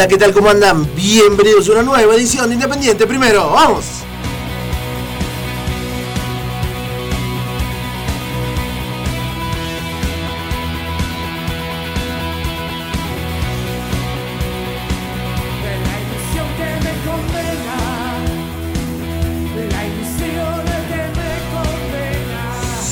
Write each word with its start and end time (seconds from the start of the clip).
Hola, 0.00 0.08
¿qué 0.08 0.16
tal? 0.16 0.32
¿Cómo 0.32 0.48
andan? 0.48 0.88
Bienvenidos 0.94 1.68
a 1.68 1.72
una 1.72 1.82
nueva 1.82 2.14
edición 2.14 2.48
de 2.48 2.54
Independiente. 2.54 3.06
Primero, 3.06 3.50
vamos. 3.50 3.84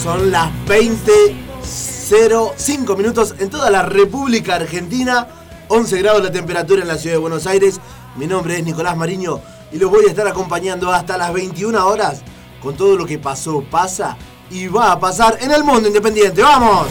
Son 0.02 0.30
las 0.30 0.50
20.05 0.66 2.96
minutos 2.98 3.34
en 3.38 3.48
toda 3.48 3.70
la 3.70 3.80
República 3.80 4.56
Argentina. 4.56 5.37
11 5.68 5.98
grados 5.98 6.22
la 6.22 6.32
temperatura 6.32 6.80
en 6.80 6.88
la 6.88 6.96
ciudad 6.96 7.16
de 7.16 7.20
Buenos 7.20 7.46
Aires. 7.46 7.78
Mi 8.16 8.26
nombre 8.26 8.56
es 8.56 8.64
Nicolás 8.64 8.96
Mariño 8.96 9.40
y 9.70 9.78
los 9.78 9.90
voy 9.90 10.06
a 10.06 10.08
estar 10.08 10.26
acompañando 10.26 10.90
hasta 10.90 11.18
las 11.18 11.32
21 11.32 11.86
horas 11.86 12.22
con 12.62 12.74
todo 12.74 12.96
lo 12.96 13.04
que 13.04 13.18
pasó, 13.18 13.62
pasa 13.70 14.16
y 14.50 14.66
va 14.66 14.92
a 14.92 14.98
pasar 14.98 15.36
en 15.40 15.52
el 15.52 15.62
mundo 15.62 15.88
independiente. 15.88 16.42
¡Vamos! 16.42 16.88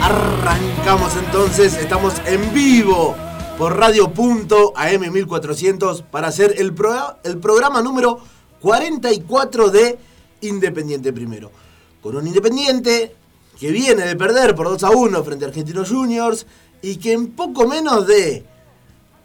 Arrancamos 0.00 1.16
entonces, 1.16 1.76
estamos 1.76 2.14
en 2.26 2.54
vivo 2.54 3.25
por 3.58 3.76
Radio.am 3.78 5.10
1400 5.12 6.02
para 6.02 6.28
hacer 6.28 6.54
el, 6.58 6.74
pro- 6.74 7.16
el 7.24 7.38
programa 7.38 7.80
número 7.82 8.18
44 8.60 9.70
de 9.70 9.98
Independiente 10.42 11.12
Primero. 11.12 11.50
Con 12.02 12.16
un 12.16 12.26
Independiente 12.26 13.14
que 13.58 13.70
viene 13.70 14.04
de 14.04 14.16
perder 14.16 14.54
por 14.54 14.68
2 14.68 14.84
a 14.84 14.90
1 14.90 15.24
frente 15.24 15.44
a 15.44 15.48
Argentinos 15.48 15.88
Juniors 15.90 16.46
y 16.82 16.96
que 16.96 17.12
en 17.12 17.28
poco 17.32 17.66
menos 17.66 18.06
de 18.06 18.44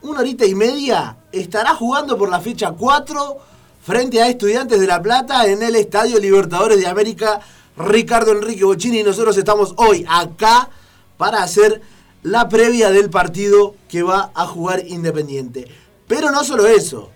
una 0.01 0.21
horita 0.21 0.45
y 0.45 0.55
media 0.55 1.17
estará 1.31 1.75
jugando 1.75 2.17
por 2.17 2.29
la 2.29 2.39
fecha 2.39 2.71
4 2.71 3.37
frente 3.83 4.21
a 4.21 4.29
Estudiantes 4.29 4.79
de 4.79 4.87
La 4.87 5.01
Plata 5.01 5.45
en 5.47 5.61
el 5.61 5.75
Estadio 5.75 6.17
Libertadores 6.19 6.79
de 6.79 6.87
América 6.87 7.41
Ricardo 7.77 8.31
Enrique 8.31 8.63
Bocini 8.63 8.99
y 8.99 9.03
nosotros 9.03 9.35
estamos 9.37 9.73
hoy 9.77 10.05
acá 10.07 10.69
para 11.17 11.43
hacer 11.43 11.81
la 12.23 12.47
previa 12.49 12.91
del 12.91 13.09
partido 13.09 13.75
que 13.87 14.03
va 14.03 14.31
a 14.33 14.45
jugar 14.45 14.85
Independiente. 14.87 15.67
Pero 16.07 16.31
no 16.31 16.43
solo 16.43 16.67
eso, 16.67 17.09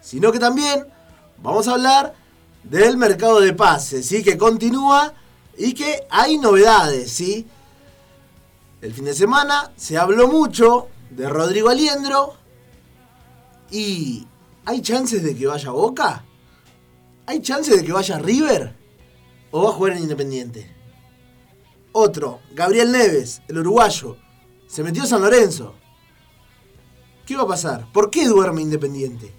sino 0.00 0.32
que 0.32 0.38
también 0.38 0.86
vamos 1.42 1.68
a 1.68 1.72
hablar 1.72 2.14
del 2.62 2.96
mercado 2.96 3.40
de 3.40 3.52
pases, 3.52 4.06
¿sí? 4.06 4.22
que 4.22 4.38
continúa 4.38 5.12
y 5.56 5.74
que 5.74 6.06
hay 6.10 6.38
novedades, 6.38 7.10
¿sí? 7.10 7.46
El 8.80 8.94
fin 8.94 9.04
de 9.04 9.14
semana 9.14 9.72
se 9.76 9.98
habló 9.98 10.28
mucho 10.28 10.88
de 11.10 11.28
Rodrigo 11.28 11.68
Aliendro 11.68 12.34
y 13.70 14.26
¿hay 14.64 14.80
chances 14.82 15.22
de 15.22 15.36
que 15.36 15.46
vaya 15.46 15.68
a 15.68 15.72
Boca? 15.72 16.24
¿Hay 17.26 17.40
chances 17.40 17.76
de 17.76 17.84
que 17.84 17.92
vaya 17.92 18.16
a 18.16 18.18
River? 18.18 18.76
¿O 19.50 19.64
va 19.64 19.70
a 19.70 19.72
jugar 19.72 19.92
en 19.92 20.02
Independiente? 20.02 20.71
Otro, 21.92 22.40
Gabriel 22.52 22.90
Neves, 22.90 23.42
el 23.48 23.58
uruguayo, 23.58 24.16
se 24.66 24.82
metió 24.82 25.04
San 25.04 25.20
Lorenzo. 25.20 25.74
¿Qué 27.26 27.36
va 27.36 27.42
a 27.42 27.48
pasar? 27.48 27.86
¿Por 27.92 28.10
qué 28.10 28.26
duerme 28.26 28.62
Independiente? 28.62 29.32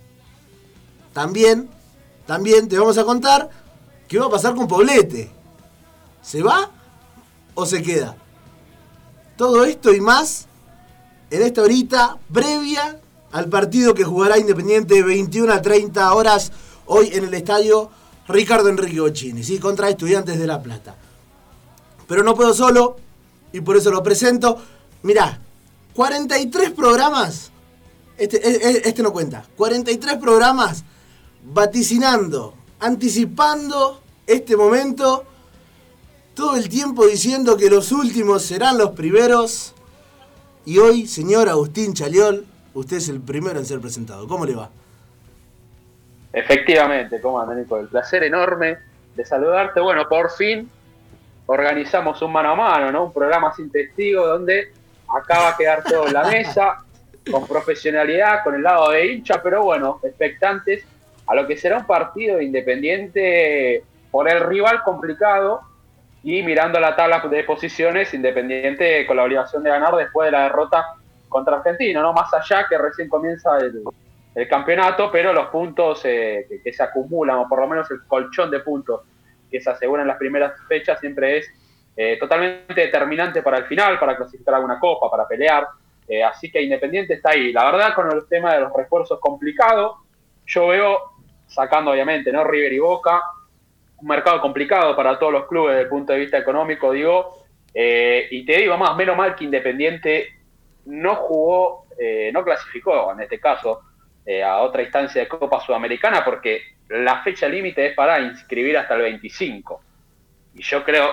También, 1.11 1.69
también 2.25 2.67
te 2.67 2.77
vamos 2.77 2.97
a 2.97 3.03
contar 3.03 3.49
qué 4.07 4.19
va 4.19 4.27
a 4.27 4.29
pasar 4.29 4.55
con 4.55 4.67
Poblete. 4.67 5.31
¿Se 6.21 6.41
va 6.41 6.71
o 7.55 7.65
se 7.65 7.81
queda? 7.81 8.15
Todo 9.35 9.65
esto 9.65 9.93
y 9.93 9.99
más 9.99 10.47
en 11.31 11.41
esta 11.41 11.63
horita 11.63 12.17
previa 12.31 12.99
al 13.31 13.49
partido 13.49 13.95
que 13.95 14.03
jugará 14.03 14.37
Independiente 14.37 15.01
21 15.01 15.51
a 15.51 15.61
30 15.61 16.13
horas 16.13 16.51
hoy 16.85 17.09
en 17.13 17.25
el 17.25 17.33
estadio 17.33 17.89
Ricardo 18.27 18.69
Enrique 18.69 19.01
Bocini, 19.01 19.43
¿sí? 19.43 19.57
contra 19.57 19.89
Estudiantes 19.89 20.37
de 20.37 20.47
La 20.47 20.61
Plata. 20.61 20.95
Pero 22.07 22.23
no 22.23 22.35
puedo 22.35 22.53
solo 22.53 22.97
y 23.51 23.61
por 23.61 23.77
eso 23.77 23.91
lo 23.91 24.03
presento. 24.03 24.61
Mirá, 25.03 25.39
43 25.93 26.71
programas, 26.71 27.51
este, 28.17 28.37
e- 28.37 28.69
e- 28.77 28.81
este 28.85 29.03
no 29.03 29.11
cuenta, 29.11 29.45
43 29.55 30.17
programas 30.17 30.83
vaticinando, 31.43 32.55
anticipando 32.79 34.01
este 34.25 34.55
momento 34.55 35.25
todo 36.33 36.55
el 36.55 36.67
tiempo 36.67 37.05
diciendo 37.05 37.57
que 37.57 37.69
los 37.69 37.91
últimos 37.91 38.43
serán 38.43 38.77
los 38.77 38.91
primeros. 38.91 39.73
Y 40.65 40.77
hoy, 40.79 41.05
señor 41.05 41.49
Agustín 41.49 41.93
Chaliol, 41.93 42.45
usted 42.73 42.97
es 42.97 43.09
el 43.09 43.19
primero 43.21 43.59
en 43.59 43.65
ser 43.65 43.79
presentado. 43.79 44.27
¿Cómo 44.27 44.45
le 44.45 44.55
va? 44.55 44.69
Efectivamente, 46.31 47.21
¿cómo 47.21 47.39
andan, 47.39 47.59
Nico? 47.59 47.77
El 47.77 47.87
placer 47.87 48.23
enorme 48.23 48.77
de 49.15 49.25
saludarte. 49.25 49.79
Bueno, 49.79 50.07
por 50.09 50.31
fin 50.31 50.69
organizamos 51.45 52.21
un 52.21 52.31
mano 52.31 52.51
a 52.51 52.55
mano, 52.55 52.91
¿no? 52.91 53.05
Un 53.05 53.13
programa 53.13 53.53
sin 53.53 53.71
testigo 53.71 54.25
donde 54.25 54.71
acaba 55.07 55.49
a 55.49 55.57
quedar 55.57 55.83
todo 55.83 56.07
en 56.07 56.13
la 56.13 56.23
mesa, 56.23 56.83
con 57.31 57.47
profesionalidad, 57.47 58.43
con 58.43 58.55
el 58.55 58.63
lado 58.63 58.91
de 58.91 59.07
hincha, 59.07 59.41
pero 59.41 59.63
bueno, 59.63 59.99
expectantes 60.03 60.85
a 61.27 61.35
lo 61.35 61.47
que 61.47 61.57
será 61.57 61.77
un 61.77 61.85
partido 61.85 62.41
independiente 62.41 63.83
por 64.11 64.29
el 64.29 64.41
rival 64.41 64.83
complicado 64.83 65.61
y 66.23 66.41
mirando 66.43 66.79
la 66.79 66.95
tabla 66.95 67.19
de 67.19 67.43
posiciones, 67.43 68.13
Independiente 68.13 69.05
con 69.05 69.17
la 69.17 69.23
obligación 69.23 69.63
de 69.63 69.69
ganar 69.69 69.95
después 69.95 70.27
de 70.27 70.31
la 70.31 70.43
derrota 70.43 70.95
contra 71.27 71.57
Argentino, 71.57 72.01
¿no? 72.01 72.13
Más 72.13 72.33
allá 72.33 72.65
que 72.69 72.77
recién 72.77 73.09
comienza 73.09 73.57
el, 73.57 73.83
el 74.35 74.47
campeonato, 74.47 75.09
pero 75.11 75.33
los 75.33 75.47
puntos 75.47 76.01
eh, 76.05 76.45
que, 76.47 76.61
que 76.61 76.73
se 76.73 76.83
acumulan, 76.83 77.37
o 77.37 77.49
por 77.49 77.59
lo 77.59 77.67
menos 77.67 77.89
el 77.91 78.03
colchón 78.07 78.51
de 78.51 78.59
puntos 78.59 79.01
que 79.53 79.61
se 79.61 79.69
aseguran 79.69 80.01
en 80.01 80.07
las 80.07 80.17
primeras 80.17 80.53
fechas, 80.67 80.99
siempre 80.99 81.37
es 81.37 81.47
eh, 81.95 82.17
totalmente 82.19 82.73
determinante 82.73 83.43
para 83.43 83.59
el 83.59 83.65
final, 83.65 83.99
para 83.99 84.17
clasificar 84.17 84.55
alguna 84.55 84.79
copa, 84.79 85.11
para 85.11 85.27
pelear. 85.27 85.67
Eh, 86.07 86.23
así 86.23 86.51
que 86.51 86.59
Independiente 86.59 87.13
está 87.13 87.29
ahí. 87.29 87.53
La 87.53 87.65
verdad, 87.65 87.93
con 87.93 88.11
el 88.11 88.27
tema 88.27 88.55
de 88.55 88.61
los 88.61 88.73
refuerzos 88.73 89.19
complicado, 89.19 89.97
yo 90.47 90.67
veo, 90.67 90.97
sacando 91.45 91.91
obviamente, 91.91 92.31
¿no? 92.31 92.43
River 92.43 92.73
y 92.73 92.79
Boca, 92.79 93.21
un 93.97 94.07
mercado 94.07 94.41
complicado 94.41 94.95
para 94.95 95.19
todos 95.19 95.31
los 95.31 95.45
clubes 95.45 95.73
desde 95.73 95.83
el 95.83 95.89
punto 95.89 96.13
de 96.13 96.19
vista 96.19 96.39
económico, 96.39 96.91
digo. 96.91 97.45
Eh, 97.75 98.27
y 98.31 98.43
te 98.43 98.57
digo 98.57 98.75
más, 98.75 98.95
menos 98.95 99.15
mal 99.15 99.35
que 99.35 99.43
Independiente 99.43 100.29
no 100.85 101.15
jugó, 101.15 101.85
no 102.33 102.43
clasificó 102.43 103.13
en 103.13 103.21
este 103.21 103.39
caso 103.39 103.81
eh, 104.25 104.43
a 104.43 104.61
otra 104.61 104.83
instancia 104.83 105.21
de 105.21 105.27
Copa 105.27 105.59
Sudamericana 105.59 106.23
porque 106.23 106.61
la 106.89 107.21
fecha 107.23 107.47
límite 107.47 107.87
es 107.87 107.95
para 107.95 108.19
inscribir 108.19 108.77
hasta 108.77 108.95
el 108.95 109.01
25. 109.01 109.81
Y 110.55 110.63
yo 110.63 110.83
creo, 110.83 111.09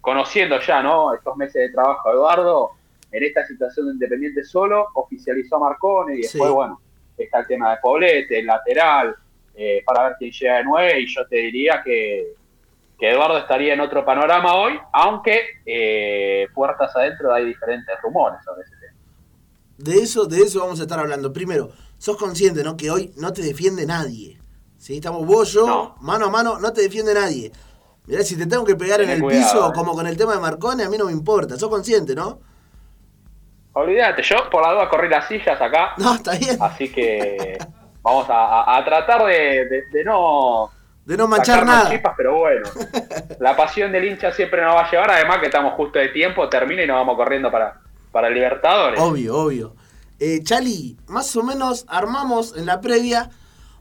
conociendo 0.00 0.60
ya 0.60 0.82
¿no? 0.82 1.12
estos 1.14 1.36
meses 1.36 1.54
de 1.54 1.70
trabajo, 1.70 2.10
Eduardo, 2.12 2.70
en 3.10 3.24
esta 3.24 3.46
situación 3.46 3.86
de 3.86 3.92
Independiente 3.94 4.44
solo, 4.44 4.86
oficializó 4.94 5.56
a 5.56 5.60
Marcone 5.60 6.14
y 6.16 6.22
después, 6.22 6.48
Sí. 6.48 6.54
bueno, 6.54 6.80
está 7.16 7.40
el 7.40 7.46
tema 7.46 7.70
de 7.72 7.76
Poblete, 7.82 8.38
el 8.38 8.46
lateral, 8.46 9.14
eh, 9.54 9.82
para 9.84 10.04
ver 10.04 10.16
quién 10.18 10.30
llega 10.30 10.58
de 10.58 10.64
nueve, 10.64 11.00
y 11.00 11.06
yo 11.06 11.26
te 11.26 11.36
diría 11.36 11.82
que, 11.84 12.34
que 12.98 13.10
Eduardo 13.10 13.38
estaría 13.38 13.74
en 13.74 13.80
otro 13.80 14.04
panorama 14.04 14.54
hoy, 14.54 14.78
aunque 14.92 15.40
eh, 15.66 16.46
puertas 16.54 16.94
adentro 16.94 17.32
hay 17.32 17.46
diferentes 17.46 17.94
rumores 18.02 18.38
sobre 18.44 18.62
ese 18.62 18.76
tema. 18.76 18.94
De 19.78 19.94
eso, 20.02 20.26
de 20.26 20.38
eso 20.42 20.60
vamos 20.60 20.78
a 20.78 20.82
estar 20.84 20.98
hablando. 21.00 21.32
Primero, 21.32 21.70
sos 21.98 22.16
consciente, 22.16 22.62
¿no? 22.64 22.76
Que 22.76 22.90
hoy 22.90 23.12
no 23.16 23.32
te 23.32 23.42
defiende 23.42 23.84
nadie. 23.86 24.38
¿Sí? 24.78 24.96
Estamos 24.96 25.26
vos, 25.26 25.52
yo, 25.52 25.66
No. 25.66 25.96
mano 26.00 26.26
a 26.26 26.30
mano, 26.30 26.58
no 26.58 26.72
te 26.72 26.82
defiende 26.82 27.12
nadie. 27.12 27.50
Mirá, 28.06 28.22
si 28.22 28.36
te 28.38 28.46
tengo 28.46 28.64
que 28.64 28.74
pegar 28.76 29.00
en 29.02 29.10
el 29.10 29.20
cuidado, 29.20 29.44
piso, 29.52 29.68
eh. 29.68 29.72
como 29.74 29.92
con 29.92 30.06
el 30.06 30.16
tema 30.16 30.32
de 30.34 30.40
Marcone, 30.40 30.84
a 30.84 30.88
mí 30.88 30.96
no 30.96 31.06
me 31.06 31.12
importa. 31.12 31.58
Sos 31.58 31.68
consciente, 31.68 32.14
¿no? 32.14 32.40
Olvídate, 33.74 34.22
yo 34.22 34.48
por 34.50 34.62
la 34.66 34.72
duda 34.72 34.88
corrí 34.88 35.08
las 35.08 35.28
sillas 35.28 35.60
acá, 35.60 35.94
No, 35.98 36.14
está 36.14 36.32
bien. 36.36 36.56
así 36.60 36.90
que 36.90 37.58
vamos 38.02 38.26
a, 38.28 38.82
tratar 38.84 39.24
de, 39.26 39.66
de- 39.66 39.82
de 39.92 40.04
no 40.04 40.70
De 41.04 41.16
no 41.16 41.28
manchar 41.28 41.64
nada. 41.66 41.90
chispas, 41.90 42.14
pero 42.16 42.38
bueno, 42.38 42.68
la 43.40 43.56
pasión 43.56 43.92
del 43.92 44.04
hincha 44.04 44.32
siempre 44.32 44.62
nos 44.62 44.74
va 44.74 44.86
a 44.86 44.90
llevar, 44.90 45.10
además 45.10 45.38
que 45.38 45.46
estamos 45.46 45.74
justo 45.74 45.98
de 45.98 46.08
tiempo, 46.08 46.48
termina 46.48 46.82
y 46.82 46.86
nos 46.86 46.96
vamos 46.96 47.16
corriendo 47.16 47.50
para, 47.50 47.80
para 48.10 48.30
Libertadores. 48.30 48.98
Obvio, 49.00 49.36
obvio. 49.36 49.74
Eh, 50.20 50.40
Chali, 50.42 50.96
más 51.06 51.34
o 51.36 51.42
menos 51.42 51.84
armamos 51.88 52.56
en 52.56 52.66
la 52.66 52.80
previa 52.80 53.30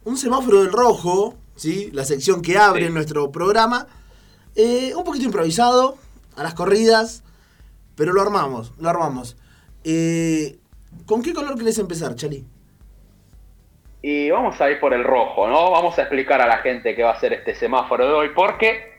un 0.03 0.17
semáforo 0.17 0.61
del 0.63 0.71
rojo, 0.71 1.35
¿sí? 1.55 1.89
La 1.93 2.05
sección 2.05 2.41
que 2.41 2.57
abre 2.57 2.87
Sí. 2.87 2.93
nuestro 2.93 3.31
programa. 3.31 3.87
Eh, 4.55 4.93
un 4.95 5.03
poquito 5.03 5.25
improvisado, 5.25 5.97
a 6.35 6.43
las 6.43 6.53
corridas, 6.53 7.23
pero 7.95 8.13
lo 8.13 8.21
armamos, 8.21 8.73
lo 8.79 8.89
armamos. 8.89 9.35
Eh, 9.83 10.59
¿Con 11.05 11.21
qué 11.23 11.33
color 11.33 11.57
querés 11.57 11.77
empezar, 11.79 12.15
Chali? 12.15 12.45
Y 14.01 14.29
vamos 14.29 14.59
a 14.61 14.69
ir 14.69 14.79
por 14.79 14.93
el 14.93 15.03
rojo, 15.03 15.47
¿no? 15.47 15.71
Vamos 15.71 15.97
a 15.97 16.03
explicar 16.03 16.39
a 16.41 16.47
la 16.47 16.57
gente 16.59 16.95
qué 16.95 17.03
va 17.03 17.11
a 17.11 17.19
ser 17.19 17.33
este 17.33 17.55
semáforo 17.55 18.07
de 18.07 18.13
hoy, 18.13 18.29
porque 18.35 18.96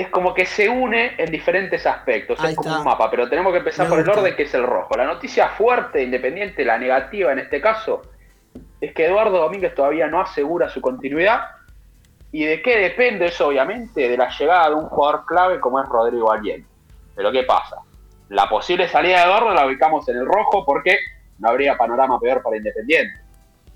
es 0.00 0.08
como 0.10 0.32
que 0.32 0.46
se 0.46 0.68
une 0.68 1.14
en 1.18 1.28
diferentes 1.28 1.84
aspectos. 1.84 2.38
Ahí 2.38 2.50
es 2.50 2.56
como 2.56 2.68
está. 2.68 2.78
un 2.78 2.84
mapa, 2.84 3.10
pero 3.10 3.28
tenemos 3.28 3.52
que 3.52 3.58
empezar 3.58 3.86
Me 3.86 3.90
por 3.90 3.98
el 3.98 4.08
orden 4.08 4.36
que 4.36 4.44
es 4.44 4.54
el 4.54 4.62
rojo. 4.62 4.96
La 4.96 5.04
noticia 5.04 5.48
fuerte, 5.48 6.00
independiente, 6.02 6.64
la 6.64 6.78
negativa 6.78 7.32
en 7.32 7.40
este 7.40 7.60
caso, 7.60 8.02
es 8.80 8.94
que 8.94 9.06
Eduardo 9.06 9.38
Domínguez 9.38 9.74
todavía 9.74 10.06
no 10.06 10.20
asegura 10.20 10.68
su 10.68 10.80
continuidad. 10.80 11.40
¿Y 12.30 12.44
de 12.44 12.62
qué 12.62 12.78
depende 12.78 13.26
eso? 13.26 13.48
Obviamente 13.48 14.08
de 14.08 14.16
la 14.16 14.28
llegada 14.30 14.68
de 14.68 14.76
un 14.76 14.88
jugador 14.88 15.24
clave 15.26 15.58
como 15.58 15.82
es 15.82 15.88
Rodrigo 15.88 16.30
Allende. 16.30 16.66
Pero 17.16 17.32
¿qué 17.32 17.42
pasa? 17.42 17.78
La 18.28 18.48
posible 18.48 18.86
salida 18.86 19.16
de 19.18 19.24
Eduardo 19.24 19.52
la 19.52 19.66
ubicamos 19.66 20.08
en 20.08 20.18
el 20.18 20.26
rojo 20.26 20.64
porque 20.64 20.96
no 21.40 21.48
habría 21.48 21.76
panorama 21.76 22.20
peor 22.20 22.40
para 22.40 22.56
Independiente. 22.56 23.18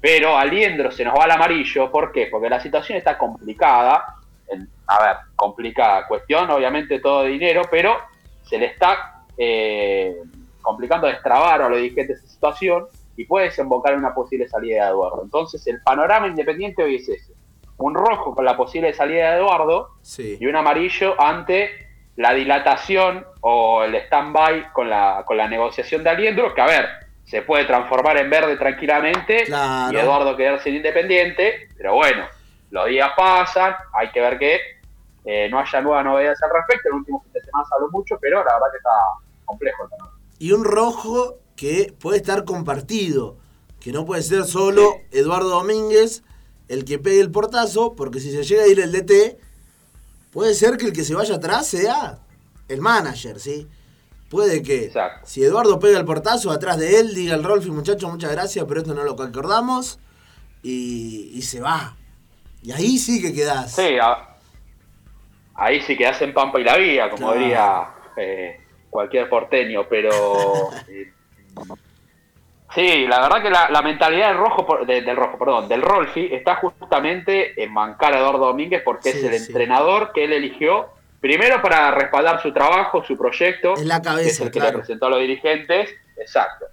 Pero 0.01 0.37
Aliendro 0.37 0.93
se 0.93 1.05
nos 1.05 1.19
va 1.19 1.25
al 1.25 1.33
amarillo, 1.33 1.91
¿por 1.91 2.13
qué? 2.13 2.29
Porque 2.31 2.49
la 2.49 2.61
situación 2.61 2.99
está 2.99 3.19
complicada. 3.19 4.19
En- 4.53 4.69
a 4.87 5.03
ver, 5.05 5.17
complicada. 5.37 6.07
Cuestión, 6.07 6.51
obviamente, 6.51 7.01
todo 7.01 7.25
dinero, 7.25 7.63
pero 7.71 7.97
se 8.43 8.59
le 8.59 8.67
está 8.67 9.25
eh, 9.39 10.15
complicando 10.61 11.07
destrabar 11.07 11.63
a 11.63 11.69
los 11.69 11.79
dirigentes 11.79 12.19
esa 12.19 12.29
situación 12.29 12.87
y 13.17 13.25
puede 13.25 13.47
desembocar 13.47 13.93
en 13.95 14.01
una 14.01 14.15
posible 14.15 14.47
salida 14.49 14.85
de 14.85 14.91
Eduardo. 14.91 15.23
Entonces, 15.25 15.67
el 15.67 15.81
panorama 15.83 16.27
independiente 16.29 16.83
hoy 16.83 16.97
es 16.97 17.09
ese. 17.09 17.33
Un 17.79 17.95
rojo 17.95 18.35
con 18.35 18.45
la 18.45 18.57
posible 18.57 18.93
salida 18.93 19.33
de 19.33 19.39
Eduardo 19.39 19.91
Sí. 20.03 20.37
y 20.41 20.47
un 20.47 20.55
amarillo 20.57 21.21
ante 21.21 21.71
la 22.17 22.35
dilatación 22.35 23.25
o 23.41 23.83
el 23.85 23.95
stand-by 23.95 24.73
con 24.73 24.89
la, 24.91 25.23
con 25.27 25.37
la 25.39 25.49
negociación 25.49 26.05
de 26.05 26.11
Aliendro, 26.11 26.55
que 26.55 26.61
a 26.61 26.67
ver, 26.67 26.87
se 27.25 27.43
puede 27.43 27.65
transformar 27.65 28.19
en 28.19 28.29
verde 28.29 28.57
tranquilamente 28.57 29.45
Claro. 29.47 29.97
y 29.97 30.01
Eduardo 30.01 30.37
quedarse 30.37 30.69
en 30.69 30.77
independiente, 30.77 31.69
pero 31.77 31.95
bueno, 31.95 32.27
los 32.73 32.87
días 32.87 33.11
pasan, 33.15 33.75
hay 33.93 34.11
que 34.11 34.21
ver 34.21 34.39
que 34.39 34.59
eh, 35.27 35.49
no 35.51 35.61
haya 35.61 35.81
nuevas 35.83 36.05
novedades 36.05 36.43
al 36.43 36.51
respecto, 36.55 36.89
el 36.89 36.95
último 36.95 37.23
fin 37.23 37.33
de 37.35 37.41
semana 37.43 37.65
se 37.69 37.75
habló 37.75 37.91
mucho, 37.91 38.17
pero 38.21 38.39
la 38.39 38.55
verdad 38.55 38.67
que 38.73 38.79
está 38.79 38.91
complejo 39.45 39.85
el 39.85 39.91
panorama. 39.91 40.19
Y 40.39 40.53
un 40.53 40.65
rojo 40.65 41.39
que 41.55 41.95
puede 42.01 42.17
estar 42.17 42.45
compartido, 42.45 43.37
que 43.79 43.93
no 43.93 44.07
puede 44.07 44.23
ser 44.23 44.45
solo 44.45 44.95
Eduardo 45.11 45.51
Domínguez 45.51 46.25
el 46.69 46.87
que 46.87 46.99
pegue 46.99 47.21
el 47.21 47.31
portazo, 47.31 47.95
porque 47.95 48.21
si 48.21 48.31
se 48.33 48.43
llega 48.43 48.63
a 48.63 48.67
ir 48.69 48.81
el 48.81 48.91
DT, 48.91 49.39
puede 50.33 50.55
ser 50.55 50.79
que 50.79 50.87
el 50.87 50.95
que 50.95 51.05
se 51.05 51.15
vaya 51.15 51.35
atrás 51.35 51.67
sea 51.67 52.21
el 52.69 52.81
manager, 52.81 53.39
¿sí? 53.39 53.69
Puede 54.31 54.63
que 54.63 54.87
Exacto. 54.87 55.27
si 55.29 55.45
Eduardo 55.45 55.79
pega 55.79 55.99
el 55.99 56.07
portazo 56.07 56.51
atrás 56.51 56.79
de 56.79 57.01
él, 57.01 57.15
diga 57.15 57.35
el 57.35 57.45
Rolfi, 57.45 57.71
muchacho, 57.71 58.09
muchas 58.09 58.33
gracias, 58.33 58.65
pero 58.67 58.81
esto 58.81 58.95
no 58.95 59.05
lo 59.05 59.13
acordamos, 59.23 59.99
y, 60.63 61.33
y 61.35 61.43
se 61.43 61.61
va. 61.61 61.99
Y 62.63 62.73
ahí 62.73 62.99
sí 62.99 63.21
que 63.21 63.33
quedás. 63.35 63.75
Sí, 63.75 63.97
a- 64.01 64.29
ahí 65.55 65.81
sí 65.83 65.97
que 65.97 66.07
hacen 66.07 66.33
Pampa 66.33 66.61
y 66.61 66.65
la 66.65 66.77
Vía, 66.77 67.11
como 67.11 67.27
Claro. 67.29 67.41
diría 67.41 67.87
eh, 68.17 68.61
cualquier 68.91 69.29
porteño, 69.29 69.85
pero... 69.89 70.71
eh, 70.89 71.13
sí, 72.75 73.07
la 73.07 73.21
verdad 73.21 73.43
que 73.43 73.51
la, 73.51 73.71
la 73.71 73.83
mentalidad 73.83 74.29
del 74.29 74.39
rojo, 74.39 74.79
de- 74.87 75.03
del 75.03 75.17
rojo, 75.17 75.39
perdón, 75.39 75.69
del 75.69 75.83
Rolfi 75.83 76.29
está 76.33 76.57
justamente 76.57 77.63
en 77.63 77.73
bancar 77.75 78.15
a 78.15 78.19
Eduardo 78.19 78.47
Domínguez 78.47 78.83
porque 78.85 79.13
Sí, 79.13 79.19
es 79.19 79.25
el 79.25 79.39
sí. 79.39 79.47
entrenador 79.49 80.13
que 80.13 80.25
él 80.25 80.33
eligió, 80.33 80.89
primero 81.21 81.61
para 81.61 81.91
respaldar 81.91 82.41
su 82.43 82.53
trabajo, 82.53 83.05
su 83.05 83.17
proyecto, 83.19 83.75
En 83.77 83.89
la 83.89 84.01
que 84.01 84.09
es 84.09 84.15
cabeza, 84.15 84.45
el 84.45 84.51
que 84.51 84.59
claro. 84.59 84.73
le 84.73 84.79
presentó 84.79 85.07
a 85.07 85.11
los 85.11 85.21
dirigentes, 85.21 85.91
exacto. 86.17 86.67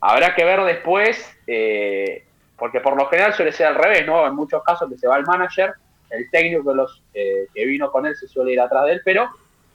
Habrá 0.00 0.34
que 0.34 0.44
ver 0.44 0.62
después, 0.64 1.36
eh, 1.46 2.25
porque 2.58 2.80
por 2.80 2.96
lo 2.96 3.06
general 3.08 3.34
suele 3.34 3.52
ser 3.52 3.66
al 3.68 3.74
revés, 3.74 4.06
¿no? 4.06 4.26
En 4.26 4.34
muchos 4.34 4.62
casos 4.62 4.88
que 4.90 4.98
se 4.98 5.06
va 5.08 5.16
el 5.16 5.24
manager, 5.26 5.74
el 6.10 6.30
técnico 6.30 6.64
que, 6.70 6.74
los, 6.76 7.02
eh, 7.14 7.46
que 7.52 7.64
vino 7.66 7.90
con 7.90 8.06
él 8.06 8.16
se 8.16 8.26
suele 8.28 8.52
ir 8.52 8.60
atrás 8.60 8.86
de 8.86 8.92
él, 8.92 9.02
pero 9.04 9.28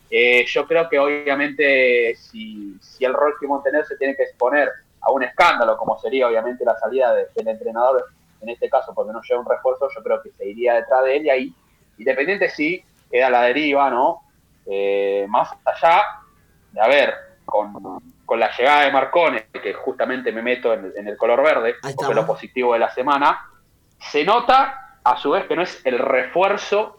eh, 0.10 0.46
yo 0.48 0.66
creo 0.68 0.90
que 0.90 1.00
obviamente 1.00 2.16
si, 2.16 2.76
si 2.82 3.06
el 3.06 3.14
rol 3.14 3.34
que 3.40 3.48
Montener 3.48 3.86
se 3.86 3.98
tiene 3.98 4.16
que 4.16 4.24
exponer 4.24 4.70
a 5.02 5.12
un 5.12 5.24
escándalo, 5.24 5.78
como 5.78 5.98
sería 6.00 6.28
obviamente 6.28 6.64
la 6.66 6.78
salida 6.78 7.14
de- 7.14 7.28
del 7.36 7.48
entrenador, 7.48 8.06
en 8.42 8.50
este 8.50 8.70
caso 8.70 8.94
porque 8.94 9.14
no 9.14 9.22
lleva 9.22 9.42
un 9.42 9.46
refuerzo, 9.50 9.88
yo 9.96 10.04
creo 10.04 10.22
que 10.22 10.32
se 10.32 10.48
iría 10.48 10.76
detrás 10.76 11.04
de 11.04 11.18
él 11.18 11.26
y 11.26 11.30
ahí, 11.30 11.54
independiente 11.98 12.50
si 12.50 12.84
queda 13.10 13.30
la 13.30 13.44
deriva, 13.44 13.90
¿no? 13.90 14.22
Eh, 14.66 15.26
más 15.30 15.50
allá 15.66 16.02
de, 16.72 16.82
a 16.82 16.88
ver, 16.88 17.14
con, 17.46 17.74
con 18.32 18.40
la 18.40 18.50
llegada 18.58 18.86
de 18.86 18.94
Marcone, 18.94 19.48
que 19.62 19.74
justamente 19.74 20.32
me 20.32 20.42
meto 20.42 20.74
en, 20.74 20.94
en 20.96 21.06
el 21.06 21.18
color 21.18 21.44
verde, 21.44 21.76
porque 21.82 22.12
es 22.12 22.16
lo 22.16 22.26
positivo 22.26 22.72
de 22.72 22.80
la 22.80 22.90
semana, 22.94 23.42
se 24.00 24.24
nota 24.24 25.00
a 25.04 25.18
su 25.18 25.32
vez 25.32 25.46
que 25.48 25.56
no 25.58 25.64
es 25.64 25.82
el 25.84 26.00
refuerzo 26.00 26.96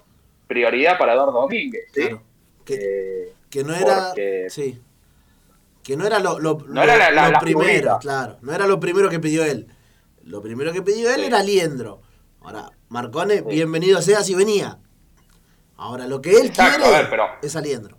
prioridad 0.47 0.99
para 0.99 1.15
Eduardo 1.15 1.33
Domínguez, 1.33 1.85
¿sí? 1.91 2.03
Claro. 2.03 2.23
Que, 2.67 2.75
Eh, 2.75 3.33
que 3.49 3.65
no 3.65 3.75
era. 3.75 4.09
porque- 4.09 4.49
Sí. 4.51 4.79
Que 5.83 5.97
no 5.97 6.07
era 6.07 6.19
lo, 6.19 6.39
lo, 6.39 6.59
No 6.69 6.83
era 6.83 6.99
la- 6.99 7.11
la- 7.11 7.27
lo 7.29 7.33
la 7.33 7.41
primero, 7.41 7.99
claro. 7.99 8.37
No 8.43 8.53
era 8.53 8.67
lo 8.67 8.79
primero 8.79 9.09
que 9.09 9.19
pidió 9.19 9.43
él. 9.43 9.69
Lo 10.25 10.43
primero 10.43 10.71
que 10.71 10.83
pidió 10.83 11.09
él 11.15 11.21
Sí. 11.23 11.27
era 11.29 11.43
Liendro. 11.43 12.03
Ahora, 12.43 12.69
Marcone, 12.91 13.39
Sí. 13.39 13.45
bienvenido 13.49 14.03
sea 14.03 14.23
si 14.23 14.35
venía. 14.35 14.77
Ahora, 15.79 16.07
lo 16.07 16.21
que 16.21 16.33
él 16.33 16.49
Exacto, 16.49 16.77
quiere 16.83 16.95
a 16.95 16.99
ver, 17.01 17.09
pero- 17.09 17.27
es 17.43 17.57
Aliendro. 17.57 17.97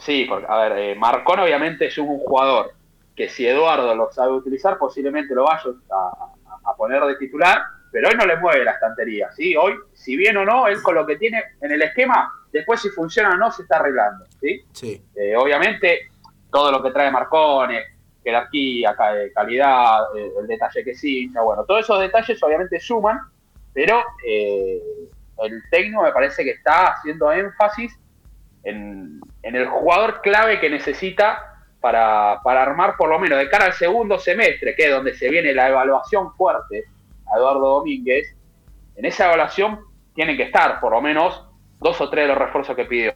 Sí, 0.00 0.26
porque, 0.28 0.46
a 0.48 0.58
ver, 0.58 0.78
eh, 0.78 0.94
Marcón 0.94 1.40
obviamente 1.40 1.86
es 1.86 1.98
un 1.98 2.18
jugador 2.18 2.72
que 3.14 3.28
si 3.28 3.46
Eduardo 3.46 3.94
lo 3.94 4.10
sabe 4.10 4.32
utilizar, 4.32 4.78
posiblemente 4.78 5.34
lo 5.34 5.44
vaya 5.44 5.70
a, 5.90 6.74
poner 6.76 7.02
de 7.04 7.16
titular, 7.16 7.60
pero 7.92 8.08
hoy 8.08 8.14
no 8.16 8.24
le 8.24 8.36
mueve 8.36 8.64
la 8.64 8.72
estantería, 8.72 9.30
¿sí? 9.32 9.54
Hoy, 9.56 9.74
si 9.92 10.16
bien 10.16 10.36
o 10.38 10.44
no, 10.44 10.66
él 10.66 10.80
con 10.82 10.94
lo 10.94 11.04
que 11.04 11.16
tiene 11.16 11.42
en 11.60 11.72
el 11.72 11.82
esquema, 11.82 12.32
después 12.50 12.80
si 12.80 12.88
funciona 12.88 13.30
o 13.30 13.36
no, 13.36 13.50
se 13.50 13.62
está 13.62 13.76
arreglando, 13.76 14.24
¿sí? 14.40 14.64
Sí. 14.72 15.02
Eh, 15.14 15.36
obviamente, 15.36 16.08
todo 16.50 16.72
lo 16.72 16.82
que 16.82 16.92
trae 16.92 17.10
Marcone, 17.10 17.82
jerarquía, 18.22 18.94
eh, 19.14 19.32
calidad, 19.34 20.16
eh, 20.16 20.32
el 20.40 20.46
detalle 20.46 20.84
que 20.84 20.94
sí, 20.94 21.28
bueno, 21.28 21.64
todos 21.64 21.80
esos 21.80 22.00
detalles 22.00 22.42
obviamente 22.42 22.80
suman, 22.80 23.18
pero 23.72 24.02
eh, 24.26 24.80
el 25.44 25.62
técnico 25.70 26.02
me 26.02 26.12
parece 26.12 26.44
que 26.44 26.50
está 26.50 26.92
haciendo 26.92 27.32
énfasis 27.32 27.98
en, 28.64 29.20
en 29.42 29.56
el 29.56 29.66
jugador 29.66 30.20
clave 30.20 30.60
que 30.60 30.70
necesita 30.70 31.50
para, 31.80 32.40
para 32.42 32.62
armar 32.62 32.96
por 32.96 33.08
lo 33.08 33.18
menos 33.18 33.38
de 33.38 33.48
cara 33.48 33.66
al 33.66 33.72
segundo 33.72 34.18
semestre, 34.18 34.74
que 34.74 34.84
es 34.84 34.90
donde 34.90 35.14
se 35.14 35.30
viene 35.30 35.54
la 35.54 35.68
evaluación 35.68 36.34
fuerte 36.34 36.84
a 37.32 37.38
Eduardo 37.38 37.76
Domínguez, 37.76 38.36
en 38.96 39.04
esa 39.06 39.26
evaluación 39.26 39.80
tienen 40.14 40.36
que 40.36 40.44
estar 40.44 40.80
por 40.80 40.92
lo 40.92 41.00
menos 41.00 41.46
dos 41.78 42.00
o 42.00 42.10
tres 42.10 42.24
de 42.24 42.28
los 42.28 42.38
refuerzos 42.38 42.76
que 42.76 42.84
pidió. 42.84 43.14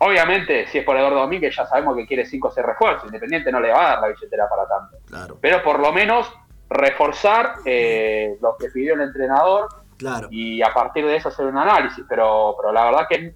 Obviamente, 0.00 0.66
si 0.66 0.78
es 0.78 0.84
por 0.84 0.96
Eduardo 0.96 1.20
Domínguez, 1.20 1.56
ya 1.56 1.66
sabemos 1.66 1.96
que 1.96 2.06
quiere 2.06 2.26
5 2.26 2.48
o 2.48 2.50
6 2.50 2.66
refuerzos. 2.66 3.06
Independiente 3.06 3.50
no 3.50 3.60
le 3.60 3.72
va 3.72 3.80
a 3.80 3.90
dar 3.90 4.00
la 4.00 4.08
billetera 4.08 4.48
para 4.48 4.66
tanto. 4.66 4.98
Claro, 5.06 5.38
Pero 5.40 5.62
por 5.62 5.78
lo 5.78 5.92
menos 5.92 6.30
reforzar 6.68 7.54
eh, 7.64 8.36
lo 8.42 8.56
que 8.58 8.68
pidió 8.68 8.94
el 8.94 9.02
entrenador 9.02 9.68
claro. 9.96 10.28
y 10.30 10.60
a 10.62 10.74
partir 10.74 11.06
de 11.06 11.16
eso 11.16 11.28
hacer 11.28 11.46
un 11.46 11.56
análisis. 11.56 12.04
Pero, 12.06 12.54
pero 12.60 12.72
la 12.72 12.84
verdad 12.84 13.06
que 13.08 13.34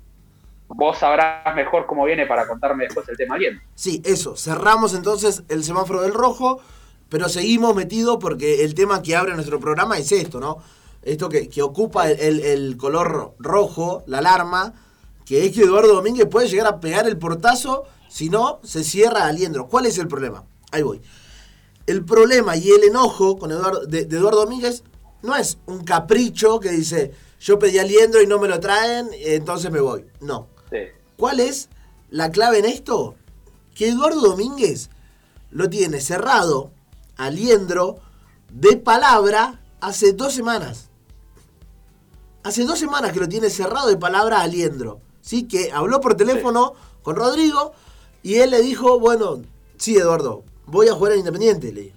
vos 0.68 0.98
sabrás 0.98 1.54
mejor 1.54 1.86
cómo 1.86 2.04
viene 2.04 2.26
para 2.26 2.46
contarme 2.46 2.84
después 2.84 3.08
el 3.08 3.16
tema 3.16 3.36
bien. 3.36 3.60
Sí, 3.74 4.02
eso. 4.04 4.36
Cerramos 4.36 4.94
entonces 4.94 5.42
el 5.48 5.64
semáforo 5.64 6.02
del 6.02 6.14
rojo, 6.14 6.60
pero 7.08 7.28
seguimos 7.28 7.74
metidos 7.74 8.18
porque 8.20 8.64
el 8.64 8.74
tema 8.74 9.02
que 9.02 9.16
abre 9.16 9.34
nuestro 9.34 9.58
programa 9.60 9.98
es 9.98 10.12
esto, 10.12 10.40
¿no? 10.40 10.58
Esto 11.02 11.28
que, 11.28 11.48
que 11.48 11.62
ocupa 11.62 12.10
el, 12.10 12.40
el- 12.40 12.76
color 12.76 13.34
rojo, 13.38 14.02
la 14.06 14.18
alarma, 14.18 14.74
que 15.24 15.46
es 15.46 15.52
que 15.54 15.62
Eduardo 15.62 15.94
Domínguez 15.94 16.26
puede 16.28 16.48
llegar 16.48 16.66
a 16.66 16.80
pegar 16.80 17.06
el 17.06 17.16
portazo, 17.18 17.84
si 18.08 18.28
no, 18.28 18.60
se 18.62 18.84
cierra 18.84 19.26
Aliendro. 19.26 19.68
¿Cuál 19.68 19.86
es 19.86 19.96
el 19.98 20.08
problema? 20.08 20.44
Ahí 20.70 20.82
voy. 20.82 21.00
El 21.86 22.04
problema 22.04 22.56
y 22.56 22.70
el 22.70 22.84
enojo 22.84 23.38
con 23.38 23.50
Eduardo, 23.50 23.86
de, 23.86 24.04
de 24.04 24.16
Eduardo 24.18 24.40
Domínguez 24.44 24.84
no 25.22 25.34
es 25.34 25.58
un 25.66 25.84
capricho 25.84 26.60
que 26.60 26.70
dice, 26.70 27.12
yo 27.40 27.58
pedí 27.58 27.78
Aliendro 27.78 28.20
y 28.22 28.26
no 28.26 28.38
me 28.38 28.48
lo 28.48 28.60
traen, 28.60 29.08
entonces 29.14 29.70
me 29.70 29.80
voy. 29.80 30.04
No. 30.20 30.48
¿Cuál 31.18 31.40
es 31.40 31.68
la 32.10 32.30
clave 32.30 32.60
en 32.60 32.64
esto? 32.64 33.16
Que 33.74 33.88
Eduardo 33.88 34.20
Domínguez 34.20 34.88
lo 35.50 35.68
tiene 35.68 36.00
cerrado 36.00 36.70
a 37.16 37.28
Liendro 37.28 37.96
de 38.52 38.76
palabra 38.76 39.60
hace 39.80 40.12
dos 40.12 40.32
semanas. 40.32 40.90
Hace 42.44 42.64
dos 42.64 42.78
semanas 42.78 43.12
que 43.12 43.18
lo 43.18 43.28
tiene 43.28 43.50
cerrado 43.50 43.88
de 43.88 43.96
palabra 43.96 44.42
a 44.42 44.46
Liendro. 44.46 45.00
¿sí? 45.20 45.48
Que 45.48 45.72
habló 45.72 46.00
por 46.00 46.14
teléfono 46.14 46.74
con 47.02 47.16
Rodrigo 47.16 47.72
y 48.22 48.36
él 48.36 48.50
le 48.50 48.62
dijo, 48.62 49.00
bueno, 49.00 49.42
sí, 49.76 49.96
Eduardo, 49.96 50.44
voy 50.66 50.86
a 50.86 50.94
jugar 50.94 51.14
en 51.14 51.18
Independiente. 51.18 51.72
Le 51.72 51.80
dijo. 51.80 51.96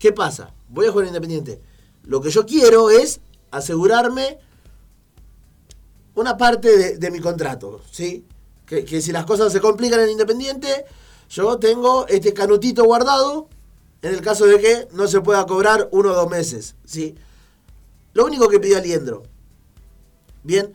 ¿Qué 0.00 0.12
pasa? 0.12 0.52
Voy 0.68 0.86
a 0.86 0.90
jugar 0.90 1.04
en 1.04 1.10
Independiente. 1.10 1.62
Lo 2.02 2.20
que 2.20 2.30
yo 2.30 2.44
quiero 2.44 2.90
es 2.90 3.20
asegurarme 3.52 4.38
una 6.16 6.36
parte 6.36 6.76
de, 6.76 6.98
de 6.98 7.10
mi 7.12 7.20
contrato, 7.20 7.80
¿sí? 7.92 8.26
Que, 8.68 9.00
si 9.00 9.12
las 9.12 9.24
cosas 9.24 9.52
se 9.52 9.60
complican 9.60 10.00
en 10.00 10.10
Independiente, 10.10 10.84
yo 11.30 11.58
tengo 11.58 12.06
este 12.06 12.34
canutito 12.34 12.84
guardado 12.84 13.48
en 14.02 14.12
el 14.12 14.20
caso 14.20 14.44
de 14.46 14.60
que 14.60 14.88
no 14.92 15.08
se 15.08 15.20
pueda 15.20 15.46
cobrar 15.46 15.88
uno 15.90 16.10
o 16.10 16.14
dos 16.14 16.28
meses. 16.28 16.76
¿sí? 16.84 17.14
Lo 18.12 18.26
único 18.26 18.48
que 18.48 18.60
pidió 18.60 18.76
Aliendro. 18.76 19.22
Bien, 20.42 20.74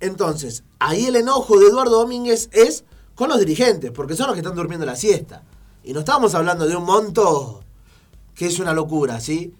entonces, 0.00 0.64
ahí 0.78 1.06
el 1.06 1.16
enojo 1.16 1.58
de 1.58 1.68
Eduardo 1.68 1.98
Domínguez 2.00 2.48
es 2.52 2.84
con 3.14 3.28
los 3.28 3.38
dirigentes, 3.38 3.90
porque 3.92 4.16
son 4.16 4.26
los 4.26 4.34
que 4.34 4.40
están 4.40 4.56
durmiendo 4.56 4.84
la 4.84 4.96
siesta. 4.96 5.42
Y 5.84 5.92
no 5.92 6.00
estamos 6.00 6.34
hablando 6.34 6.66
de 6.66 6.76
un 6.76 6.84
monto 6.84 7.62
que 8.34 8.46
es 8.46 8.58
una 8.58 8.72
locura, 8.72 9.20
¿sí? 9.20 9.54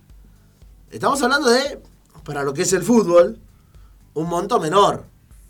Estamos 0.91 1.23
hablando 1.23 1.49
de, 1.49 1.81
para 2.25 2.43
lo 2.43 2.53
que 2.53 2.63
es 2.63 2.73
el 2.73 2.83
fútbol, 2.83 3.39
un 4.15 4.29
monto 4.29 4.59
menor. 4.59 5.05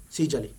Sí, 0.08 0.28
Chali. 0.28 0.54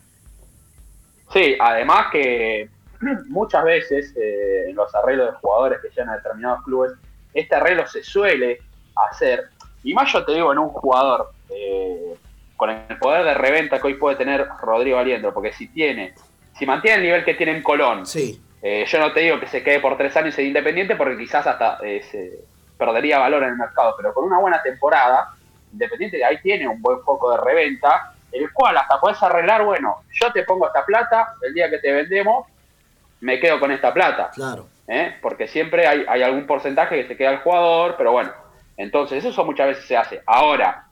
Sí, 1.32 1.56
además 1.60 2.08
que 2.12 2.70
muchas 3.28 3.64
veces 3.64 4.14
eh, 4.16 4.70
en 4.70 4.76
los 4.76 4.94
arreglos 4.96 5.32
de 5.32 5.38
jugadores 5.38 5.80
que 5.82 5.90
llegan 5.90 6.10
a 6.10 6.18
determinados 6.18 6.64
clubes, 6.64 6.94
este 7.34 7.56
arreglo 7.56 7.86
se 7.88 8.04
suele 8.04 8.60
hacer, 8.96 9.50
y 9.84 9.94
más 9.94 10.12
yo 10.12 10.24
te 10.26 10.34
digo 10.34 10.52
en 10.52 10.60
un 10.60 10.70
jugador 10.70 11.32
eh, 11.50 12.16
con 12.56 12.70
el 12.70 12.98
poder 12.98 13.26
de 13.26 13.34
reventa 13.34 13.80
que 13.80 13.88
hoy 13.88 13.96
puede 13.96 14.16
tener 14.16 14.48
Rodrigo 14.62 14.98
Aliendro, 14.98 15.34
porque 15.34 15.52
si 15.52 15.68
tiene, 15.68 16.14
si 16.58 16.66
mantiene 16.66 16.98
el 16.98 17.04
nivel 17.04 17.26
que 17.26 17.34
tiene 17.34 17.58
en 17.58 17.64
Colón, 17.64 18.06
Sí, 18.06 18.42
eh, 18.68 18.84
yo 18.88 19.00
no 19.00 19.14
te 19.14 19.20
digo 19.20 19.40
que 19.40 19.46
se 19.46 19.62
quede 19.62 19.80
por 19.80 19.96
tres 19.96 20.18
años 20.18 20.36
en 20.40 20.48
Independiente 20.48 20.96
porque 20.96 21.18
quizás 21.18 21.46
hasta 21.46 21.78
eh, 21.84 22.02
se 22.10 22.40
perdería 22.78 23.20
valor 23.20 23.44
en 23.44 23.50
el 23.50 23.58
mercado, 23.58 23.94
pero 23.96 24.12
con 24.12 24.26
una 24.26 24.40
buena 24.40 24.60
temporada, 24.64 25.36
Independiente 25.72 26.26
ahí 26.26 26.40
tiene 26.42 26.68
un 26.68 26.82
buen 26.82 27.00
foco 27.02 27.30
de 27.32 27.38
reventa, 27.38 28.15
el 28.36 28.52
cual 28.54 28.78
hasta 28.78 29.00
puedes 29.00 29.22
arreglar, 29.24 29.64
bueno, 29.64 30.04
yo 30.12 30.32
te 30.32 30.44
pongo 30.44 30.68
esta 30.68 30.86
plata, 30.86 31.36
el 31.42 31.54
día 31.54 31.70
que 31.70 31.80
te 31.80 31.92
vendemos, 31.92 32.48
me 33.22 33.40
quedo 33.40 33.60
con 33.60 33.72
esta 33.72 33.94
plata, 33.94 34.30
claro. 34.34 34.68
¿eh? 34.88 35.16
porque 35.22 35.48
siempre 35.48 35.88
hay, 35.88 36.06
hay 36.08 36.22
algún 36.22 36.46
porcentaje 36.46 37.02
que 37.02 37.08
se 37.08 37.18
queda 37.18 37.32
el 37.32 37.40
jugador, 37.40 37.96
pero 37.98 38.12
bueno, 38.12 38.32
entonces 38.78 39.24
eso 39.24 39.46
muchas 39.46 39.68
veces 39.68 39.86
se 39.86 39.98
hace. 39.98 40.22
Ahora, 40.26 40.86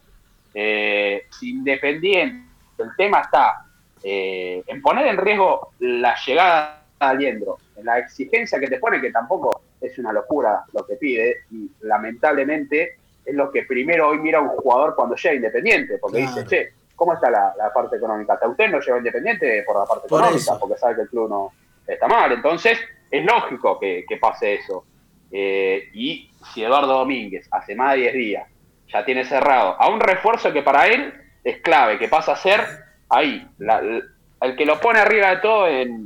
eh, 0.53 1.27
Independiente, 1.41 2.47
el 2.77 2.95
tema 2.95 3.21
está 3.21 3.65
eh, 4.03 4.63
en 4.67 4.81
poner 4.81 5.07
en 5.07 5.17
riesgo 5.17 5.71
la 5.79 6.15
llegada 6.25 6.81
de 6.99 7.05
Aliendro, 7.05 7.57
en 7.75 7.85
la 7.85 7.99
exigencia 7.99 8.59
que 8.59 8.67
te 8.67 8.77
pone, 8.79 9.01
que 9.01 9.11
tampoco 9.11 9.61
es 9.81 9.97
una 9.97 10.13
locura 10.13 10.63
lo 10.73 10.85
que 10.85 10.95
pide, 10.95 11.41
y 11.51 11.69
lamentablemente 11.81 12.97
es 13.25 13.35
lo 13.35 13.51
que 13.51 13.63
primero 13.63 14.09
hoy 14.09 14.19
mira 14.19 14.39
un 14.41 14.49
jugador 14.49 14.95
cuando 14.95 15.15
llega 15.15 15.31
a 15.31 15.35
Independiente, 15.35 15.97
porque 15.97 16.19
Claro. 16.19 16.35
dice, 16.35 16.47
che, 16.47 16.73
¿cómo 17.03 17.13
está 17.15 17.29
la, 17.29 17.53
la 17.57 17.73
parte 17.73 17.97
económica? 17.97 18.33
Hasta 18.33 18.47
usted 18.47 18.69
no 18.69 18.79
llega 18.79 18.95
a 18.95 18.97
Independiente 18.99 19.63
por 19.65 19.77
la 19.77 19.85
parte 19.85 20.07
Por 20.07 20.19
económica, 20.21 20.41
eso. 20.53 20.59
porque 20.59 20.77
sabe 20.77 20.95
que 20.95 21.01
el 21.01 21.09
club 21.09 21.29
no 21.29 21.51
está 21.85 22.07
mal. 22.07 22.31
Entonces, 22.31 22.79
es 23.11 23.25
lógico 23.25 23.77
que, 23.79 24.05
que 24.07 24.17
pase 24.17 24.53
eso. 24.55 24.85
Eh, 25.31 25.89
y 25.93 26.31
si 26.53 26.63
Eduardo 26.63 26.93
Domínguez 26.99 27.47
hace 27.51 27.75
más 27.75 27.93
de 27.95 28.01
10 28.01 28.13
días 28.13 28.47
ya 28.87 29.03
tiene 29.03 29.25
cerrado 29.25 29.75
a 29.81 29.89
un 29.89 29.99
refuerzo 29.99 30.53
que 30.53 30.61
para 30.61 30.87
él 30.87 31.13
es 31.43 31.61
clave, 31.61 31.97
que 31.99 32.07
pasa 32.07 32.33
a 32.33 32.35
ser 32.37 32.61
ahí, 33.09 33.45
la- 33.57 33.79
el, 33.79 34.03
el 34.41 34.55
que 34.55 34.65
lo 34.65 34.79
pone 34.79 34.99
arriba 34.99 35.29
de 35.31 35.37
todo 35.37 35.67
en, 35.67 36.05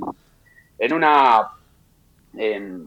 en 0.79 0.93
una 0.93 1.41
en, 2.35 2.83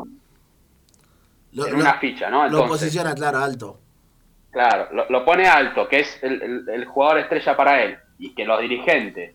Lo, 1.52 1.66
en 1.66 1.72
lo- 1.74 1.78
una 1.80 1.94
ficha, 1.94 2.30
¿no? 2.30 2.40
lo 2.40 2.46
Entonces, 2.62 2.70
posiciona, 2.70 3.14
claro, 3.14 3.38
alto. 3.38 3.79
Claro, 4.50 4.88
lo, 4.92 5.08
lo 5.08 5.24
pone 5.24 5.46
alto, 5.48 5.88
que 5.88 6.00
es 6.00 6.18
el, 6.22 6.42
el- 6.42 6.68
el 6.68 6.84
jugador 6.86 7.18
estrella 7.20 7.56
para 7.56 7.82
él, 7.82 7.96
y 8.18 8.34
que 8.34 8.44
los 8.44 8.60
dirigentes 8.60 9.34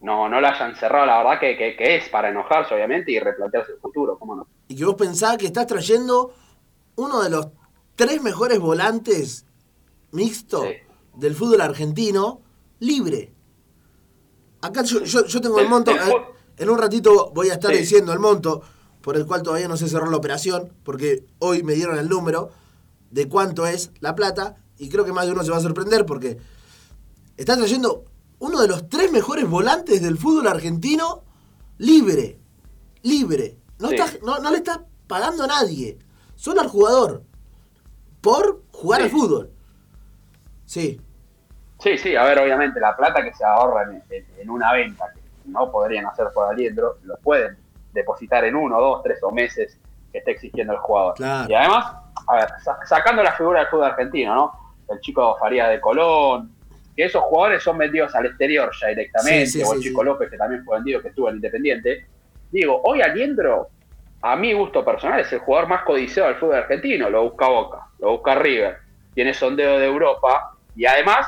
no, 0.00 0.28
no 0.28 0.40
lo 0.40 0.46
hayan 0.48 0.76
cerrado, 0.76 1.06
la 1.06 1.18
verdad 1.18 1.40
que, 1.40 1.56
que- 1.56 1.76
que 1.76 1.96
es 1.96 2.08
para 2.10 2.28
enojarse, 2.28 2.74
obviamente, 2.74 3.10
y 3.12 3.18
replantearse 3.18 3.72
el 3.72 3.78
futuro, 3.78 4.18
¿cómo 4.18 4.36
no? 4.36 4.46
Y 4.68 4.76
que 4.76 4.84
vos 4.84 4.94
pensás 4.96 5.36
que 5.38 5.46
estás 5.46 5.66
trayendo 5.66 6.34
uno 6.96 7.22
de 7.22 7.30
los 7.30 7.48
tres 7.96 8.22
mejores 8.22 8.58
volantes 8.58 9.46
mixto 10.12 10.62
Sí. 10.62 10.74
del 11.14 11.34
fútbol 11.34 11.60
argentino 11.60 12.40
libre. 12.80 13.32
Acá 14.62 14.82
yo, 14.82 15.00
yo- 15.04 15.26
yo 15.26 15.40
tengo 15.40 15.58
el 15.60 15.68
monto. 15.68 15.90
eh, 15.92 15.96
En 16.56 16.70
un 16.70 16.78
ratito 16.78 17.32
voy 17.34 17.50
a 17.50 17.54
estar 17.54 17.72
Sí. 17.72 17.78
diciendo 17.78 18.12
el 18.12 18.20
monto 18.20 18.62
por 19.02 19.16
el 19.16 19.26
cual 19.26 19.42
todavía 19.42 19.66
no 19.66 19.76
se 19.76 19.88
cerró 19.88 20.08
la 20.08 20.16
operación, 20.16 20.72
porque 20.84 21.24
hoy 21.40 21.62
me 21.64 21.72
dieron 21.74 21.98
el 21.98 22.08
número 22.08 22.50
de 23.14 23.28
cuánto 23.28 23.64
es 23.64 23.92
la 24.00 24.16
plata, 24.16 24.56
y 24.76 24.88
creo 24.88 25.04
que 25.04 25.12
más 25.12 25.24
de 25.26 25.32
uno 25.32 25.44
se 25.44 25.50
va 25.52 25.58
a 25.58 25.60
sorprender 25.60 26.04
porque 26.04 26.36
está 27.36 27.56
trayendo 27.56 28.04
uno 28.40 28.60
de 28.60 28.66
los 28.66 28.88
tres 28.88 29.12
mejores 29.12 29.48
volantes 29.48 30.02
del 30.02 30.18
fútbol 30.18 30.48
argentino 30.48 31.22
libre. 31.78 32.38
Libre. 33.02 33.56
No, 33.78 33.88
Sí. 33.88 33.94
está- 33.94 34.18
no, 34.24 34.38
no 34.40 34.50
le 34.50 34.56
está 34.56 34.84
pagando 35.06 35.44
a 35.44 35.46
nadie. 35.46 35.96
Solo 36.34 36.60
al 36.60 36.66
jugador. 36.68 37.22
Por 38.20 38.62
jugar 38.72 39.00
Sí. 39.00 39.04
al 39.04 39.10
fútbol. 39.12 39.50
Sí. 40.64 41.00
Sí, 41.80 41.96
sí, 41.98 42.16
a 42.16 42.24
ver, 42.24 42.38
obviamente 42.40 42.80
la 42.80 42.96
plata 42.96 43.22
que 43.22 43.32
se 43.32 43.44
ahorra 43.44 43.84
en, 43.84 44.02
en- 44.10 44.26
en 44.40 44.50
una 44.50 44.72
venta, 44.72 45.04
que 45.14 45.20
no 45.50 45.70
podrían 45.70 46.06
hacer 46.06 46.28
por 46.34 46.48
aliendro, 46.52 46.98
lo 47.04 47.16
pueden 47.18 47.56
depositar 47.92 48.44
en 48.44 48.56
uno, 48.56 48.80
dos, 48.80 49.02
tres 49.04 49.18
o 49.22 49.30
meses 49.30 49.78
que 50.10 50.18
esté 50.18 50.32
exigiendo 50.32 50.72
el 50.72 50.78
jugador. 50.80 51.14
Claro. 51.14 51.48
Y 51.50 51.54
además, 51.54 51.96
a 52.26 52.36
ver, 52.36 52.48
sa- 52.62 52.78
sacando 52.86 53.22
la 53.22 53.32
figura 53.32 53.60
del 53.60 53.68
fútbol 53.68 53.86
argentino, 53.86 54.34
¿no? 54.34 54.52
El 54.88 55.00
chico 55.00 55.36
Faría 55.38 55.68
de 55.68 55.80
Colón, 55.80 56.50
que 56.94 57.04
esos 57.04 57.22
jugadores 57.24 57.62
son 57.62 57.78
vendidos 57.78 58.14
al 58.14 58.26
exterior 58.26 58.70
ya 58.80 58.88
directamente, 58.88 59.46
Sí, 59.46 59.60
sí, 59.60 59.64
o 59.66 59.74
el 59.74 59.80
chico. 59.80 60.04
López, 60.04 60.30
que 60.30 60.36
también 60.36 60.64
fue 60.64 60.76
vendido, 60.76 61.00
que 61.02 61.08
estuvo 61.08 61.28
en 61.28 61.36
Independiente. 61.36 62.06
Digo, 62.50 62.80
hoy 62.84 63.00
Aliendro, 63.02 63.68
a 64.22 64.36
mi 64.36 64.52
gusto 64.52 64.84
personal, 64.84 65.20
es 65.20 65.32
el 65.32 65.40
jugador 65.40 65.68
más 65.68 65.82
codiciado 65.82 66.28
del 66.28 66.38
fútbol 66.38 66.56
argentino, 66.56 67.10
lo 67.10 67.24
busca 67.24 67.48
Boca, 67.48 67.78
lo 67.98 68.12
busca 68.12 68.34
River, 68.36 68.78
tiene 69.14 69.34
sondeo 69.34 69.78
de 69.78 69.86
Europa, 69.86 70.52
y 70.76 70.86
además 70.86 71.26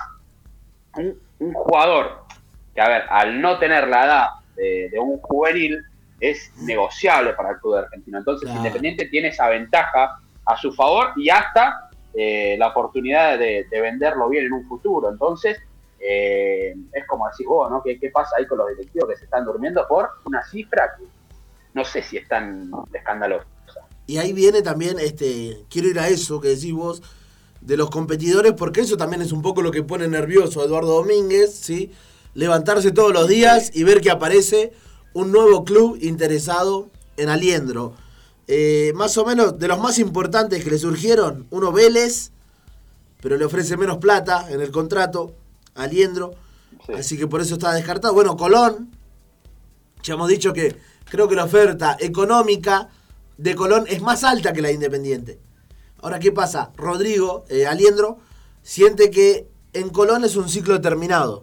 un, 0.94 1.18
un 1.40 1.52
jugador 1.52 2.24
que, 2.74 2.80
a 2.80 2.88
ver, 2.88 3.04
al 3.08 3.40
no 3.40 3.58
tener 3.58 3.88
la 3.88 4.04
edad 4.04 4.26
de, 4.54 4.88
de 4.90 4.98
un 4.98 5.18
juvenil, 5.20 5.82
es 6.20 6.52
negociable 6.62 7.32
para 7.34 7.50
el 7.50 7.56
fútbol 7.58 7.84
argentino. 7.84 8.18
Entonces, 8.18 8.46
Claro. 8.46 8.58
Independiente 8.58 9.06
tiene 9.06 9.28
esa 9.28 9.48
ventaja 9.48 10.18
a 10.46 10.56
su 10.56 10.72
favor 10.72 11.08
y 11.16 11.28
hasta 11.28 11.90
eh, 12.14 12.56
la 12.58 12.68
oportunidad 12.68 13.38
de, 13.38 13.66
de 13.70 13.80
venderlo 13.80 14.28
bien 14.28 14.46
en 14.46 14.52
un 14.52 14.66
futuro. 14.66 15.10
Entonces, 15.10 15.58
eh, 15.98 16.74
es 16.92 17.06
como 17.06 17.28
decís 17.28 17.46
vos, 17.46 17.70
¿no? 17.70 17.82
¿Qué, 17.82 17.98
¿Qué 17.98 18.10
pasa 18.10 18.36
ahí 18.38 18.46
con 18.46 18.58
los 18.58 18.68
directivos 18.68 19.10
que 19.10 19.16
se 19.16 19.24
están 19.24 19.44
durmiendo 19.44 19.86
por 19.88 20.08
una 20.24 20.42
cifra 20.44 20.94
que 20.96 21.04
no 21.74 21.84
sé 21.84 22.02
si 22.02 22.16
es 22.16 22.28
tan 22.28 22.70
escandalosa? 22.92 23.46
Y 24.06 24.18
ahí 24.18 24.32
viene 24.32 24.62
también, 24.62 24.98
este, 25.00 25.64
quiero 25.68 25.88
ir 25.88 25.98
a 25.98 26.08
eso 26.08 26.40
que 26.40 26.48
decís 26.48 26.72
vos, 26.72 27.02
de 27.60 27.76
los 27.76 27.90
competidores, 27.90 28.52
porque 28.52 28.82
eso 28.82 28.96
también 28.96 29.22
es 29.22 29.32
un 29.32 29.42
poco 29.42 29.62
lo 29.62 29.72
que 29.72 29.82
pone 29.82 30.06
nervioso 30.06 30.60
a 30.60 30.64
Eduardo 30.64 30.94
Domínguez, 30.94 31.52
¿sí? 31.52 31.90
Levantarse 32.34 32.92
todos 32.92 33.12
los 33.12 33.26
días 33.26 33.72
y 33.74 33.82
ver 33.82 34.00
que 34.00 34.10
aparece 34.10 34.72
un 35.12 35.32
nuevo 35.32 35.64
club 35.64 35.98
interesado 36.00 36.88
en 37.16 37.30
Aliendro. 37.30 37.94
Eh, 38.48 38.92
más 38.94 39.16
o 39.18 39.24
menos 39.24 39.58
de 39.58 39.66
los 39.68 39.78
más 39.80 39.98
importantes 39.98 40.62
que 40.62 40.70
le 40.70 40.78
surgieron, 40.78 41.46
uno 41.50 41.72
Vélez, 41.72 42.30
pero 43.20 43.36
le 43.36 43.44
ofrece 43.44 43.76
menos 43.76 43.98
plata 43.98 44.46
en 44.50 44.60
el 44.60 44.70
contrato 44.70 45.34
a 45.74 45.82
Aliendro, 45.84 46.34
Sí. 46.86 46.92
así 46.92 47.18
que 47.18 47.26
por 47.26 47.40
eso 47.40 47.54
está 47.54 47.72
descartado. 47.72 48.14
Bueno, 48.14 48.36
Colón, 48.36 48.90
ya 50.02 50.14
hemos 50.14 50.28
dicho 50.28 50.52
que 50.52 50.76
creo 51.10 51.26
que 51.28 51.34
la 51.34 51.44
oferta 51.44 51.96
económica 51.98 52.88
de 53.38 53.54
Colón 53.56 53.84
es 53.88 54.00
más 54.02 54.22
alta 54.22 54.52
que 54.52 54.62
la 54.62 54.68
de 54.68 54.74
Independiente. 54.74 55.40
Ahora, 56.00 56.20
¿qué 56.20 56.30
pasa? 56.30 56.70
Rodrigo 56.76 57.44
eh, 57.48 57.66
Aliendro 57.66 58.18
siente 58.62 59.10
que 59.10 59.48
en 59.72 59.88
Colón 59.88 60.24
es 60.24 60.36
un 60.36 60.48
ciclo 60.48 60.80
terminado. 60.80 61.42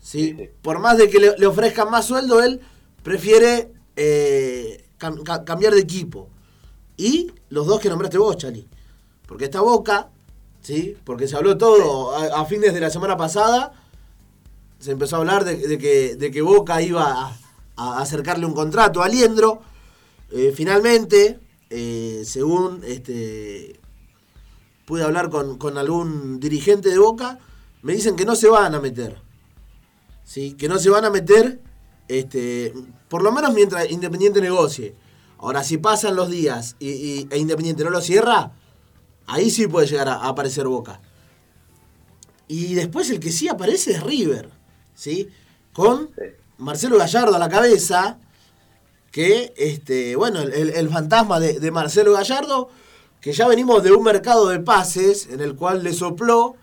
sí. 0.00 0.48
Por 0.62 0.78
más 0.78 0.96
de 0.96 1.10
que 1.10 1.18
le, 1.18 1.36
le 1.36 1.46
ofrezcan 1.46 1.90
más 1.90 2.06
sueldo, 2.06 2.42
él 2.42 2.60
prefiere 3.02 3.72
eh, 3.96 4.83
cam- 5.04 5.22
ca- 5.22 5.44
cambiar 5.44 5.74
de 5.74 5.80
equipo. 5.80 6.28
Y 6.96 7.30
los 7.50 7.66
dos 7.66 7.80
que 7.80 7.88
nombraste 7.88 8.18
vos, 8.18 8.36
Chali. 8.36 8.66
Porque 9.26 9.44
está 9.46 9.60
Boca, 9.60 10.10
¿sí? 10.60 10.96
Porque 11.04 11.26
se 11.28 11.36
habló 11.36 11.56
todo 11.58 12.14
a, 12.14 12.40
a 12.40 12.44
fines 12.46 12.72
de 12.74 12.80
la 12.80 12.90
semana 12.90 13.16
pasada. 13.16 13.72
Se 14.78 14.92
empezó 14.92 15.16
a 15.16 15.18
hablar 15.20 15.44
de, 15.44 15.56
de 15.56 15.78
que, 15.78 16.16
de 16.16 16.30
que 16.30 16.42
Boca 16.42 16.80
iba 16.82 17.04
a, 17.26 17.38
a 17.76 18.00
acercarle 18.00 18.46
un 18.46 18.54
contrato 18.54 19.02
a 19.02 19.06
Aliendro. 19.06 19.60
Eh, 20.30 20.52
finalmente, 20.54 21.40
eh, 21.70 22.22
según 22.24 22.82
este, 22.84 23.80
pude 24.84 25.02
hablar 25.02 25.30
con, 25.30 25.58
con 25.58 25.78
algún 25.78 26.38
dirigente 26.40 26.90
de 26.90 26.98
Boca, 26.98 27.38
me 27.82 27.92
dicen 27.94 28.14
que 28.16 28.24
no 28.24 28.36
se 28.36 28.48
van 28.48 28.74
a 28.74 28.80
meter. 28.80 29.20
¿sí? 30.24 30.52
Que 30.54 30.68
no 30.68 30.78
se 30.78 30.90
van 30.90 31.04
a 31.04 31.10
meter, 31.10 31.60
este, 32.08 32.72
por 33.08 33.22
lo 33.22 33.32
menos 33.32 33.52
mientras 33.54 33.90
Independiente 33.90 34.40
negocie. 34.40 34.94
Ahora, 35.38 35.62
si 35.64 35.78
pasan 35.78 36.16
los 36.16 36.30
días 36.30 36.76
y, 36.78 36.88
y- 36.90 37.28
e 37.30 37.38
Independiente 37.38 37.84
no 37.84 37.90
lo 37.90 38.00
cierra, 38.00 38.52
ahí 39.26 39.50
sí 39.50 39.66
puede 39.66 39.86
llegar 39.86 40.08
a, 40.08 40.14
a 40.16 40.28
aparecer 40.28 40.66
Boca. 40.66 41.00
Y 42.48 42.74
después 42.74 43.10
el 43.10 43.20
que 43.20 43.32
sí 43.32 43.48
aparece 43.48 43.92
es 43.92 44.02
River, 44.02 44.50
¿sí? 44.94 45.28
Con. 45.72 46.10
Marcelo 46.56 46.96
Gallardo 46.98 47.34
a 47.34 47.38
la 47.40 47.48
cabeza, 47.48 48.16
que, 49.10 49.52
este, 49.56 50.14
bueno, 50.14 50.40
el, 50.40 50.52
el- 50.52 50.70
el 50.70 50.88
fantasma 50.88 51.40
de, 51.40 51.58
de 51.58 51.70
Marcelo 51.72 52.12
Gallardo, 52.12 52.68
que 53.20 53.32
ya 53.32 53.48
venimos 53.48 53.82
de 53.82 53.90
un 53.92 54.04
mercado 54.04 54.48
de 54.48 54.60
pases 54.60 55.26
en 55.30 55.40
el 55.40 55.56
cual 55.56 55.82
le 55.82 55.92
sopló 55.92 56.54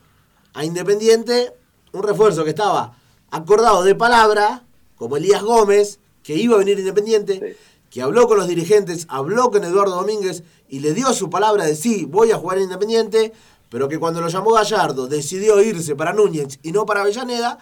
a 0.53 0.63
Independiente 0.63 1.53
un 1.91 2.03
refuerzo 2.03 2.45
que 2.45 2.51
estaba 2.51 2.95
acordado 3.31 3.83
de 3.83 3.95
palabra, 3.95 4.63
como 5.01 5.17
Elías 5.17 5.41
Gómez, 5.41 5.97
que 6.21 6.35
iba 6.35 6.53
a 6.53 6.59
venir 6.59 6.77
Independiente, 6.77 7.33
Sí. 7.57 7.57
que 7.89 8.03
habló 8.03 8.27
con 8.27 8.37
los 8.37 8.47
dirigentes, 8.47 9.07
habló 9.09 9.49
con 9.49 9.63
Eduardo 9.63 9.95
Domínguez 9.95 10.43
y 10.69 10.77
le 10.81 10.93
dio 10.93 11.11
su 11.11 11.27
palabra 11.27 11.65
de 11.65 11.75
sí, 11.75 12.05
voy 12.05 12.29
a 12.29 12.37
jugar 12.37 12.59
en 12.59 12.65
Independiente, 12.65 13.33
pero 13.71 13.89
que 13.89 13.97
cuando 13.97 14.21
lo 14.21 14.27
llamó 14.27 14.51
Gallardo 14.51 15.07
decidió 15.07 15.59
irse 15.59 15.95
para 15.95 16.13
Núñez 16.13 16.59
y 16.61 16.71
no 16.71 16.85
para 16.85 17.01
Avellaneda, 17.01 17.57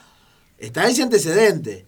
está 0.58 0.86
ese 0.90 1.02
antecedente. 1.04 1.88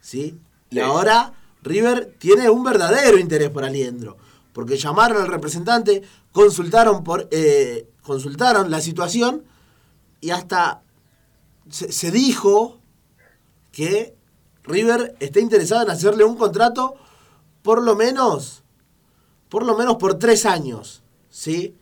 ¿sí? 0.00 0.40
Y 0.70 0.74
Sí. 0.74 0.80
ahora 0.80 1.34
River 1.62 2.16
tiene 2.18 2.50
un 2.50 2.64
verdadero 2.64 3.16
interés 3.16 3.50
por 3.50 3.62
Aliendro, 3.62 4.16
porque 4.52 4.76
llamaron 4.76 5.22
al 5.22 5.28
representante, 5.28 6.02
consultaron, 6.32 7.04
por, 7.04 7.28
eh, 7.30 7.86
consultaron 8.02 8.72
la 8.72 8.80
situación 8.80 9.44
y 10.20 10.30
hasta 10.30 10.82
se, 11.70 11.92
se 11.92 12.10
dijo 12.10 12.80
que 13.70 14.16
River 14.70 15.14
está 15.20 15.40
interesado 15.40 15.82
en 15.82 15.90
hacerle 15.90 16.24
un 16.24 16.36
contrato 16.36 16.96
por 17.62 17.82
lo 17.82 17.94
menos, 17.94 18.64
por 19.48 19.66
lo 19.66 19.76
menos 19.76 19.96
por 19.96 20.18
tres 20.18 20.46
años, 20.46 21.02
¿sí? 21.28 21.76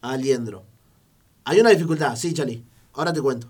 A 0.00 0.12
Aliendro. 0.12 0.62
Hay 1.44 1.60
una 1.60 1.70
dificultad, 1.70 2.14
sí, 2.16 2.32
Chali. 2.32 2.64
Ahora 2.94 3.12
te 3.12 3.20
cuento. 3.20 3.48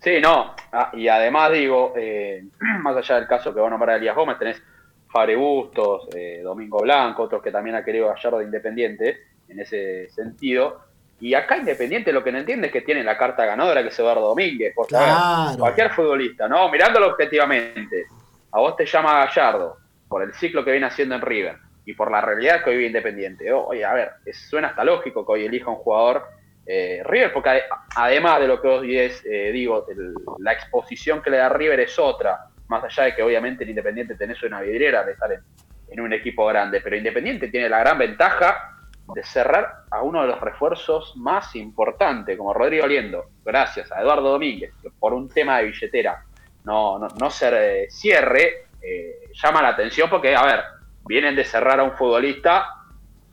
Sí, 0.00 0.20
no. 0.20 0.54
Ah, 0.72 0.90
y 0.94 1.08
además 1.08 1.52
digo, 1.52 1.92
eh, 1.96 2.44
más 2.82 2.96
allá 2.96 3.16
del 3.16 3.26
caso 3.26 3.54
que 3.54 3.60
va 3.60 3.68
a 3.68 3.70
nombrar 3.70 3.98
Elías 3.98 4.16
Gómez, 4.16 4.38
tenés 4.38 4.62
Fabri 5.08 5.34
Bustos, 5.34 6.08
eh, 6.14 6.40
Domingo 6.42 6.78
Blanco, 6.80 7.24
otros 7.24 7.42
que 7.42 7.52
también 7.52 7.76
ha 7.76 7.84
querido 7.84 8.08
Gallardo 8.08 8.38
de 8.38 8.44
Independiente 8.44 9.18
en 9.48 9.60
ese 9.60 10.08
sentido. 10.10 10.80
Y 11.22 11.34
acá 11.34 11.56
Independiente 11.56 12.12
lo 12.12 12.24
que 12.24 12.32
no 12.32 12.38
entiende 12.38 12.66
es 12.66 12.72
que 12.72 12.80
tiene 12.80 13.04
la 13.04 13.16
carta 13.16 13.46
ganadora 13.46 13.80
que 13.82 13.90
es 13.90 13.98
Eduardo 13.98 14.26
Domínguez. 14.26 14.72
Porque, 14.74 14.96
Claro. 14.96 15.56
cualquier 15.56 15.90
futbolista, 15.90 16.48
¿no? 16.48 16.68
Mirándolo 16.68 17.06
objetivamente, 17.06 18.06
a 18.50 18.58
vos 18.58 18.76
te 18.76 18.84
llama 18.84 19.24
Gallardo 19.24 19.76
por 20.08 20.24
el 20.24 20.34
ciclo 20.34 20.64
que 20.64 20.72
viene 20.72 20.86
haciendo 20.86 21.14
en 21.14 21.20
River 21.22 21.56
y 21.86 21.94
por 21.94 22.10
la 22.10 22.20
realidad 22.20 22.64
que 22.64 22.70
hoy 22.70 22.76
vive 22.76 22.88
Independiente. 22.88 23.52
Oh, 23.52 23.66
Oye, 23.68 23.84
a 23.84 23.92
ver, 23.94 24.10
es- 24.26 24.48
suena 24.48 24.68
hasta 24.68 24.82
lógico 24.84 25.24
que 25.24 25.32
hoy 25.32 25.44
elija 25.46 25.70
un 25.70 25.76
jugador 25.76 26.24
eh, 26.66 27.02
River, 27.04 27.32
porque 27.32 27.48
ade- 27.50 27.64
además 27.96 28.40
de 28.40 28.46
lo 28.48 28.60
que 28.62 28.68
hoy 28.68 28.96
es, 28.98 29.24
eh, 29.24 29.50
digo, 29.52 29.84
el- 29.88 30.14
la 30.38 30.52
exposición 30.52 31.20
que 31.22 31.30
le 31.30 31.36
da 31.38 31.48
River 31.48 31.80
es 31.80 31.98
otra, 31.98 32.38
más 32.68 32.84
allá 32.84 33.04
de 33.04 33.14
que 33.16 33.22
obviamente 33.22 33.64
el 33.64 33.70
Independiente 33.70 34.14
tenés 34.16 34.40
una 34.44 34.60
vidriera 34.60 35.02
de 35.04 35.12
estar 35.12 35.30
en, 35.32 35.40
en 35.88 36.00
un 36.00 36.12
equipo 36.12 36.46
grande, 36.46 36.80
pero 36.80 36.94
Independiente 36.96 37.48
tiene 37.48 37.68
la 37.68 37.80
gran 37.80 37.98
ventaja 37.98 38.71
de 39.14 39.22
cerrar 39.24 39.84
a 39.90 40.02
uno 40.02 40.22
de 40.22 40.28
los 40.28 40.40
refuerzos 40.40 41.14
más 41.16 41.54
importantes, 41.56 42.36
como 42.38 42.54
Rodrigo 42.54 42.84
Aliendo, 42.84 43.24
gracias 43.44 43.90
a 43.92 44.00
Eduardo 44.00 44.30
Domínguez, 44.30 44.72
que 44.80 44.90
por 44.90 45.12
un 45.12 45.28
tema 45.28 45.58
de 45.58 45.64
billetera 45.64 46.24
no, 46.64 46.98
no, 46.98 47.08
no 47.20 47.30
se 47.30 47.88
cierre, 47.90 48.66
eh, 48.80 49.28
llama 49.34 49.60
la 49.62 49.68
atención 49.70 50.08
porque, 50.08 50.34
a 50.34 50.44
ver, 50.44 50.60
vienen 51.06 51.34
de 51.36 51.44
cerrar 51.44 51.80
a 51.80 51.82
un 51.82 51.92
futbolista 51.92 52.66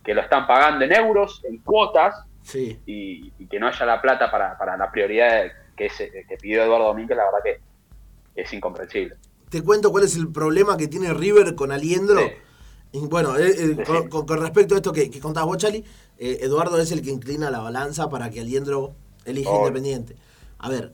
que 0.04 0.14
lo 0.14 0.22
están 0.22 0.48
pagando 0.48 0.86
en 0.86 0.94
euros, 0.94 1.42
en 1.46 1.60
cuotas, 1.60 2.26
Sí. 2.42 2.80
y, 2.88 3.32
y 3.38 3.46
que 3.48 3.60
no 3.60 3.68
haya 3.68 3.86
la 3.86 4.02
plata 4.02 4.32
para, 4.32 4.58
para 4.58 4.76
la 4.76 4.90
prioridad 4.92 5.52
que, 5.78 5.86
es, 5.86 6.00
eh, 6.02 6.26
que 6.28 6.36
pidió 6.38 6.64
Eduardo 6.64 6.88
Domínguez, 6.88 7.16
la 7.16 7.26
verdad 7.26 7.40
que 7.44 8.42
es 8.42 8.52
incomprensible. 8.54 9.16
Te 9.50 9.62
cuento 9.64 9.92
cuál 9.92 10.06
es 10.06 10.16
el 10.16 10.32
problema 10.32 10.76
que 10.78 10.88
tiene 10.88 11.14
River 11.14 11.54
con 11.54 11.72
Aliendro. 11.72 12.20
Sí. 12.20 12.32
Y 12.92 13.00
Bueno, 13.00 13.38
eh, 13.38 13.54
eh, 13.56 13.84
con, 13.86 14.04
sí. 14.04 14.10
con- 14.10 14.26
con 14.26 14.40
respecto 14.42 14.74
a 14.74 14.78
esto 14.78 14.92
que, 14.92 15.10
que 15.12 15.20
vos, 15.20 15.58
Chali, 15.58 15.84
eh, 16.18 16.40
Eduardo 16.42 16.80
es 16.80 16.92
el 16.92 17.02
que 17.02 17.12
inclina 17.12 17.52
la 17.52 17.60
balanza 17.60 18.10
para 18.10 18.30
que 18.30 18.42
Aliendro 18.42 18.96
elija. 19.26 19.52
Independiente. 19.56 20.16
A 20.58 20.70
ver, 20.70 20.92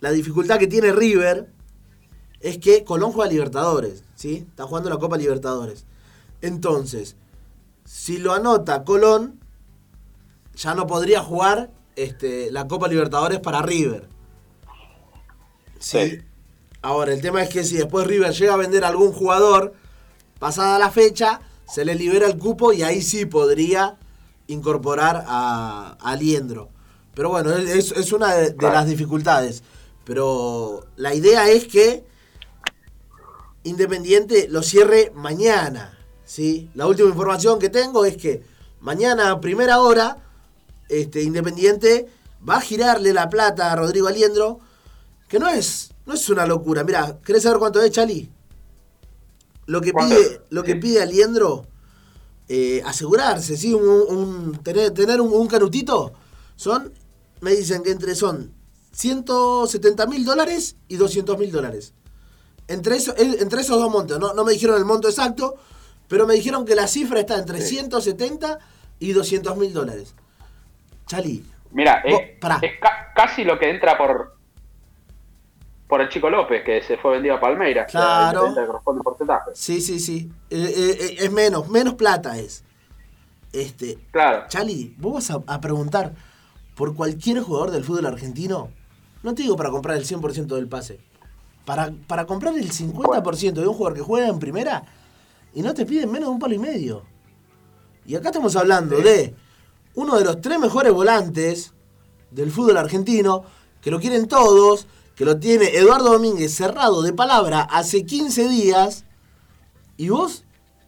la 0.00 0.10
dificultad 0.10 0.58
que 0.58 0.66
tiene 0.66 0.92
River 0.92 1.48
es 2.40 2.58
que 2.58 2.84
Colón 2.84 3.12
juega 3.12 3.30
Libertadores, 3.30 4.02
¿sí? 4.14 4.44
Está 4.48 4.64
jugando 4.64 4.90
la 4.90 4.98
Copa 4.98 5.16
Libertadores. 5.16 5.84
Entonces, 6.42 7.16
si 7.84 8.18
lo 8.18 8.32
anota 8.32 8.84
Colón, 8.84 9.40
ya 10.54 10.74
no 10.74 10.86
podría 10.86 11.22
jugar 11.22 11.70
este, 11.94 12.50
la 12.50 12.66
Copa 12.66 12.88
Libertadores 12.88 13.38
para 13.40 13.62
River. 13.62 14.08
¿sí? 15.78 15.98
Sí. 16.10 16.18
Ahora, 16.82 17.12
el 17.12 17.20
tema 17.20 17.42
es 17.42 17.48
que 17.48 17.64
si 17.64 17.76
después 17.76 18.06
River 18.06 18.32
llega 18.32 18.54
a 18.54 18.58
vender 18.58 18.84
a 18.84 18.88
algún 18.88 19.12
jugador, 19.12 19.74
pasada 20.38 20.78
la 20.78 20.90
fecha, 20.90 21.40
se 21.68 21.84
le 21.84 21.94
libera 21.94 22.26
el 22.26 22.38
cupo 22.38 22.72
y 22.72 22.82
ahí 22.82 23.02
sí 23.02 23.26
podría 23.26 23.96
incorporar 24.46 25.24
a, 25.26 25.96
a 26.00 26.16
Liendro. 26.16 26.70
Pero 27.16 27.30
bueno, 27.30 27.50
es, 27.52 27.92
es 27.92 28.12
una 28.12 28.34
de, 28.34 28.54
las 28.60 28.86
dificultades. 28.86 29.62
Pero 30.04 30.86
la 30.96 31.14
idea 31.14 31.48
es 31.50 31.66
que 31.66 32.04
Independiente 33.64 34.46
lo 34.48 34.62
cierre 34.62 35.10
mañana. 35.14 35.98
¿sí? 36.24 36.70
La 36.74 36.86
última 36.86 37.08
información 37.08 37.58
que 37.58 37.68
tengo 37.68 38.04
es 38.04 38.16
que 38.16 38.44
mañana 38.80 39.30
a 39.32 39.40
primera 39.40 39.80
hora 39.80 40.18
este, 40.88 41.22
Independiente 41.22 42.06
va 42.48 42.58
a 42.58 42.60
girarle 42.60 43.12
la 43.12 43.28
plata 43.28 43.72
a 43.72 43.76
Rodrigo 43.76 44.06
Aliendro, 44.06 44.60
que 45.26 45.40
no 45.40 45.48
es, 45.48 45.90
no 46.04 46.14
es 46.14 46.28
una 46.28 46.46
locura. 46.46 46.84
Mira, 46.84 47.18
¿querés 47.24 47.42
saber 47.42 47.58
cuánto 47.58 47.82
es, 47.82 47.90
Chali? 47.90 48.30
Lo 49.66 49.80
que 49.80 49.92
¿Cuánto? 49.92 50.14
pide, 50.14 50.40
lo 50.50 50.62
que 50.62 50.76
pide 50.76 51.02
Aliendro, 51.02 51.66
eh, 52.48 52.82
asegurarse, 52.86 53.56
¿sí? 53.56 53.74
Un, 53.74 53.82
un- 53.88 54.62
tener 54.62 54.92
tener 54.92 55.20
un, 55.20 55.32
un 55.32 55.46
canutito, 55.48 56.12
son, 56.54 56.92
me 57.40 57.50
dicen 57.54 57.82
que 57.82 57.90
entre 57.90 58.14
son 58.14 58.52
170 58.92 60.06
mil 60.06 60.24
dólares 60.24 60.76
y 60.88 60.96
200 60.96 61.38
mil 61.38 61.50
dólares. 61.50 61.92
Entre, 62.68 62.96
eso, 62.96 63.12
eh, 63.16 63.36
entre 63.40 63.60
esos 63.60 63.78
dos 63.80 63.90
montos, 63.90 64.18
no, 64.18 64.32
no 64.34 64.44
me 64.44 64.52
dijeron 64.52 64.76
el 64.76 64.84
monto 64.84 65.08
exacto, 65.08 65.56
pero 66.08 66.26
me 66.26 66.34
dijeron 66.34 66.64
que 66.64 66.74
la 66.76 66.86
cifra 66.86 67.20
está 67.20 67.38
entre 67.38 67.60
Sí. 67.60 67.74
170 67.76 68.58
y 69.00 69.12
200 69.12 69.56
mil 69.56 69.72
dólares. 69.72 70.14
Chali, 71.06 71.44
Mira, 71.72 72.02
es, 72.04 72.14
es 72.62 72.80
ca- 72.80 73.12
casi 73.14 73.44
lo 73.44 73.58
que 73.58 73.68
entra 73.70 73.98
por 73.98 74.35
por 75.88 76.00
el 76.00 76.08
Chico 76.08 76.28
López, 76.30 76.64
que 76.64 76.82
se 76.82 76.96
fue 76.98 77.12
vendido 77.12 77.36
a 77.36 77.40
Palmeiras. 77.40 77.86
que 77.86 77.92
Claro. 77.92 78.52
Le 78.54 78.66
corresponde 78.66 79.02
porcentaje. 79.02 79.50
sí, 79.54 79.80
sí, 79.80 80.00
sí. 80.00 80.30
Eh, 80.50 80.56
eh, 80.76 80.96
eh, 81.00 81.16
es 81.20 81.32
menos, 81.32 81.68
menos 81.68 81.94
plata 81.94 82.36
es. 82.38 82.64
Este, 83.52 83.98
Claro. 84.10 84.44
Chali, 84.48 84.94
vos 84.98 85.14
vas 85.14 85.30
a, 85.30 85.42
a 85.46 85.60
preguntar 85.60 86.14
por 86.74 86.94
cualquier 86.94 87.40
jugador 87.40 87.70
del 87.70 87.84
fútbol 87.84 88.06
argentino. 88.06 88.70
No 89.22 89.34
te 89.34 89.42
digo 89.42 89.56
para 89.56 89.70
comprar 89.70 89.96
el 89.96 90.04
100% 90.04 90.46
del 90.54 90.68
pase. 90.68 91.00
Para, 91.64 91.92
para 92.06 92.26
comprar 92.26 92.54
el 92.56 92.70
50% 92.70 93.52
de 93.54 93.66
un 93.66 93.74
jugador 93.74 93.96
que 93.96 94.02
juega 94.02 94.28
en 94.28 94.38
primera 94.38 94.84
y 95.54 95.62
no 95.62 95.72
te 95.74 95.86
piden 95.86 96.10
menos 96.12 96.28
de 96.28 96.32
un 96.34 96.38
palo 96.38 96.54
y 96.54 96.58
medio. 96.58 97.02
Y 98.04 98.14
acá 98.14 98.28
estamos 98.28 98.54
hablando 98.56 98.96
Sí. 98.98 99.02
de 99.02 99.34
uno 99.94 100.16
de 100.18 100.24
los 100.24 100.40
tres 100.40 100.58
mejores 100.60 100.92
volantes 100.92 101.72
del 102.30 102.50
fútbol 102.52 102.76
argentino, 102.76 103.42
que 103.80 103.90
lo 103.90 103.98
quieren 103.98 104.28
todos, 104.28 104.86
que 105.16 105.24
lo 105.24 105.38
tiene 105.38 105.74
Eduardo 105.74 106.12
Domínguez 106.12 106.54
cerrado 106.54 107.02
de 107.02 107.12
palabra 107.12 107.62
hace 107.62 108.04
15 108.04 108.48
días, 108.48 109.04
y 109.96 110.10
vos 110.10 110.44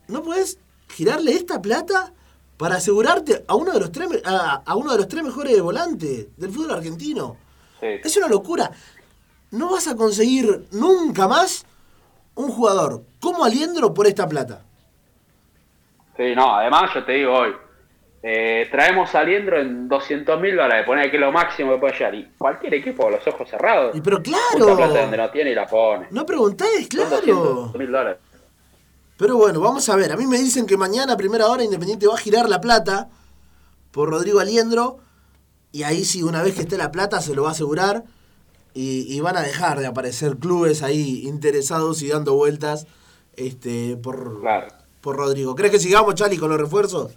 no 0.06 0.22
podés 0.22 0.58
girarle 0.90 1.32
esta 1.32 1.60
plata 1.62 2.12
para 2.58 2.76
asegurarte 2.76 3.44
a 3.48 3.54
uno 3.54 3.72
de 3.72 3.80
los 3.80 3.90
tres, 3.90 4.08
a, 4.24 4.62
a 4.64 4.76
uno 4.76 4.92
de 4.92 4.98
los 4.98 5.08
tres 5.08 5.24
mejores 5.24 5.60
volantes 5.62 6.28
del 6.36 6.50
fútbol 6.50 6.74
argentino. 6.74 7.36
Sí. 7.80 7.86
Es 8.04 8.16
una 8.16 8.28
locura. 8.28 8.70
No 9.50 9.70
vas 9.70 9.88
a 9.88 9.96
conseguir 9.96 10.66
nunca 10.72 11.26
más 11.26 11.64
un 12.34 12.50
jugador 12.50 13.04
como 13.20 13.44
Aliendro 13.44 13.94
por 13.94 14.06
esta 14.06 14.28
plata. 14.28 14.62
Sí, 16.16 16.34
no, 16.34 16.54
además 16.54 16.90
yo 16.94 17.04
te 17.04 17.12
digo 17.12 17.32
hoy, 17.32 17.54
eh, 18.22 18.66
traemos 18.70 19.14
a 19.14 19.20
Aliendro 19.20 19.60
en 19.60 19.88
200 19.88 20.40
mil 20.40 20.56
dólares, 20.56 20.84
poner 20.86 21.10
que 21.10 21.18
lo 21.18 21.30
máximo 21.32 21.72
que 21.74 21.78
puede 21.78 21.92
llegar. 21.94 22.14
Y 22.14 22.28
cualquier 22.36 22.74
equipo 22.74 23.04
con 23.04 23.12
los 23.12 23.26
ojos 23.26 23.48
cerrados, 23.48 23.94
Y 23.96 24.00
pero 24.00 24.20
claro, 24.22 24.76
plata 24.76 25.02
donde 25.02 25.16
no 25.16 25.30
tiene 25.30 25.50
y 25.52 25.54
la 25.54 25.66
pone. 25.66 26.08
no 26.10 26.26
preguntéis, 26.26 26.88
Son 26.90 27.06
claro. 27.08 27.16
200 27.16 27.74
mil 27.76 27.92
dólares. 27.92 28.18
Pero 29.16 29.36
bueno, 29.36 29.60
vamos 29.60 29.88
a 29.88 29.96
ver. 29.96 30.12
A 30.12 30.16
mí 30.16 30.26
me 30.26 30.38
dicen 30.38 30.66
que 30.66 30.76
mañana 30.76 31.14
a 31.14 31.16
primera 31.16 31.46
hora 31.48 31.64
Independiente 31.64 32.06
va 32.06 32.14
a 32.14 32.18
girar 32.18 32.48
la 32.48 32.60
plata 32.60 33.08
por 33.90 34.10
Rodrigo 34.10 34.38
Aliendro. 34.40 34.98
Y 35.72 35.82
ahí 35.82 36.04
sí, 36.04 36.22
una 36.22 36.42
vez 36.42 36.54
que 36.54 36.60
esté 36.62 36.76
la 36.78 36.92
plata, 36.92 37.20
se 37.20 37.34
lo 37.34 37.42
va 37.42 37.48
a 37.48 37.52
asegurar. 37.52 38.04
Y, 38.74 39.12
y 39.12 39.18
van 39.20 39.36
a 39.36 39.42
dejar 39.42 39.80
de 39.80 39.86
aparecer 39.86 40.36
clubes 40.36 40.82
ahí 40.84 41.22
interesados 41.26 42.00
y 42.02 42.08
dando 42.08 42.34
vueltas 42.34 42.86
este, 43.36 43.96
por, 43.96 44.40
Claro. 44.40 44.68
por 45.00 45.16
Rodrigo. 45.16 45.54
¿Crees 45.56 45.72
que 45.72 45.80
sigamos, 45.80 46.14
Chali, 46.14 46.36
con 46.38 46.50
los 46.50 46.60
refuerzos? 46.60 47.12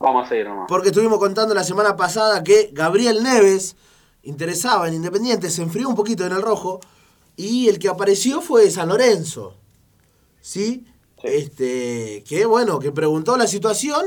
Vamos 0.00 0.24
a 0.24 0.28
seguir 0.30 0.46
nomás. 0.46 0.64
Porque 0.66 0.88
estuvimos 0.88 1.18
contando 1.18 1.54
la 1.54 1.62
semana 1.62 1.94
pasada 1.94 2.42
que 2.42 2.70
Gabriel 2.72 3.22
Neves 3.22 3.76
interesaba 4.22 4.88
en 4.88 4.94
Independiente, 4.94 5.50
se 5.50 5.62
enfrió 5.62 5.88
un 5.90 5.94
poquito 5.94 6.24
en 6.24 6.32
el 6.32 6.40
rojo. 6.40 6.80
Y 7.36 7.68
el 7.68 7.78
que 7.78 7.88
apareció 7.88 8.40
fue 8.40 8.70
San 8.70 8.88
Lorenzo. 8.88 9.56
¿Sí? 10.40 10.86
Sí. 11.20 11.28
Este, 11.28 12.24
que 12.26 12.46
bueno, 12.46 12.78
que 12.78 12.92
preguntó 12.92 13.36
la 13.36 13.46
situación 13.46 14.06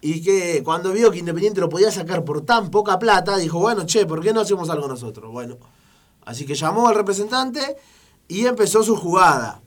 y 0.00 0.22
que 0.22 0.62
cuando 0.64 0.92
vio 0.92 1.10
que 1.10 1.18
Independiente 1.18 1.60
lo 1.60 1.68
podía 1.68 1.90
sacar 1.90 2.24
por 2.24 2.40
tan 2.46 2.70
poca 2.70 2.98
plata, 2.98 3.36
dijo, 3.36 3.58
bueno, 3.58 3.84
che, 3.84 4.06
¿por 4.06 4.22
qué 4.22 4.32
no 4.32 4.40
hacemos 4.40 4.70
algo 4.70 4.88
nosotros? 4.88 5.30
Bueno, 5.30 5.58
así 6.24 6.46
que 6.46 6.54
llamó 6.54 6.88
al 6.88 6.94
representante 6.94 7.76
y 8.28 8.46
empezó 8.46 8.82
su 8.82 8.96
jugada. 8.96 9.60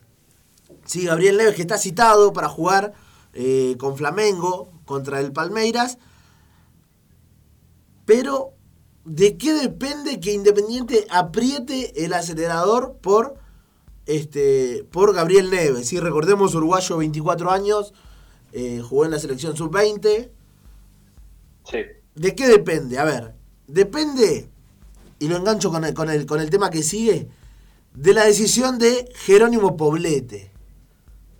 Sí, 0.84 1.04
Gabriel 1.04 1.36
Neves, 1.36 1.54
que 1.54 1.62
está 1.62 1.78
citado 1.78 2.32
para 2.32 2.48
jugar 2.48 2.94
eh, 3.32 3.76
con 3.78 3.96
Flamengo 3.96 4.75
contra 4.86 5.20
el 5.20 5.32
Palmeiras. 5.32 5.98
Pero, 8.06 8.54
¿de 9.04 9.36
qué 9.36 9.52
depende 9.52 10.20
que 10.20 10.32
Independiente 10.32 11.06
apriete 11.10 12.04
el 12.04 12.14
acelerador 12.14 12.96
por, 13.02 13.34
este, 14.06 14.86
por 14.90 15.12
Gabriel 15.12 15.50
Neves? 15.50 15.88
Sí, 15.88 16.00
recordemos, 16.00 16.54
uruguayo, 16.54 16.96
24 16.96 17.50
años, 17.50 17.92
eh, 18.52 18.80
jugó 18.82 19.04
en 19.04 19.10
la 19.10 19.18
selección 19.18 19.56
sub-20. 19.56 20.30
Sí. 21.64 21.78
¿De 22.14 22.34
qué 22.34 22.46
depende? 22.46 22.98
A 22.98 23.04
ver, 23.04 23.34
depende, 23.66 24.48
y 25.18 25.28
lo 25.28 25.36
engancho 25.36 25.70
con 25.70 25.84
el, 25.84 25.92
con 25.92 26.08
el, 26.08 26.24
con 26.24 26.40
el 26.40 26.48
tema 26.48 26.70
que 26.70 26.82
sigue, 26.82 27.28
de 27.92 28.14
la 28.14 28.24
decisión 28.24 28.78
de 28.78 29.10
Jerónimo 29.16 29.76
Poblete. 29.76 30.52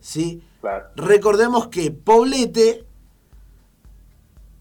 ¿Sí? 0.00 0.42
Claro. 0.60 0.86
Recordemos 0.96 1.68
que 1.68 1.92
Poblete, 1.92 2.85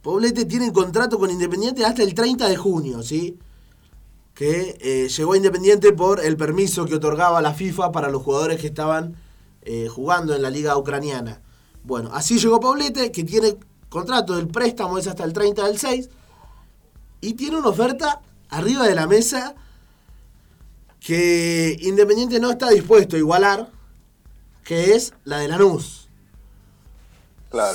Poblete 0.05 0.45
tiene 0.45 0.71
contrato 0.71 1.17
con 1.17 1.31
Independiente 1.31 1.83
hasta 1.83 2.03
el 2.03 2.13
30 2.13 2.47
de 2.47 2.55
junio, 2.55 3.01
¿sí? 3.01 3.39
Que 4.35 4.77
eh, 4.79 5.09
llegó 5.09 5.33
a 5.33 5.37
Independiente 5.37 5.93
por 5.93 6.23
el 6.23 6.37
permiso 6.37 6.85
que 6.85 6.93
otorgaba 6.93 7.41
la 7.41 7.55
FIFA 7.55 7.91
para 7.91 8.09
los 8.09 8.21
jugadores 8.21 8.61
que 8.61 8.67
estaban 8.67 9.15
eh, 9.63 9.87
jugando 9.87 10.35
en 10.35 10.43
la 10.43 10.51
liga 10.51 10.77
ucraniana. 10.77 11.41
Bueno, 11.83 12.11
así 12.13 12.37
llegó 12.37 12.59
Poblete, 12.59 13.11
que 13.11 13.23
tiene 13.23 13.57
contrato 13.89 14.35
del 14.35 14.47
préstamo, 14.47 14.99
es 14.99 15.07
hasta 15.07 15.23
el 15.23 15.33
30 15.33 15.65
del 15.65 15.79
6, 15.79 16.09
y 17.21 17.33
tiene 17.33 17.57
una 17.57 17.69
oferta 17.69 18.21
arriba 18.49 18.87
de 18.87 18.93
la 18.93 19.07
mesa 19.07 19.55
que 20.99 21.77
Independiente 21.81 22.39
no 22.39 22.51
está 22.51 22.69
dispuesto 22.69 23.15
a 23.15 23.19
igualar, 23.19 23.71
que 24.63 24.93
es 24.93 25.15
la 25.23 25.39
de 25.39 25.47
Lanús. 25.47 26.04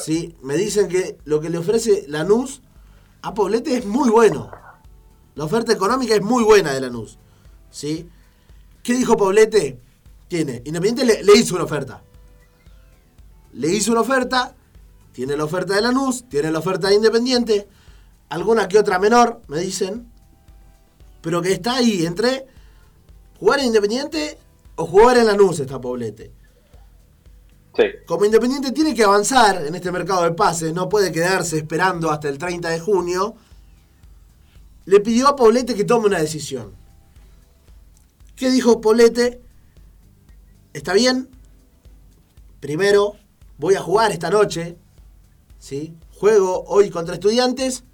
Sí, 0.04 0.36
me 0.42 0.56
dicen 0.56 0.88
que 0.88 1.18
lo 1.24 1.40
que 1.40 1.50
le 1.50 1.58
ofrece 1.58 2.04
Lanús 2.08 2.62
a 3.22 3.34
Poblete 3.34 3.76
es 3.76 3.86
muy 3.86 4.10
bueno. 4.10 4.50
La 5.34 5.44
oferta 5.44 5.72
económica 5.72 6.14
es 6.14 6.22
muy 6.22 6.44
buena 6.44 6.72
de 6.72 6.80
Lanús. 6.80 7.18
¿Sí? 7.70 8.08
¿Qué 8.82 8.94
dijo 8.94 9.16
Poblete? 9.16 9.80
Tiene. 10.28 10.62
Independiente 10.64 11.04
le, 11.04 11.22
le 11.22 11.36
hizo 11.36 11.54
una 11.54 11.64
oferta. 11.64 12.02
Le 13.52 13.68
hizo 13.68 13.92
una 13.92 14.02
oferta. 14.02 14.54
Tiene 15.12 15.36
la 15.36 15.44
oferta 15.44 15.74
de 15.74 15.82
Lanús. 15.82 16.28
Tiene 16.28 16.50
la 16.50 16.58
oferta 16.58 16.88
de 16.88 16.94
Independiente. 16.94 17.68
Alguna 18.28 18.68
que 18.68 18.78
otra 18.78 18.98
menor, 18.98 19.40
me 19.48 19.58
dicen. 19.58 20.10
Pero 21.20 21.42
que 21.42 21.52
está 21.52 21.76
ahí 21.76 22.06
entre 22.06 22.46
jugar 23.38 23.60
en 23.60 23.66
Independiente 23.66 24.38
o 24.76 24.86
jugar 24.86 25.18
en 25.18 25.26
Lanús 25.26 25.60
está 25.60 25.80
Poblete. 25.80 26.32
Como 28.06 28.24
Independiente 28.24 28.72
tiene 28.72 28.94
que 28.94 29.04
avanzar 29.04 29.64
en 29.66 29.74
este 29.74 29.92
mercado 29.92 30.22
de 30.24 30.32
pases, 30.32 30.72
no 30.74 30.88
puede 30.88 31.12
quedarse 31.12 31.56
esperando 31.58 32.10
hasta 32.10 32.28
el 32.28 32.36
30 32.38 32.68
de 32.68 32.80
junio, 32.80 33.34
le 34.86 35.00
pidió 35.00 35.28
a 35.28 35.36
Poblete 35.36 35.74
que 35.74 35.84
tome 35.84 36.06
una 36.06 36.18
decisión. 36.18 36.74
¿Qué 38.34 38.50
dijo 38.50 38.80
Poblete? 38.80 39.40
Está 40.72 40.94
bien, 40.94 41.28
primero 42.60 43.14
voy 43.58 43.74
a 43.74 43.80
jugar 43.80 44.12
esta 44.12 44.30
noche, 44.30 44.76
¿sí? 45.58 45.94
juego 46.18 46.64
hoy 46.66 46.90
contra 46.90 47.14
estudiantes 47.14 47.84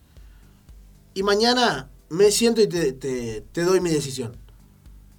y 1.15 1.23
mañana 1.23 1.91
me 2.09 2.31
siento 2.31 2.61
y 2.61 2.67
te- 2.69 2.93
te 2.93 3.63
doy 3.63 3.81
mi 3.81 3.91
decisión, 3.91 4.37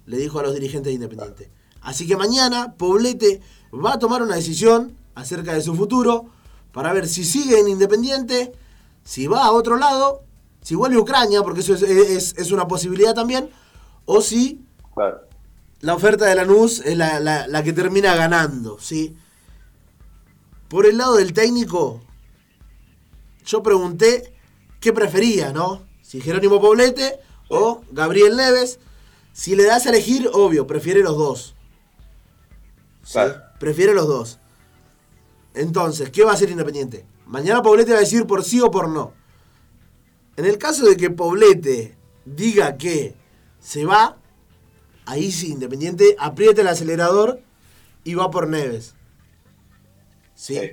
le 0.06 0.16
dijo 0.18 0.38
a 0.38 0.42
los 0.42 0.54
dirigentes 0.54 0.90
de 0.90 0.94
Independiente. 0.94 1.50
Así 1.80 2.06
que 2.06 2.16
mañana 2.16 2.74
Poblete 2.76 3.40
va 3.72 3.94
a 3.94 3.98
tomar 3.98 4.22
una 4.22 4.36
decisión 4.36 4.96
acerca 5.14 5.52
de 5.54 5.62
su 5.62 5.74
futuro 5.74 6.26
para 6.72 6.92
ver 6.92 7.08
si 7.08 7.24
sigue 7.24 7.58
en 7.60 7.68
Independiente, 7.68 8.52
si 9.04 9.26
va 9.26 9.44
a 9.44 9.52
otro 9.52 9.76
lado, 9.76 10.22
si 10.62 10.74
vuelve 10.74 10.96
a 10.96 11.00
Ucrania, 11.00 11.42
porque 11.42 11.60
eso 11.60 11.74
es, 11.74 11.82
es- 11.82 12.34
es 12.36 12.52
una 12.52 12.66
posibilidad 12.68 13.14
también, 13.14 13.50
o 14.04 14.20
si 14.20 14.64
Claro. 14.94 15.20
la 15.80 15.94
oferta 15.94 16.26
de 16.26 16.34
Lanús 16.34 16.80
es 16.80 16.96
la, 16.96 17.20
la- 17.20 17.46
la 17.48 17.62
que 17.62 17.72
termina 17.72 18.14
ganando, 18.14 18.78
¿sí? 18.78 19.16
Por 20.68 20.86
el 20.86 20.98
lado 20.98 21.16
del 21.16 21.32
técnico, 21.32 22.02
yo 23.46 23.62
pregunté 23.62 24.34
qué 24.80 24.92
prefería, 24.92 25.52
¿no? 25.52 25.82
Si 26.02 26.20
Jerónimo 26.20 26.60
Poblete 26.60 27.18
o 27.48 27.82
Gabriel 27.92 28.36
Neves. 28.36 28.78
Si 29.32 29.54
le 29.56 29.64
das 29.64 29.86
a 29.86 29.90
elegir, 29.90 30.28
obvio, 30.32 30.66
prefiere 30.66 31.00
los 31.02 31.16
dos. 31.16 31.54
¿Sí? 33.04 33.12
Claro. 33.12 33.42
Prefiere 33.58 33.94
los 33.94 34.06
dos. 34.06 34.38
Entonces, 35.54 36.10
¿qué 36.10 36.24
va 36.24 36.32
a 36.32 36.34
hacer 36.34 36.50
Independiente? 36.50 37.04
Mañana 37.26 37.62
Poblete 37.62 37.92
va 37.92 37.98
a 37.98 38.00
decir 38.00 38.26
por 38.26 38.44
sí 38.44 38.60
o 38.60 38.70
por 38.70 38.88
no. 38.88 39.12
En 40.36 40.44
el 40.44 40.58
caso 40.58 40.84
de 40.86 40.96
que 40.96 41.10
Poblete 41.10 41.96
diga 42.24 42.76
que 42.76 43.16
se 43.60 43.84
va, 43.84 44.16
ahí 45.06 45.32
sí, 45.32 45.52
Independiente 45.52 46.16
aprieta 46.18 46.62
el 46.62 46.68
acelerador 46.68 47.40
y 48.04 48.14
va 48.14 48.30
por 48.30 48.48
Neves. 48.48 48.94
¿Sí? 50.34 50.54
Sí. 50.54 50.70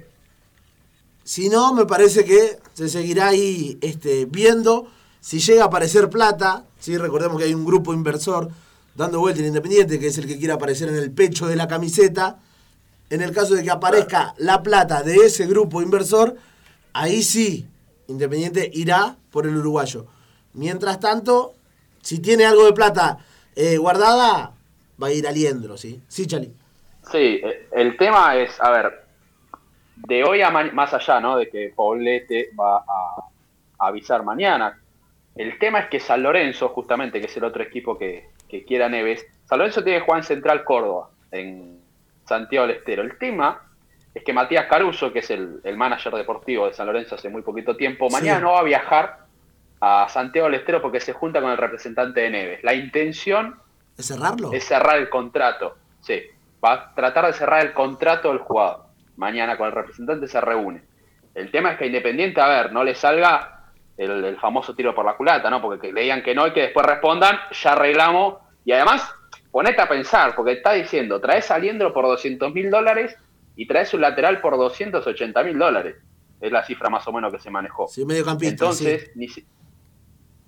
Si 1.26 1.50
no, 1.50 1.74
me 1.74 1.88
parece 1.88 2.24
que 2.24 2.60
se 2.76 2.88
seguirá 2.88 3.30
ahí 3.30 3.80
este, 3.82 4.26
viendo 4.26 4.88
si 5.20 5.40
llega 5.40 5.64
a 5.64 5.68
aparecer 5.68 6.08
plata. 6.08 6.68
¿sí? 6.80 6.96
Recordemos 6.98 7.40
que 7.40 7.46
hay 7.46 7.56
un 7.56 7.66
grupo 7.66 7.96
inversor 7.96 8.52
dando 8.94 9.20
vuelta 9.20 9.40
en 9.40 9.48
Independiente, 9.48 10.00
que 10.00 10.08
es 10.08 10.20
el 10.20 10.28
que 10.28 10.38
quiere 10.38 10.54
aparecer 10.54 10.88
en 10.88 10.96
el 10.98 11.12
pecho 11.12 11.48
de 11.48 11.56
la 11.56 11.68
camiseta. 11.68 12.40
En 13.10 13.22
el 13.22 13.32
caso 13.32 13.56
de 13.56 13.64
que 13.64 13.72
aparezca 13.72 14.34
la 14.38 14.64
plata 14.64 15.04
de 15.04 15.16
ese 15.16 15.46
grupo 15.46 15.82
inversor, 15.82 16.36
ahí 16.94 17.22
sí, 17.22 17.68
Independiente 18.08 18.70
irá 18.74 19.16
por 19.32 19.48
el 19.48 19.58
uruguayo. 19.58 20.06
Mientras 20.54 21.00
tanto, 21.00 21.54
si 22.02 22.22
tiene 22.22 22.46
algo 22.46 22.66
de 22.66 22.74
plata 22.74 23.18
eh, 23.56 23.78
guardada, 23.78 24.54
va 25.02 25.08
a 25.08 25.12
ir 25.12 25.28
al 25.28 25.34
Liendro, 25.34 25.78
¿sí? 25.78 26.02
Sí, 26.08 26.28
Chali. 26.28 26.54
Sí, 27.12 27.42
eh, 27.44 27.68
el 27.72 27.98
tema 27.98 28.36
es, 28.38 28.60
a 28.62 28.70
ver, 28.70 29.06
de 29.96 30.24
hoy 30.24 30.42
a 30.42 30.52
más 30.52 30.94
allá, 30.94 31.20
¿no? 31.20 31.38
De 31.38 31.50
que 31.50 31.74
Poblete 31.76 32.52
va 32.60 32.78
a, 32.78 33.30
avisar 33.80 34.24
mañana. 34.24 34.80
El 35.36 35.60
tema 35.60 35.80
es 35.80 35.90
que 35.90 36.00
San 36.00 36.24
Lorenzo, 36.24 36.70
justamente, 36.70 37.20
que 37.20 37.26
es 37.26 37.38
el 37.38 37.44
otro 37.44 37.62
equipo 37.62 37.98
que, 37.98 38.30
que 38.48 38.64
quiera 38.64 38.88
Neves, 38.88 39.26
San 39.46 39.58
Lorenzo 39.60 39.84
tiene 39.84 40.04
en 40.08 40.24
Central 40.24 40.64
Córdoba, 40.64 41.10
en 41.32 41.82
Santiago 42.26 42.68
del 42.68 42.78
Estero. 42.78 43.04
El 43.04 43.18
tema 43.18 43.62
es 44.14 44.24
que 44.24 44.34
Matías 44.34 44.66
Caruso, 44.68 45.12
que 45.14 45.20
es 45.20 45.30
el, 45.30 45.60
el 45.64 45.78
manager 45.78 46.14
deportivo 46.14 46.68
de 46.68 46.74
San 46.74 46.88
Lorenzo 46.88 47.16
hace 47.16 47.30
muy 47.30 47.42
poquito 47.42 47.76
tiempo, 47.76 48.10
Sí. 48.10 48.16
mañana 48.16 48.40
no 48.40 48.54
va 48.54 48.60
a 48.60 48.64
viajar 48.64 49.20
a 49.82 50.08
Santiago 50.10 50.48
del 50.48 50.56
Estero 50.60 50.82
porque 50.82 51.00
se 51.00 51.14
junta 51.14 51.42
con 51.42 51.52
el 51.52 51.58
representante 51.58 52.22
de 52.22 52.30
Neves. 52.30 52.64
La 52.64 52.74
intención 52.74 53.60
¿Es 53.98 54.08
cerrarlo? 54.08 54.52
es 54.54 54.64
cerrar 54.66 54.98
el 54.98 55.10
contrato. 55.10 55.76
Sí, 56.02 56.22
va 56.64 56.74
a 56.74 56.96
tratar 56.96 57.26
de 57.28 57.34
cerrar 57.34 57.66
el 57.66 57.74
contrato 57.74 58.30
del 58.30 58.40
jugador. 58.40 58.86
Mañana 59.18 59.58
con 59.58 59.68
el 59.68 59.74
representante 59.74 60.28
se 60.28 60.40
reúne. 60.42 60.82
El 61.34 61.52
tema 61.52 61.72
es 61.74 61.78
que 61.78 61.88
Independiente, 61.88 62.40
a 62.42 62.48
ver, 62.48 62.72
no 62.72 62.84
le 62.84 62.96
salga 62.96 63.66
el, 63.98 64.24
el 64.26 64.38
famoso 64.38 64.74
tiro 64.76 64.96
por 64.96 65.06
la 65.06 65.14
culata, 65.16 65.50
¿no? 65.50 65.62
Porque 65.62 65.88
que 65.88 65.94
le 65.94 66.02
digan 66.02 66.24
que 66.24 66.34
no 66.36 66.48
y 66.48 66.54
que 66.54 66.62
después 66.62 66.86
respondan, 66.86 67.38
ya 67.52 67.74
arreglamos. 67.74 68.36
Y 68.64 68.72
además, 68.72 69.14
ponete 69.56 69.82
a 69.82 69.88
pensar, 69.88 70.36
porque 70.36 70.52
está 70.52 70.74
diciendo, 70.74 71.22
traes 71.22 71.50
a 71.50 71.58
Liendro 71.58 71.94
por 71.94 72.04
200 72.04 72.54
mil 72.54 72.70
dólares 72.70 73.16
y 73.56 73.66
traes 73.66 73.94
un 73.94 74.02
lateral 74.02 74.42
por 74.42 74.58
280 74.58 75.44
mil 75.44 75.58
dólares. 75.58 75.96
Es 76.42 76.52
la 76.52 76.62
cifra 76.66 76.90
más 76.90 77.08
o 77.08 77.14
menos 77.14 77.32
que 77.32 77.40
se 77.40 77.50
manejó. 77.50 77.88
Sí, 77.88 78.04
mediocampista. 78.06 78.52
Entonces, 78.52 79.04
sí. 79.06 79.12
ni, 79.16 79.30
si- 79.30 79.46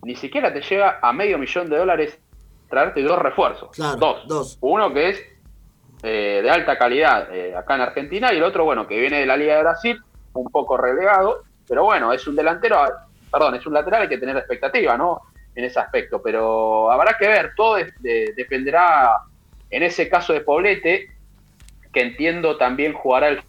ni 0.03 0.13
siquiera 0.17 0.51
te 0.51 0.59
llega 0.59 0.99
a 1.01 1.13
medio 1.13 1.37
millón 1.37 1.69
de 1.69 1.77
dólares 1.77 2.19
traerte 2.69 3.01
dos 3.01 3.17
refuerzos. 3.17 3.69
Claro, 3.71 3.95
dos. 3.95 4.27
dos. 4.27 4.57
Uno 4.59 4.93
que 4.93 5.09
es 5.11 5.23
eh, 6.03 6.41
de 6.43 6.49
alta 6.49 6.77
calidad 6.77 7.33
eh, 7.33 7.55
acá 7.55 7.75
en 7.75 7.81
Argentina 7.83 8.33
y 8.33 8.35
el 8.35 8.43
otro, 8.43 8.65
bueno, 8.65 8.85
que 8.85 8.99
viene 8.99 9.21
de 9.21 9.25
la 9.25 9.37
Liga 9.37 9.55
de 9.55 9.61
Brasil, 9.61 10.01
un 10.33 10.51
poco 10.51 10.75
relegado, 10.75 11.43
pero 11.65 11.85
bueno, 11.85 12.11
es 12.11 12.27
un 12.27 12.35
delantero, 12.35 12.77
perdón, 13.31 13.55
es 13.55 13.65
un 13.65 13.73
lateral, 13.73 14.01
hay 14.01 14.09
que 14.09 14.17
tener 14.17 14.35
expectativa, 14.35 14.97
¿no? 14.97 15.21
En 15.57 15.63
ese 15.63 15.79
aspecto, 15.79 16.21
pero 16.21 16.91
habrá 16.91 17.17
que 17.17 17.27
ver, 17.27 17.53
todo 17.55 17.75
de- 17.77 17.91
de- 17.99 18.31
dependerá, 18.37 19.21
en 19.71 19.81
ese 19.81 20.07
caso 20.07 20.31
de 20.31 20.41
Poblete, 20.41 21.07
que 21.91 22.01
entiendo 22.01 22.57
también 22.57 22.93
jugará 22.93 23.29
el 23.29 23.41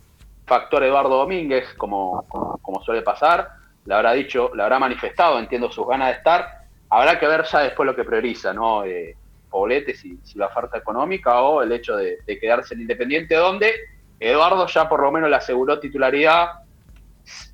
factor 0.47 0.83
Eduardo 0.83 1.19
Domínguez, 1.19 1.75
como, 1.77 2.25
como, 2.63 2.83
suele 2.83 3.03
pasar, 3.03 3.51
le 3.85 3.95
habrá 3.95 4.15
dicho, 4.15 4.51
le 4.55 4.63
habrá 4.63 4.79
manifestado, 4.79 5.39
entiendo 5.39 5.71
sus 5.71 5.87
ganas 5.87 6.09
de 6.09 6.15
estar, 6.15 6.63
habrá 6.89 7.19
que 7.21 7.27
ver 7.29 7.45
ya 7.45 7.59
después 7.61 7.87
lo 7.87 7.95
que 7.95 8.05
prioriza, 8.05 8.55
¿no? 8.55 8.85
Eh, 8.85 9.15
Poblete, 9.51 9.95
si, 9.95 10.17
si 10.25 10.39
la 10.39 10.47
oferta 10.47 10.79
económica 10.79 11.43
o 11.43 11.63
el 11.63 11.73
hecho 11.73 11.95
de, 11.95 12.21
de 12.27 12.39
quedarse 12.39 12.73
en 12.73 12.81
Independiente, 12.81 13.35
donde 13.35 13.75
Eduardo 14.19 14.67
ya 14.67 14.89
por 14.89 15.03
lo 15.03 15.13
menos 15.13 15.29
le 15.29 15.37
aseguró 15.37 15.79
titularidad, 15.79 16.53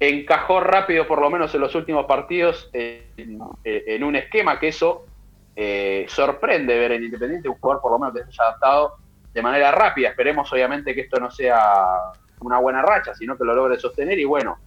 encajó 0.01 0.61
rápido 0.61 1.07
por 1.07 1.21
lo 1.21 1.31
menos 1.31 1.55
en 1.55 1.61
los 1.61 1.75
últimos 1.75 2.07
partidos 2.07 2.71
en, 2.73 3.41
en 3.65 4.05
un 4.05 4.17
esquema 4.17 4.59
que 4.59 4.69
eso 4.69 5.07
eh, 5.57 6.07
sorprende 6.09 6.77
ver 6.77 6.93
en 6.93 7.05
Independiente 7.05 7.49
un 7.49 7.57
jugador 7.57 7.81
por 7.81 7.93
lo 7.93 7.99
menos 7.99 8.15
que 8.15 8.25
se 8.25 8.43
haya 8.43 8.49
adaptado 8.49 8.97
de 9.33 9.43
manera 9.43 9.71
rápida. 9.71 10.11
Esperemos 10.11 10.53
obviamente 10.53 10.95
que 10.95 11.03
esto 11.03 11.21
no 11.21 11.31
sea 11.31 12.13
una 12.41 12.59
buena 12.59 12.83
racha, 12.83 13.15
sino 13.15 13.37
que 13.37 13.45
lo 13.45 13.55
logre 13.55 13.79
sostener 13.79 14.19
y 14.19 14.25
bueno, 14.25 14.59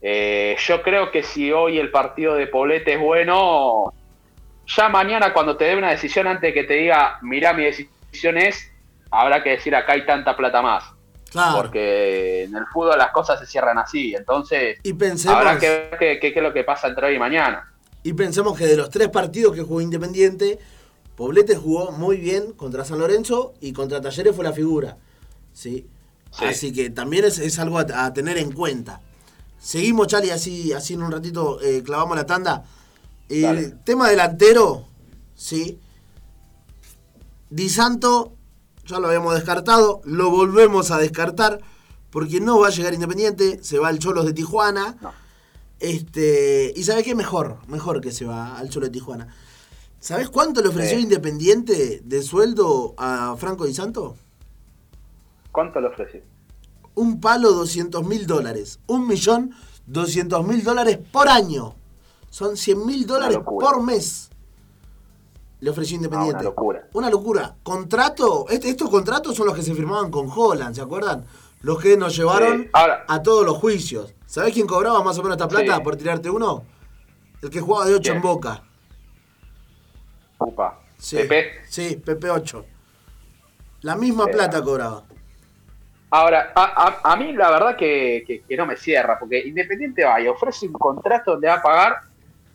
eh, 0.00 0.56
yo 0.58 0.82
creo 0.82 1.10
que 1.10 1.22
si 1.22 1.52
hoy 1.52 1.78
el 1.78 1.90
partido 1.90 2.34
de 2.34 2.46
Poblete 2.46 2.94
es 2.94 3.00
bueno, 3.00 3.92
ya 4.66 4.88
mañana 4.88 5.32
cuando 5.32 5.56
te 5.56 5.64
dé 5.64 5.76
una 5.76 5.90
decisión 5.90 6.26
antes 6.26 6.42
de 6.42 6.54
que 6.54 6.64
te 6.64 6.74
diga, 6.74 7.18
mirá 7.22 7.52
mi 7.52 7.64
decisión 7.64 8.38
es, 8.38 8.72
habrá 9.10 9.42
que 9.42 9.50
decir 9.50 9.74
acá 9.76 9.92
hay 9.92 10.06
tanta 10.06 10.36
plata 10.36 10.62
más. 10.62 10.93
Porque 11.56 12.44
en 12.44 12.56
el 12.56 12.66
fútbol 12.66 12.98
las 12.98 13.10
cosas 13.10 13.40
se 13.40 13.46
cierran 13.46 13.78
así, 13.78 14.14
entonces 14.14 14.78
y 14.82 14.92
pensemos, 14.92 15.36
habrá 15.36 15.58
que 15.58 15.68
ver 15.98 16.20
qué 16.20 16.32
es 16.34 16.42
lo 16.42 16.52
que 16.52 16.64
pasa 16.64 16.88
entre 16.88 17.08
hoy 17.08 17.16
y 17.16 17.18
mañana. 17.18 17.72
Y 18.02 18.12
pensemos 18.12 18.56
que 18.56 18.66
de 18.66 18.76
los 18.76 18.90
tres 18.90 19.08
partidos 19.08 19.54
que 19.54 19.62
jugó 19.62 19.80
Independiente, 19.80 20.58
Poblete 21.16 21.56
jugó 21.56 21.90
muy 21.92 22.18
bien 22.18 22.52
contra 22.52 22.84
San 22.84 22.98
Lorenzo 22.98 23.54
y 23.60 23.72
contra 23.72 24.00
Talleres 24.00 24.34
fue 24.36 24.44
la 24.44 24.52
figura. 24.52 24.98
¿sí? 25.54 25.88
Así 26.38 26.72
que 26.72 26.90
también 26.90 27.24
es, 27.24 27.58
algo 27.58 27.78
a, 27.78 28.12
tener 28.12 28.36
en 28.38 28.52
cuenta. 28.52 29.00
Seguimos, 29.58 30.08
Charlie, 30.08 30.32
así, 30.32 30.72
así 30.72 30.94
en 30.94 31.02
un 31.02 31.12
ratito 31.12 31.60
eh, 31.62 31.82
clavamos 31.82 32.16
la 32.16 32.26
tanda. 32.26 32.64
El 33.28 33.80
tema 33.84 34.10
delantero, 34.10 34.86
¿sí? 35.34 35.80
Di 37.48 37.70
Santo, 37.70 38.33
ya 38.84 38.98
lo 38.98 39.08
habíamos 39.08 39.34
descartado, 39.34 40.00
lo 40.04 40.30
volvemos 40.30 40.90
a 40.90 40.98
descartar 40.98 41.60
porque 42.10 42.40
no 42.40 42.60
va 42.60 42.68
a 42.68 42.70
llegar 42.70 42.94
Independiente, 42.94 43.62
se 43.62 43.78
va 43.78 43.90
el 43.90 43.98
Cholos 43.98 44.24
de 44.24 44.32
Tijuana. 44.32 44.96
Este, 45.80 46.72
y 46.76 46.84
¿sabes 46.84 47.04
qué? 47.04 47.14
Mejor, 47.14 47.58
mejor 47.66 48.00
que 48.00 48.12
se 48.12 48.24
va 48.24 48.56
al 48.56 48.68
Cholo 48.68 48.86
de 48.86 48.92
Tijuana. 48.92 49.34
¿Sabes 49.98 50.28
cuánto 50.28 50.62
le 50.62 50.68
ofreció 50.68 50.98
Independiente 50.98 52.02
de 52.04 52.22
sueldo 52.22 52.94
a 52.98 53.34
Franco 53.36 53.64
Di 53.64 53.74
Santo? 53.74 54.16
¿Cuánto 55.50 55.80
le 55.80 55.88
ofreció? 55.88 56.20
Un 56.94 57.20
palo 57.20 57.52
200 57.52 58.06
mil 58.06 58.26
dólares. 58.26 58.78
Un 58.86 59.08
millón 59.08 59.54
200 59.86 60.46
mil 60.46 60.62
dólares 60.62 60.98
por 61.10 61.28
año. 61.28 61.74
Son 62.30 62.56
100 62.56 62.86
mil 62.86 63.06
dólares 63.06 63.38
por 63.44 63.82
mes. 63.82 64.30
Le 65.64 65.70
ofreció 65.70 65.96
Independiente. 65.96 66.40
una 66.40 66.42
locura. 66.42 66.88
Una 66.92 67.08
locura. 67.08 67.56
Contrato, 67.62 68.44
este, 68.50 68.68
estos 68.68 68.90
contratos 68.90 69.34
son 69.34 69.46
los 69.46 69.56
que 69.56 69.62
se 69.62 69.74
firmaban 69.74 70.10
con 70.10 70.28
Holland, 70.30 70.74
¿se 70.74 70.82
acuerdan? 70.82 71.24
Los 71.62 71.80
que 71.80 71.96
nos 71.96 72.14
llevaron 72.14 72.68
a 72.74 73.22
todos 73.22 73.46
los 73.46 73.56
juicios. 73.56 74.14
¿Sabés 74.26 74.52
quién 74.52 74.66
cobraba 74.66 75.02
más 75.02 75.18
o 75.18 75.22
menos 75.22 75.38
esta 75.38 75.48
plata 75.48 75.82
por 75.82 75.96
tirarte 75.96 76.28
uno? 76.28 76.66
El 77.40 77.48
que 77.48 77.62
jugaba 77.62 77.86
de 77.86 77.94
8 77.94 78.12
en 78.12 78.20
Boca. 78.20 78.62
Upa. 80.36 80.80
Sí, 80.98 81.16
¿Pepe? 81.16 81.52
Sí, 81.66 81.96
Pepe 81.96 82.28
8. 82.28 82.66
La 83.80 83.96
misma 83.96 84.26
plata 84.26 84.62
cobraba. 84.62 85.04
Ahora, 86.10 86.52
a, 86.54 87.16
mí 87.16 87.32
la 87.32 87.50
verdad 87.50 87.74
que, 87.74 88.44
no 88.50 88.66
me 88.66 88.76
cierra, 88.76 89.18
porque 89.18 89.38
Independiente 89.38 90.04
va 90.04 90.20
y 90.20 90.28
ofrece 90.28 90.66
un 90.66 90.74
contrato 90.74 91.30
donde 91.30 91.48
va 91.48 91.54
a 91.54 91.62
pagar 91.62 92.00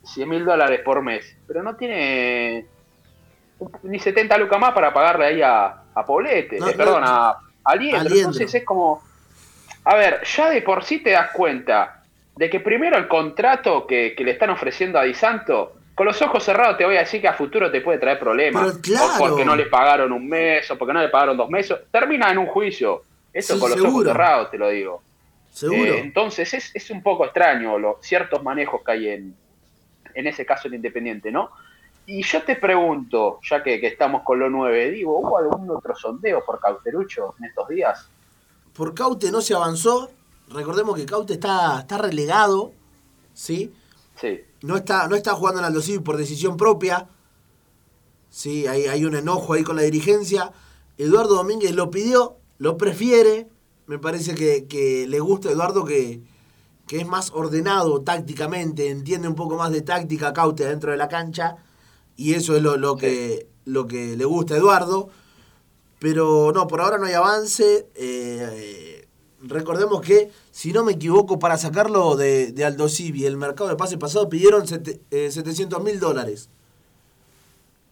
100 0.04 0.28
mil 0.28 0.44
dólares 0.44 0.80
por 0.84 1.02
mes, 1.02 1.36
pero 1.48 1.64
no 1.64 1.74
tiene 1.74 2.68
ni 3.82 3.98
70 3.98 4.38
lucas 4.38 4.60
más 4.60 4.72
para 4.72 4.92
pagarle 4.92 5.26
ahí 5.26 5.42
a, 5.42 5.82
a 5.94 6.04
Poblete, 6.04 6.56
eh, 6.56 6.74
perdón, 6.76 7.02
a, 7.04 7.36
entonces 7.72 8.54
es 8.54 8.64
como, 8.64 9.02
a 9.84 9.94
ver, 9.96 10.22
ya 10.24 10.50
de 10.50 10.62
por 10.62 10.84
sí 10.84 10.98
te 10.98 11.10
das 11.10 11.30
cuenta 11.32 12.02
de 12.36 12.48
que 12.48 12.60
primero 12.60 12.96
el 12.96 13.08
contrato 13.08 13.86
que, 13.86 14.14
le 14.18 14.30
están 14.30 14.50
ofreciendo 14.50 14.98
a 14.98 15.04
Di 15.04 15.14
Santo, 15.14 15.76
con 15.94 16.06
los 16.06 16.20
ojos 16.22 16.42
cerrados 16.42 16.78
te 16.78 16.84
voy 16.84 16.96
a 16.96 17.00
decir 17.00 17.20
que 17.20 17.28
a 17.28 17.34
futuro 17.34 17.70
te 17.70 17.82
puede 17.82 17.98
traer 17.98 18.18
problemas. 18.18 18.74
O 18.74 19.18
porque 19.18 19.44
no 19.44 19.54
le 19.54 19.66
pagaron 19.66 20.12
un 20.12 20.26
mes, 20.26 20.70
o 20.70 20.78
porque 20.78 20.94
no 20.94 21.02
le 21.02 21.08
pagaron 21.08 21.36
dos 21.36 21.50
meses. 21.50 21.76
Termina 21.90 22.30
en 22.30 22.38
un 22.38 22.46
juicio. 22.46 23.02
Eso 23.32 23.60
con 23.60 23.70
los 23.70 23.80
ojos 23.80 24.04
cerrados 24.04 24.50
te 24.50 24.58
lo 24.58 24.70
digo. 24.70 25.02
Seguro. 25.50 25.94
Eh, 25.94 26.00
entonces 26.00 26.72
es, 26.74 26.90
un 26.90 27.02
poco 27.02 27.24
extraño 27.24 27.78
los 27.78 27.96
ciertos 28.00 28.42
manejos 28.42 28.82
que 28.84 28.92
hay 28.92 29.08
en, 29.08 29.34
en 30.14 30.26
ese 30.26 30.46
caso 30.46 30.68
en 30.68 30.74
Independiente, 30.74 31.30
¿no? 31.30 31.50
Y 32.06 32.22
yo 32.22 32.42
te 32.42 32.56
pregunto, 32.56 33.38
ya 33.48 33.62
que, 33.62 33.86
estamos 33.86 34.22
con 34.22 34.38
lo 34.38 34.50
9, 34.50 34.90
digo, 34.90 35.18
¿hubo 35.18 35.38
algún 35.38 35.70
otro 35.70 35.94
sondeo 35.94 36.44
por 36.44 36.58
Cauterucho 36.58 37.34
en 37.38 37.44
estos 37.44 37.68
días? 37.68 38.08
Por 38.72 38.94
Caute 38.94 39.30
no 39.30 39.40
se 39.40 39.54
avanzó. 39.54 40.10
Recordemos 40.48 40.96
que 40.96 41.06
Caute 41.06 41.34
está, 41.34 41.80
está 41.80 41.98
relegado, 41.98 42.72
¿sí? 43.32 43.72
Sí. 44.16 44.40
No 44.62 44.76
está, 44.76 45.06
no 45.06 45.14
está 45.14 45.34
jugando 45.34 45.60
en 45.60 45.66
Aldo 45.66 45.80
por 46.02 46.16
decisión 46.16 46.56
propia. 46.56 47.08
Sí, 48.28 48.66
hay, 48.66 48.86
hay 48.86 49.04
un 49.04 49.14
enojo 49.14 49.52
ahí 49.52 49.62
con 49.62 49.76
la 49.76 49.82
dirigencia. 49.82 50.52
Eduardo 50.98 51.36
Domínguez 51.36 51.74
lo 51.74 51.90
pidió, 51.90 52.36
lo 52.58 52.76
prefiere. 52.76 53.48
Me 53.86 53.98
parece 53.98 54.34
que, 54.34 55.06
le 55.08 55.20
gusta 55.20 55.48
a 55.48 55.52
Eduardo 55.52 55.84
que, 55.84 56.20
que 56.86 56.98
es 57.00 57.06
más 57.06 57.30
ordenado 57.30 58.02
tácticamente, 58.02 58.88
entiende 58.90 59.28
un 59.28 59.34
poco 59.34 59.56
más 59.56 59.70
de 59.70 59.82
táctica 59.82 60.32
Caute 60.32 60.64
dentro 60.64 60.90
de 60.90 60.96
la 60.96 61.08
cancha 61.08 61.56
y 62.20 62.34
eso 62.34 62.54
es 62.54 62.62
lo, 62.62 62.96
que, 62.98 63.46
lo 63.64 63.86
que 63.86 64.14
le 64.14 64.26
gusta 64.26 64.52
a 64.52 64.58
Eduardo. 64.58 65.08
Pero 65.98 66.52
no, 66.54 66.66
por 66.66 66.82
ahora 66.82 66.98
no 66.98 67.06
hay 67.06 67.14
avance. 67.14 67.86
Eh, 67.94 69.06
recordemos 69.40 70.02
que, 70.02 70.30
si 70.50 70.70
no 70.70 70.84
me 70.84 70.92
equivoco, 70.92 71.38
para 71.38 71.56
sacarlo 71.56 72.16
de, 72.16 72.52
de 72.52 72.64
Aldo 72.66 72.90
Civi, 72.90 73.24
el 73.24 73.38
mercado 73.38 73.70
de 73.70 73.76
pase 73.76 73.96
pasado 73.96 74.28
pidieron 74.28 74.66
700 74.66 75.08
eh, 75.10 75.82
mil 75.82 75.98
dólares. 75.98 76.50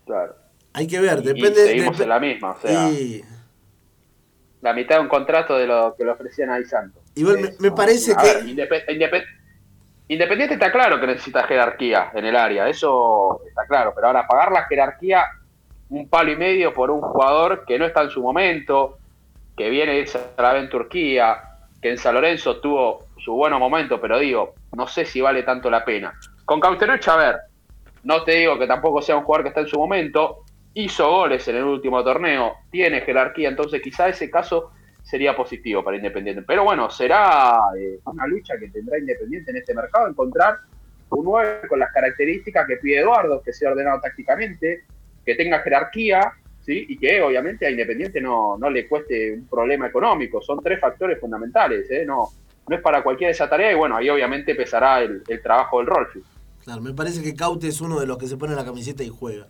Claro. 0.05 0.37
Hay 0.75 0.87
que 0.87 1.01
ver, 1.01 1.23
depende. 1.23 1.65
Y 1.65 1.69
seguimos 1.69 1.99
en 1.99 2.09
la 2.11 2.21
misma, 2.21 2.51
o 2.51 2.61
sea. 2.61 2.91
La 4.61 4.75
mitad 4.75 4.97
de 4.97 5.01
un 5.01 5.09
contrato 5.09 5.57
de 5.57 5.67
lo 5.67 5.95
que 5.97 6.05
le 6.05 6.11
ofrecían 6.11 6.51
a 6.51 6.63
Santo. 6.67 7.01
Igual 7.15 7.57
me, 7.59 7.71
parece 7.71 8.15
que. 8.15 8.55
Independiente 10.09 10.55
está 10.55 10.73
claro 10.73 10.99
que 10.99 11.07
necesita 11.07 11.45
jerarquía 11.45 12.11
en 12.15 12.25
el 12.25 12.35
área, 12.35 12.67
eso 12.67 13.43
está 13.47 13.67
claro, 13.67 13.93
pero 13.95 14.07
ahora 14.07 14.27
pagar 14.27 14.51
la 14.51 14.65
jerarquía 14.65 15.27
un 15.91 16.09
palo 16.09 16.33
y 16.33 16.37
medio 16.37 16.73
por 16.73 16.91
un 16.91 17.01
jugador 17.01 17.65
que 17.67 17.79
no 17.79 17.85
está 17.85 18.03
en 18.03 18.11
su 18.11 18.23
momento, 18.23 18.99
que 19.57 19.71
viene 19.71 19.95
de 19.95 20.09
la 20.39 20.59
en 20.59 20.69
Turquía, 20.69 21.43
que 21.81 21.91
en 21.91 21.99
San 21.99 22.15
Lorenzo 22.15 22.59
tuvo 22.61 23.07
su 23.19 23.35
buen 23.35 23.53
momento, 23.55 24.01
pero 24.01 24.19
digo, 24.19 24.55
no 24.77 24.87
sé 24.87 25.05
si 25.05 25.21
vale 25.21 25.43
tanto 25.43 25.71
la 25.71 25.85
pena. 25.85 26.15
Con 26.45 26.61
Cauterucho, 26.61 27.13
a 27.13 27.17
ver, 27.17 27.37
no 28.05 28.23
te 28.23 28.33
digo 28.33 28.59
que 28.59 28.67
tampoco 28.67 29.03
sea 29.03 29.17
un 29.17 29.25
jugador 29.25 29.45
que 29.45 29.49
está 29.49 29.61
en 29.61 29.69
su 29.69 29.79
momento, 29.79 30.45
hizo 30.75 31.11
goles 31.11 31.47
en 31.49 31.57
el 31.57 31.65
último 31.65 32.05
torneo, 32.05 32.55
tiene 32.71 33.01
jerarquía, 33.01 33.49
entonces 33.49 33.83
quizá 33.83 34.09
ese 34.09 34.31
caso 34.31 34.73
sería 35.09 35.35
positivo 35.35 35.83
para 35.83 35.97
Independiente. 35.97 36.43
Pero 36.43 36.65
bueno, 36.65 36.91
será 36.91 37.59
eh, 37.79 37.99
una 38.05 38.27
lucha 38.27 38.59
que 38.59 38.69
tendrá 38.69 38.99
Independiente 38.99 39.51
en 39.51 39.57
este 39.57 39.75
mercado, 39.75 40.07
encontrar 40.07 40.59
un 41.09 41.25
9 41.25 41.67
con 41.67 41.79
las 41.79 41.91
características 41.93 42.67
que 42.67 42.77
pide 42.77 43.01
Eduardo, 43.01 43.41
que 43.41 43.55
sea 43.55 43.71
ordenado 43.71 44.03
tácticamente, 44.03 44.85
que 45.25 45.35
tenga 45.35 45.61
jerarquía, 45.61 46.33
¿sí? 46.61 46.85
y 46.91 46.99
que 46.99 47.23
obviamente 47.23 47.65
a 47.65 47.71
Independiente 47.71 48.21
no, 48.21 48.59
no 48.59 48.69
le 48.69 48.87
cueste 48.87 49.33
un 49.33 49.49
problema 49.49 49.87
económico. 49.87 50.43
Son 50.43 50.63
tres 50.63 50.79
factores 50.79 51.19
fundamentales, 51.19 51.91
¿eh? 51.91 52.05
no, 52.05 52.29
no 52.69 52.77
es 52.77 52.83
para 52.83 53.03
cualquiera 53.03 53.31
esa 53.31 53.49
tarea, 53.49 53.73
y 53.73 53.77
bueno, 53.77 53.97
ahí 53.97 54.11
obviamente 54.11 54.55
pesará 54.55 55.01
el, 55.01 55.23
trabajo 55.43 55.79
del 55.79 55.87
Rolfi. 55.87 56.21
Claro, 56.65 56.83
me 56.83 56.93
parece 56.93 57.23
que 57.23 57.35
Caute 57.35 57.69
es 57.69 57.81
uno 57.81 57.99
de 57.99 58.07
los 58.07 58.19
que 58.19 58.27
se 58.27 58.37
pone 58.37 58.55
la 58.55 58.65
camiseta 58.67 59.03
y 59.03 59.09
juega. 59.09 59.47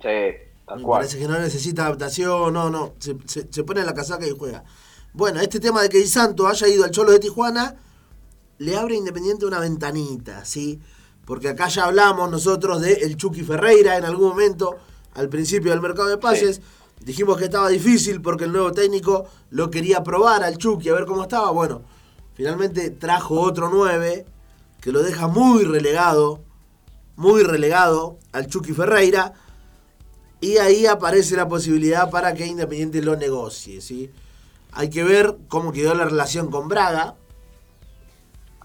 Sí, 0.00 0.51
me 0.76 0.84
parece 0.84 1.18
que 1.18 1.28
no 1.28 1.38
necesita 1.38 1.86
adaptación, 1.86 2.52
no, 2.52 2.70
no. 2.70 2.94
Se, 2.98 3.64
pone 3.64 3.84
la 3.84 3.94
casaca 3.94 4.26
y 4.26 4.30
juega. 4.30 4.64
Bueno, 5.12 5.40
este 5.40 5.60
tema 5.60 5.82
de 5.82 5.88
que 5.88 5.98
Di 5.98 6.06
Santo 6.06 6.46
haya 6.46 6.68
ido 6.68 6.84
al 6.84 6.90
Cholo 6.90 7.12
de 7.12 7.18
Tijuana 7.18 7.76
le 8.58 8.76
abre 8.76 8.94
Independiente 8.94 9.44
una 9.44 9.58
ventanita, 9.58 10.44
¿sí? 10.44 10.80
Porque 11.24 11.48
acá 11.48 11.68
ya 11.68 11.84
hablamos 11.84 12.30
nosotros 12.30 12.80
de 12.80 12.94
el 12.94 13.16
Chucky 13.16 13.42
Ferreira 13.42 13.96
en 13.96 14.04
algún 14.04 14.28
momento, 14.28 14.76
al 15.14 15.28
principio 15.28 15.72
del 15.72 15.80
mercado 15.80 16.08
de 16.08 16.18
pases. 16.18 16.60
Dijimos 17.04 17.36
que 17.36 17.44
estaba 17.44 17.68
difícil 17.68 18.22
porque 18.22 18.44
el 18.44 18.52
nuevo 18.52 18.72
técnico 18.72 19.26
lo 19.50 19.70
quería 19.70 20.02
probar 20.02 20.44
al 20.44 20.56
Chucky 20.56 20.88
a 20.88 20.94
ver 20.94 21.04
cómo 21.04 21.22
estaba. 21.22 21.50
Bueno, 21.50 21.82
finalmente 22.34 22.90
trajo 22.90 23.40
otro 23.40 23.68
9 23.68 24.24
que 24.80 24.92
lo 24.92 25.02
deja 25.02 25.26
muy 25.26 25.64
relegado, 25.64 26.40
muy 27.16 27.42
relegado 27.42 28.18
al 28.32 28.46
Chucky 28.46 28.72
Ferreira 28.72 29.34
y 30.42 30.58
ahí 30.58 30.86
aparece 30.86 31.36
la 31.36 31.46
posibilidad 31.46 32.10
para 32.10 32.34
que 32.34 32.44
Independiente 32.44 33.00
lo 33.00 33.14
negocie, 33.14 33.80
¿sí? 33.80 34.10
Hay 34.72 34.90
que 34.90 35.04
ver 35.04 35.36
cómo 35.46 35.72
quedó 35.72 35.94
la 35.94 36.04
relación 36.04 36.50
con 36.50 36.66
Braga. 36.66 37.14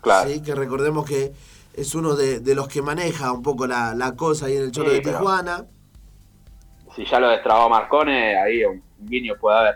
Claro. 0.02 0.30
Que 0.44 0.56
recordemos 0.56 1.06
que 1.06 1.34
es 1.76 1.94
uno 1.94 2.16
de, 2.16 2.42
los 2.56 2.68
que 2.68 2.82
maneja 2.82 3.32
un 3.32 3.44
poco 3.44 3.68
la, 3.68 4.14
cosa 4.18 4.48
ahí 4.48 4.58
en 4.58 4.64
el 4.64 4.72
Cholo 4.72 4.90
de 4.90 5.02
Tijuana. 5.02 5.68
Si 6.96 7.06
ya 7.06 7.20
lo 7.20 7.30
destrabó 7.30 7.70
Marcone, 7.70 8.36
ahí 8.36 8.66
un 8.66 8.82
guiño 8.98 9.36
puede 9.40 9.60
haber. 9.60 9.76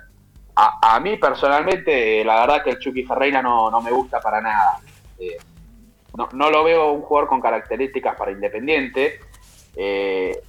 a, 0.55 0.95
a 0.95 0.99
mí 0.99 1.17
personalmente, 1.17 2.25
la 2.25 2.41
verdad 2.41 2.63
que 2.63 2.71
el 2.71 2.79
Chucky 2.79 3.03
Ferreira 3.03 3.43
no, 3.43 3.69
no 3.69 3.79
me 3.79 3.91
gusta 3.91 4.19
para 4.19 4.41
nada. 4.41 4.79
Eh, 5.19 5.37
no, 6.17 6.29
no 6.33 6.49
lo 6.49 6.63
veo 6.63 6.93
un 6.93 7.03
jugador 7.03 7.29
con 7.29 7.41
características 7.41 8.15
para 8.15 8.31
Independiente, 8.31 9.19
eh, 9.75 10.41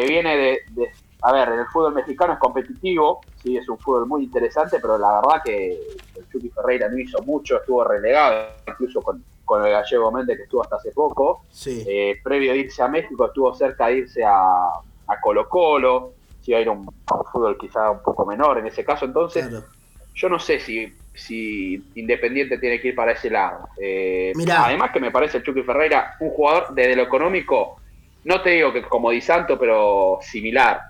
que 0.00 0.06
viene 0.06 0.36
de, 0.36 0.60
de- 0.70 0.90
A 1.22 1.32
ver, 1.32 1.48
el 1.48 1.66
fútbol 1.66 1.94
mexicano 1.94 2.34
es 2.34 2.38
competitivo, 2.38 3.24
sí, 3.42 3.56
es 3.56 3.68
un 3.68 3.78
fútbol 3.78 4.06
muy 4.06 4.24
interesante, 4.24 4.78
pero 4.80 4.96
la 4.98 5.20
verdad 5.20 5.42
que 5.42 5.72
el 6.14 6.28
Chucky 6.30 6.50
Ferreira 6.50 6.88
no 6.88 6.98
hizo 6.98 7.20
mucho, 7.22 7.56
estuvo 7.56 7.82
relegado, 7.82 8.48
incluso 8.66 9.02
con, 9.02 9.24
con 9.44 9.64
el 9.64 9.72
gallego 9.72 10.12
Méndez, 10.12 10.36
que 10.36 10.42
estuvo 10.44 10.62
hasta 10.62 10.76
hace 10.76 10.92
poco. 10.92 11.42
Sí. 11.50 11.84
Eh, 11.88 12.20
previo 12.22 12.52
a 12.52 12.56
irse 12.56 12.82
a 12.82 12.88
México 12.88 13.26
estuvo 13.26 13.52
cerca 13.54 13.86
de 13.88 13.94
irse 13.98 14.22
a, 14.24 14.68
a 15.08 15.20
Colo 15.20 15.48
Colo, 15.48 16.12
si 16.42 16.50
iba 16.52 16.58
a 16.58 16.62
ir 16.62 16.68
a 16.68 16.72
un, 16.72 16.86
a 17.06 17.14
un 17.16 17.24
fútbol 17.24 17.56
quizá 17.58 17.90
un 17.90 18.02
poco 18.02 18.24
menor 18.26 18.58
en 18.58 18.66
ese 18.66 18.84
caso, 18.84 19.04
entonces 19.06 19.48
claro. 19.48 19.64
yo 20.14 20.28
no 20.28 20.38
sé 20.38 20.60
si, 20.60 20.92
si 21.14 21.82
Independiente 21.96 22.58
tiene 22.58 22.80
que 22.80 22.88
ir 22.88 22.94
para 22.94 23.12
ese 23.12 23.30
lado. 23.30 23.68
Eh, 23.80 24.32
Mirá. 24.36 24.66
Además 24.66 24.90
que 24.92 25.00
me 25.00 25.10
parece 25.10 25.38
el 25.38 25.42
Chucky 25.44 25.62
Ferreira 25.62 26.14
un 26.20 26.30
jugador 26.30 26.72
desde 26.74 26.94
lo 26.94 27.02
económico, 27.02 27.80
no 28.26 28.42
te 28.42 28.50
digo 28.50 28.72
que 28.72 28.82
como 28.82 29.10
Di 29.10 29.20
Santo, 29.20 29.58
pero 29.58 30.18
similar. 30.20 30.80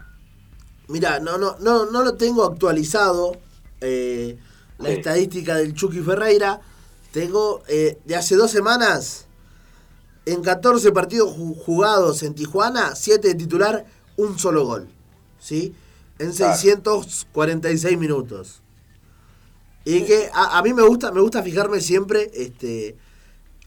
Mira, 0.88 1.18
no, 1.20 1.36
no, 1.38 1.56
no, 1.60 1.86
no 1.86 2.02
lo 2.02 2.14
tengo 2.16 2.44
actualizado. 2.44 3.36
eh, 3.80 4.38
la 4.78 4.88
Sí. 4.88 4.94
estadística 4.96 5.54
del 5.56 5.74
Chucky 5.74 6.00
Ferreira. 6.00 6.60
Tengo 7.12 7.62
eh, 7.68 7.98
de 8.04 8.16
hace 8.16 8.34
dos 8.36 8.50
semanas. 8.50 9.26
En 10.24 10.42
14 10.42 10.92
partidos 10.92 11.36
ju- 11.36 11.56
jugados 11.62 12.22
en 12.22 12.34
Tijuana, 12.34 12.94
7 12.94 13.28
de 13.28 13.34
titular, 13.34 13.84
un 14.16 14.38
solo 14.38 14.64
gol. 14.64 14.88
¿Sí? 15.38 15.74
En 16.18 16.32
Claro. 16.32 16.56
646 16.56 17.98
minutos. 17.98 18.62
Y 19.84 20.02
que 20.04 20.30
a, 20.32 20.58
a 20.58 20.62
mí 20.62 20.72
me 20.72 20.82
gusta, 20.82 21.12
me 21.12 21.20
gusta 21.20 21.42
fijarme 21.42 21.80
siempre, 21.80 22.30
este, 22.34 22.96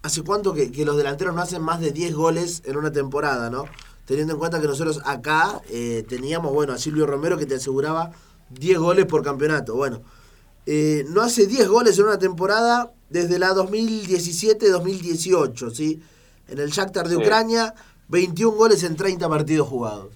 ¿hace 0.04 0.24
cuánto 0.24 0.54
que, 0.54 0.72
que 0.72 0.86
los 0.86 0.96
delanteros 0.98 1.36
no 1.36 1.42
hacen 1.42 1.62
más 1.62 1.80
de 1.82 1.92
10 1.92 2.14
goles 2.16 2.62
en 2.66 2.78
una 2.78 2.92
temporada, 2.92 3.50
no? 3.50 3.66
Teniendo 4.06 4.34
en 4.34 4.40
cuenta 4.40 4.60
que 4.60 4.68
nosotros 4.68 5.02
acá 5.06 5.62
eh, 5.70 6.04
teníamos, 6.08 6.52
bueno, 6.54 6.74
a 6.74 6.78
Silvio 6.78 7.06
Romero 7.06 7.38
que 7.38 7.46
te 7.46 7.56
aseguraba 7.56 8.12
10 8.50 8.78
goles 8.80 9.06
por 9.06 9.24
campeonato. 9.24 9.76
Bueno, 9.76 10.02
eh, 10.66 11.06
no 11.10 11.22
hace 11.22 11.46
10 11.48 11.68
goles 11.68 11.98
en 12.00 12.06
una 12.06 12.18
temporada 12.18 12.92
desde 13.10 13.38
la 13.40 13.54
2017-2018, 13.54 15.72
¿sí? 15.72 16.02
En 16.48 16.60
el 16.60 16.70
Shakhtar 16.72 17.08
de 17.08 17.16
Sí. 17.16 17.22
Ucrania, 17.22 17.74
21 18.08 18.56
goles 18.58 18.84
en 18.84 18.96
30 18.96 19.30
partidos 19.30 19.68
jugados. 19.68 20.08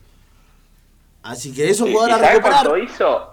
Así 1.22 1.54
que 1.54 1.70
es 1.70 1.80
un 1.80 1.90
¿Y- 1.90 1.94
jugador 1.94 2.24
a 2.24 2.30
recuperar. 2.32 2.68
cuánto 2.68 2.78
hizo? 2.78 3.30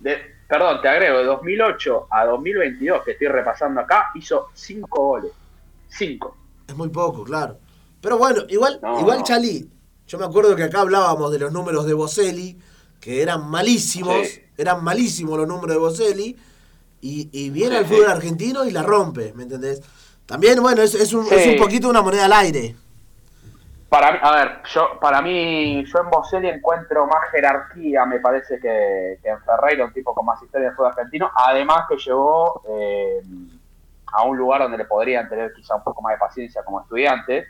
De, 0.00 0.18
perdón, 0.48 0.80
te 0.82 0.88
agrego, 0.88 1.18
de 1.18 1.24
2008 1.24 2.06
a 2.10 2.26
2022, 2.26 3.02
que 3.04 3.12
estoy 3.12 3.28
repasando 3.28 3.80
acá, 3.80 4.10
hizo 4.14 4.48
5 4.54 5.00
goles. 5.02 5.32
5. 5.96 6.36
Es 6.68 6.76
muy 6.76 6.88
poco, 6.88 7.24
claro. 7.24 7.58
Pero 8.00 8.18
bueno, 8.18 8.42
igual, 8.48 8.78
No, 8.82 9.00
igual 9.00 9.18
no. 9.18 9.24
Chali, 9.24 9.70
yo 10.06 10.18
me 10.18 10.24
acuerdo 10.24 10.56
que 10.56 10.64
acá 10.64 10.80
hablábamos 10.80 11.30
de 11.32 11.38
los 11.38 11.52
números 11.52 11.86
de 11.86 11.94
Boselli, 11.94 12.58
que 13.00 13.22
eran 13.22 13.48
malísimos, 13.48 14.26
Sí. 14.26 14.42
eran 14.56 14.82
malísimos 14.82 15.38
los 15.38 15.46
números 15.48 15.74
de 15.76 15.78
Boselli, 15.80 16.36
y, 17.00 17.28
y 17.32 17.50
viene 17.50 17.76
al 17.78 17.86
sí. 17.86 17.94
fútbol 17.94 18.10
argentino 18.10 18.64
y 18.64 18.70
la 18.70 18.82
rompe, 18.82 19.32
¿me 19.34 19.42
entendés? 19.44 19.82
También, 20.26 20.60
bueno, 20.62 20.82
es, 20.82 20.94
es, 20.94 21.12
un, 21.12 21.26
Sí. 21.26 21.34
es 21.34 21.46
un 21.48 21.56
poquito 21.58 21.88
una 21.88 22.00
moneda 22.02 22.26
al 22.26 22.32
aire. 22.32 22.76
Para 23.88 24.12
mí, 24.12 24.18
a 24.22 24.32
ver, 24.36 24.62
yo, 24.72 24.98
para 25.00 25.20
mí, 25.20 25.84
yo 25.84 25.98
en 25.98 26.08
Boselli 26.10 26.48
encuentro 26.48 27.06
más 27.06 27.28
jerarquía, 27.30 28.06
me 28.06 28.20
parece, 28.20 28.58
que, 28.58 29.18
que 29.22 29.28
en 29.28 29.38
Ferreira, 29.42 29.84
un 29.84 29.92
tipo 29.92 30.14
con 30.14 30.24
más 30.24 30.42
historia 30.42 30.70
de 30.70 30.74
fútbol 30.74 30.92
argentino. 30.92 31.30
Además 31.34 31.84
que 31.88 31.96
llegó 31.98 32.62
eh, 32.70 33.20
a 34.12 34.22
un 34.24 34.36
lugar 34.36 34.60
donde 34.62 34.78
le 34.78 34.84
podrían 34.84 35.28
tener 35.28 35.52
quizá 35.52 35.76
un 35.76 35.82
poco 35.84 36.02
más 36.02 36.14
de 36.14 36.18
paciencia 36.18 36.62
como 36.64 36.80
estudiante. 36.82 37.46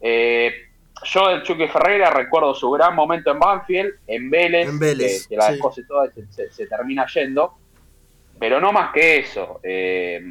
Eh, 0.00 0.52
yo 1.04 1.28
del 1.28 1.42
Chucky 1.42 1.68
Ferreira 1.68 2.10
recuerdo 2.10 2.54
su 2.54 2.70
gran 2.70 2.94
momento 2.94 3.30
en 3.30 3.38
Banfield, 3.38 3.94
en 4.06 4.30
Vélez, 4.30 4.68
En 4.68 4.78
Vélez, 4.78 5.22
que, 5.26 5.34
que 5.34 5.36
la 5.36 5.46
sí. 5.46 5.52
descoce 5.52 5.84
toda 5.84 6.06
y 6.06 6.10
se, 6.10 6.26
se- 6.32 6.50
se 6.50 6.66
termina 6.66 7.06
yendo. 7.06 7.54
Pero 8.38 8.60
no 8.60 8.72
más 8.72 8.92
que 8.92 9.18
eso. 9.18 9.60
eh, 9.62 10.22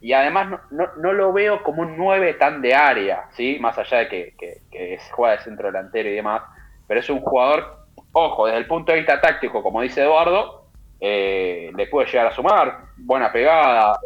y 0.00 0.12
además 0.12 0.48
no, 0.48 0.60
no, 0.70 0.86
no 0.98 1.12
lo 1.12 1.32
veo 1.32 1.62
como 1.64 1.82
un 1.82 1.96
9 1.96 2.34
tan 2.34 2.62
de 2.62 2.72
área, 2.74 3.24
¿sí? 3.32 3.58
Más 3.60 3.76
allá 3.78 3.98
de 3.98 4.08
que, 4.08 4.34
que, 4.38 4.58
que 4.70 4.98
juega 5.10 5.36
de 5.36 5.42
centro 5.42 5.66
delantero 5.66 6.08
y 6.08 6.12
demás. 6.14 6.42
Pero 6.86 7.00
es 7.00 7.10
un 7.10 7.20
jugador, 7.20 7.78
ojo, 8.12 8.46
desde 8.46 8.58
el 8.58 8.66
punto 8.66 8.92
de 8.92 8.98
vista 8.98 9.20
táctico, 9.20 9.60
como 9.62 9.80
dice 9.82 10.02
Eduardo, 10.02 10.66
eh, 11.00 11.72
le 11.76 11.86
puede 11.88 12.06
llegar 12.06 12.28
a 12.28 12.32
sumar. 12.32 12.78
Buena 12.96 13.32
pegada, 13.32 13.98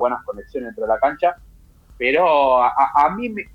buenas 0.00 0.24
conexiones 0.24 0.68
dentro 0.70 0.84
de 0.86 0.88
la 0.94 0.98
cancha. 0.98 1.36
Pero 1.96 2.62
a, 2.64 3.10
mí, 3.14 3.28
me- 3.28 3.48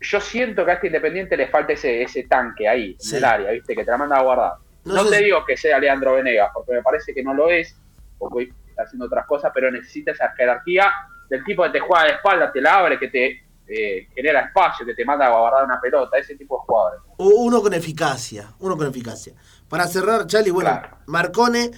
yo 0.00 0.20
siento 0.20 0.64
que 0.64 0.70
a 0.70 0.74
este 0.74 0.86
Independiente 0.86 1.36
le 1.36 1.48
falta 1.48 1.72
ese, 1.72 2.02
ese 2.02 2.22
tanque 2.24 2.68
ahí, 2.68 2.96
Sí. 2.98 3.10
en 3.10 3.16
el 3.18 3.24
área, 3.24 3.50
¿viste? 3.50 3.74
Que 3.74 3.84
te 3.84 3.90
la 3.90 3.96
manda 3.98 4.16
a 4.18 4.22
guardar. 4.22 4.52
No 4.84 5.04
te 5.04 5.18
si- 5.18 5.24
digo 5.24 5.44
que 5.44 5.56
sea 5.56 5.78
Leandro 5.80 6.14
Venegas, 6.14 6.50
porque 6.54 6.72
me 6.72 6.82
parece 6.82 7.12
que 7.12 7.22
no 7.24 7.34
lo 7.34 7.50
es, 7.50 7.76
porque 8.18 8.50
está 8.68 8.84
haciendo 8.84 9.06
otras 9.06 9.26
cosas, 9.26 9.50
pero 9.52 9.70
necesita 9.70 10.12
esa 10.12 10.30
jerarquía 10.36 10.92
del 11.28 11.42
tipo 11.44 11.64
que 11.64 11.70
te 11.70 11.80
juega 11.80 12.04
de 12.04 12.10
espalda, 12.12 12.52
te 12.52 12.60
la 12.60 12.78
abre, 12.78 12.98
que 12.98 13.08
te 13.08 13.42
eh, 13.68 14.06
genera 14.14 14.42
espacio, 14.42 14.86
que 14.86 14.94
te 14.94 15.04
manda 15.04 15.26
a 15.26 15.30
guardar 15.36 15.64
una 15.64 15.80
pelota, 15.80 16.16
ese 16.18 16.36
tipo 16.36 16.54
de 16.56 16.60
jugadores. 16.66 17.00
Uno 17.18 17.60
con 17.60 17.74
eficacia, 17.74 18.46
uno 18.60 18.76
con 18.76 18.86
eficacia. 18.86 19.32
Para 19.68 19.88
cerrar, 19.88 20.24
Chali, 20.28 20.50
bueno, 20.50 20.70
Claro. 20.70 20.98
Marcone, 21.06 21.72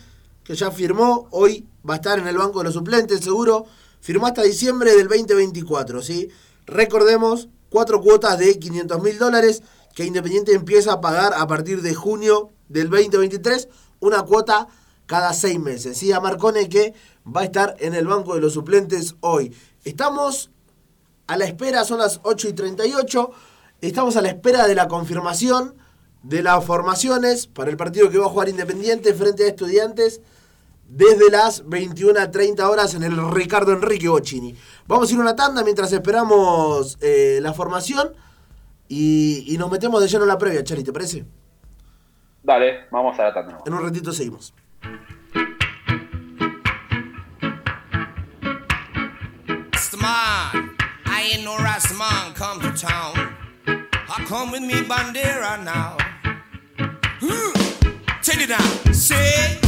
que 0.48 0.54
ya 0.54 0.70
firmó, 0.70 1.28
hoy 1.30 1.68
va 1.86 1.92
a 1.92 1.96
estar 1.98 2.18
en 2.18 2.26
el 2.26 2.38
banco 2.38 2.60
de 2.60 2.64
los 2.64 2.72
suplentes, 2.72 3.20
seguro, 3.20 3.66
firmó 4.00 4.28
hasta 4.28 4.42
diciembre 4.42 4.96
del 4.96 5.06
2024, 5.06 6.00
¿sí? 6.00 6.30
Recordemos, 6.64 7.50
cuatro 7.68 8.00
cuotas 8.00 8.38
de 8.38 8.58
500 8.58 9.02
mil 9.02 9.18
dólares 9.18 9.62
que 9.94 10.06
Independiente 10.06 10.54
empieza 10.54 10.94
a 10.94 11.00
pagar 11.02 11.34
a 11.36 11.46
partir 11.46 11.82
de 11.82 11.94
junio 11.94 12.48
del 12.70 12.88
2023, 12.88 13.68
una 14.00 14.22
cuota 14.22 14.68
cada 15.04 15.34
seis 15.34 15.60
meses, 15.60 15.98
¿sí? 15.98 16.12
A 16.12 16.20
Marcone 16.20 16.70
que 16.70 16.94
va 17.26 17.42
a 17.42 17.44
estar 17.44 17.76
en 17.78 17.92
el 17.92 18.06
banco 18.06 18.34
de 18.34 18.40
los 18.40 18.54
suplentes 18.54 19.16
hoy. 19.20 19.54
Estamos 19.84 20.50
a 21.26 21.36
la 21.36 21.44
espera, 21.44 21.84
son 21.84 21.98
las 21.98 22.20
8 22.22 22.48
y 22.48 22.52
38. 22.54 23.30
Estamos 23.82 24.16
a 24.16 24.22
la 24.22 24.28
espera 24.28 24.66
de 24.66 24.74
la 24.74 24.88
confirmación 24.88 25.74
de 26.22 26.42
las 26.42 26.64
formaciones 26.64 27.46
para 27.46 27.70
el 27.70 27.76
partido 27.76 28.08
que 28.08 28.16
va 28.16 28.24
a 28.24 28.30
jugar 28.30 28.48
Independiente 28.48 29.12
frente 29.12 29.44
a 29.44 29.48
Estudiantes 29.48 30.22
desde 30.88 31.30
las 31.30 31.68
21 31.68 32.18
a 32.18 32.30
30 32.30 32.68
horas 32.68 32.94
en 32.94 33.04
el 33.04 33.30
Ricardo 33.30 33.72
Enrique 33.72 34.08
Bocini. 34.08 34.56
Vamos 34.86 35.10
a 35.10 35.12
ir 35.12 35.18
a 35.18 35.22
una 35.22 35.36
tanda 35.36 35.62
mientras 35.62 35.92
esperamos 35.92 36.98
eh, 37.00 37.38
la 37.42 37.52
formación 37.52 38.12
y, 38.88 39.44
y 39.54 39.58
nos 39.58 39.70
metemos 39.70 40.00
de 40.00 40.08
lleno 40.08 40.24
en 40.24 40.28
la 40.28 40.38
previa, 40.38 40.64
Chari, 40.64 40.82
¿te 40.82 40.92
parece? 40.92 41.24
Dale, 42.42 42.86
vamos 42.90 43.18
a 43.18 43.24
la 43.24 43.34
tanda. 43.34 43.58
En 43.66 43.74
un 43.74 43.82
ratito 43.82 44.12
seguimos. 44.12 44.54
I 50.10 51.32
ain't 51.32 51.44
no 51.44 51.56
Rastaman 51.56 52.34
come 52.34 52.60
to 52.60 52.72
town. 52.72 53.34
I 53.66 54.24
come 54.26 54.52
with 54.52 54.62
me 54.62 54.74
bandera 54.82 55.62
now. 55.64 55.96
Hmm. 57.20 57.52
Take 58.22 58.42
it 58.42 58.48
down. 58.48 58.94
Say. 58.94 59.67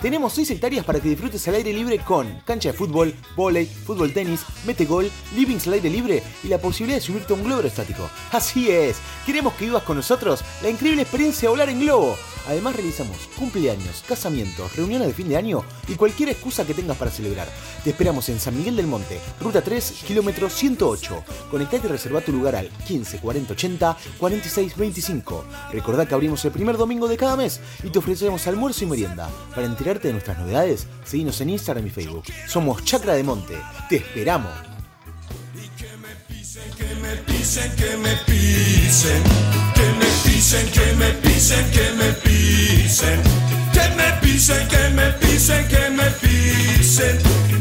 Tenemos 0.00 0.34
6 0.34 0.48
hectáreas 0.52 0.84
para 0.84 1.00
que 1.00 1.08
disfrutes 1.08 1.48
al 1.48 1.56
aire 1.56 1.72
libre 1.72 1.98
con 1.98 2.40
cancha 2.46 2.70
de 2.70 2.78
fútbol, 2.78 3.12
volei, 3.34 3.66
fútbol 3.66 4.12
tenis, 4.12 4.42
metegol, 4.64 5.10
livings 5.34 5.66
al 5.66 5.72
aire 5.72 5.90
libre 5.90 6.22
y 6.44 6.46
la 6.46 6.58
posibilidad 6.58 6.98
de 6.98 7.04
subirte 7.04 7.32
a 7.32 7.36
un 7.36 7.42
globo 7.42 7.56
aerostático. 7.56 8.08
Así 8.30 8.70
es, 8.70 8.98
queremos 9.26 9.52
que 9.54 9.64
vivas 9.64 9.82
con 9.82 9.96
nosotros 9.96 10.44
la 10.62 10.70
increíble 10.70 11.02
experiencia 11.02 11.48
de 11.48 11.50
volar 11.50 11.68
en 11.68 11.80
globo. 11.80 12.16
Además 12.50 12.74
realizamos 12.74 13.16
cumpleaños, 13.38 14.02
casamientos, 14.08 14.74
reuniones 14.74 15.06
de 15.06 15.14
fin 15.14 15.28
de 15.28 15.36
año 15.36 15.62
y 15.86 15.94
cualquier 15.94 16.30
excusa 16.30 16.66
que 16.66 16.74
tengas 16.74 16.96
para 16.96 17.12
celebrar. 17.12 17.46
Te 17.84 17.90
esperamos 17.90 18.28
en 18.28 18.40
San 18.40 18.56
Miguel 18.56 18.74
del 18.74 18.88
Monte, 18.88 19.20
ruta 19.40 19.62
3, 19.62 20.02
kilómetro 20.04 20.50
108. 20.50 21.24
Conectate 21.48 21.86
y 21.86 21.90
reserva 21.90 22.20
tu 22.20 22.32
lugar 22.32 22.56
al 22.56 22.68
15 22.68 23.18
40 23.18 23.52
80 23.52 23.96
46 24.18 24.76
25. 24.76 25.44
Recordá 25.70 26.06
que 26.06 26.14
abrimos 26.14 26.44
el 26.44 26.50
primer 26.50 26.76
domingo 26.76 27.06
de 27.06 27.16
cada 27.16 27.36
mes 27.36 27.60
y 27.84 27.90
te 27.90 28.00
ofrecemos 28.00 28.44
almuerzo 28.48 28.82
y 28.82 28.88
merienda. 28.88 29.30
Para 29.54 29.68
enterarte 29.68 30.08
de 30.08 30.14
nuestras 30.14 30.40
novedades, 30.40 30.88
seguinos 31.04 31.40
en 31.40 31.50
Instagram 31.50 31.86
y 31.86 31.90
Facebook. 31.90 32.24
Somos 32.48 32.84
Chacra 32.84 33.14
de 33.14 33.22
Monte. 33.22 33.54
Te 33.88 33.98
esperamos. 33.98 34.79
Me 37.10 37.16
pisen, 37.26 37.70
que 37.76 37.96
me 37.96 38.14
pisen, 38.24 39.22
que 39.74 39.86
me 39.98 40.06
pisen, 40.22 40.66
que 40.70 40.92
me 40.94 41.12
pisen, 41.22 41.70
que 41.72 41.90
me 41.98 42.12
pisen, 42.22 43.20
que 43.72 43.88
me 43.96 44.12
pisen, 44.20 44.68
que 44.68 44.90
me 44.90 45.12
pisen, 45.18 45.68
que 45.68 45.90
me 45.90 46.10
pisen, 46.22 47.18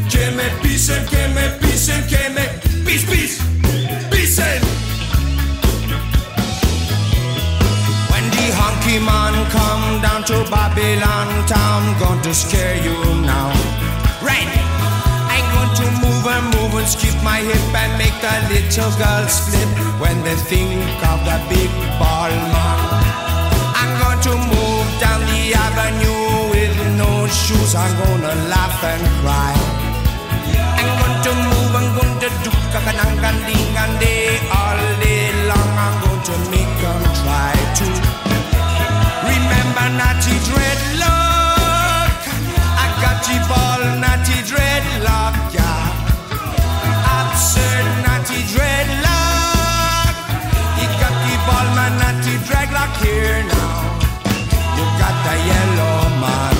que 0.10 0.32
me 0.32 0.50
pisen, 0.62 1.06
que 1.08 1.28
me 1.30 1.50
pisen, 1.62 2.08
que 2.08 2.30
me 2.30 2.46
pis 2.86 3.04
pis 3.06 3.40
pisen. 4.12 4.62
When 8.12 8.26
the 8.30 8.46
honky 8.60 9.00
man 9.04 9.34
come 9.50 10.02
down 10.02 10.24
to 10.26 10.46
Babylon 10.52 11.48
town, 11.48 11.98
going 11.98 12.22
to 12.22 12.34
scare 12.36 12.78
you 12.84 12.98
now. 13.26 13.50
Right. 14.22 14.69
To 15.80 15.88
move 16.04 16.28
and 16.28 16.46
move 16.56 16.74
and 16.76 16.88
skip 16.88 17.16
my 17.24 17.40
hip 17.40 17.72
and 17.72 17.94
make 17.96 18.18
the 18.20 18.36
little 18.52 18.92
girls 19.00 19.36
flip 19.48 19.70
when 20.04 20.18
they 20.28 20.36
think 20.36 20.84
of 21.08 21.24
the 21.24 21.38
big 21.48 21.72
ball 21.96 22.28
man. 22.52 22.80
I'm 23.80 23.92
going 24.04 24.22
to 24.28 24.34
move 24.52 24.88
down 25.00 25.24
the 25.32 25.56
avenue 25.56 26.52
with 26.52 26.76
no 27.00 27.28
shoes. 27.32 27.76
I'm 27.76 27.96
gonna 27.96 28.36
laugh 28.52 28.84
and 28.84 29.06
cry. 29.24 29.56
I'm 30.80 30.92
going 31.00 31.18
to 31.24 31.32
move, 31.48 31.72
I'm 31.80 31.88
going 31.96 32.18
to 32.24 32.30
do 32.44 32.52
kakanangan 32.76 33.38
ding 33.48 33.76
and 33.80 33.96
day 34.04 34.36
all 34.52 34.80
day 35.00 35.32
long. 35.48 35.72
I'm 35.80 35.96
going 36.04 36.24
to 36.28 36.36
make 36.52 36.74
them 36.84 37.02
try 37.24 37.56
to 37.80 37.88
remember 39.32 39.88
Natty 39.96 40.36
Dreadlock. 40.44 42.20
I 42.84 42.86
got 43.00 43.24
the 43.24 43.36
here 53.04 53.44
now. 53.44 53.80
You 54.78 54.86
got 55.00 55.16
the 55.26 55.36
yellow 55.50 56.00
man. 56.24 56.56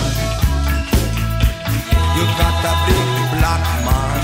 You 2.16 2.26
got 2.40 2.56
the 2.64 2.74
big 2.88 3.10
black 3.36 3.64
man. 3.88 4.22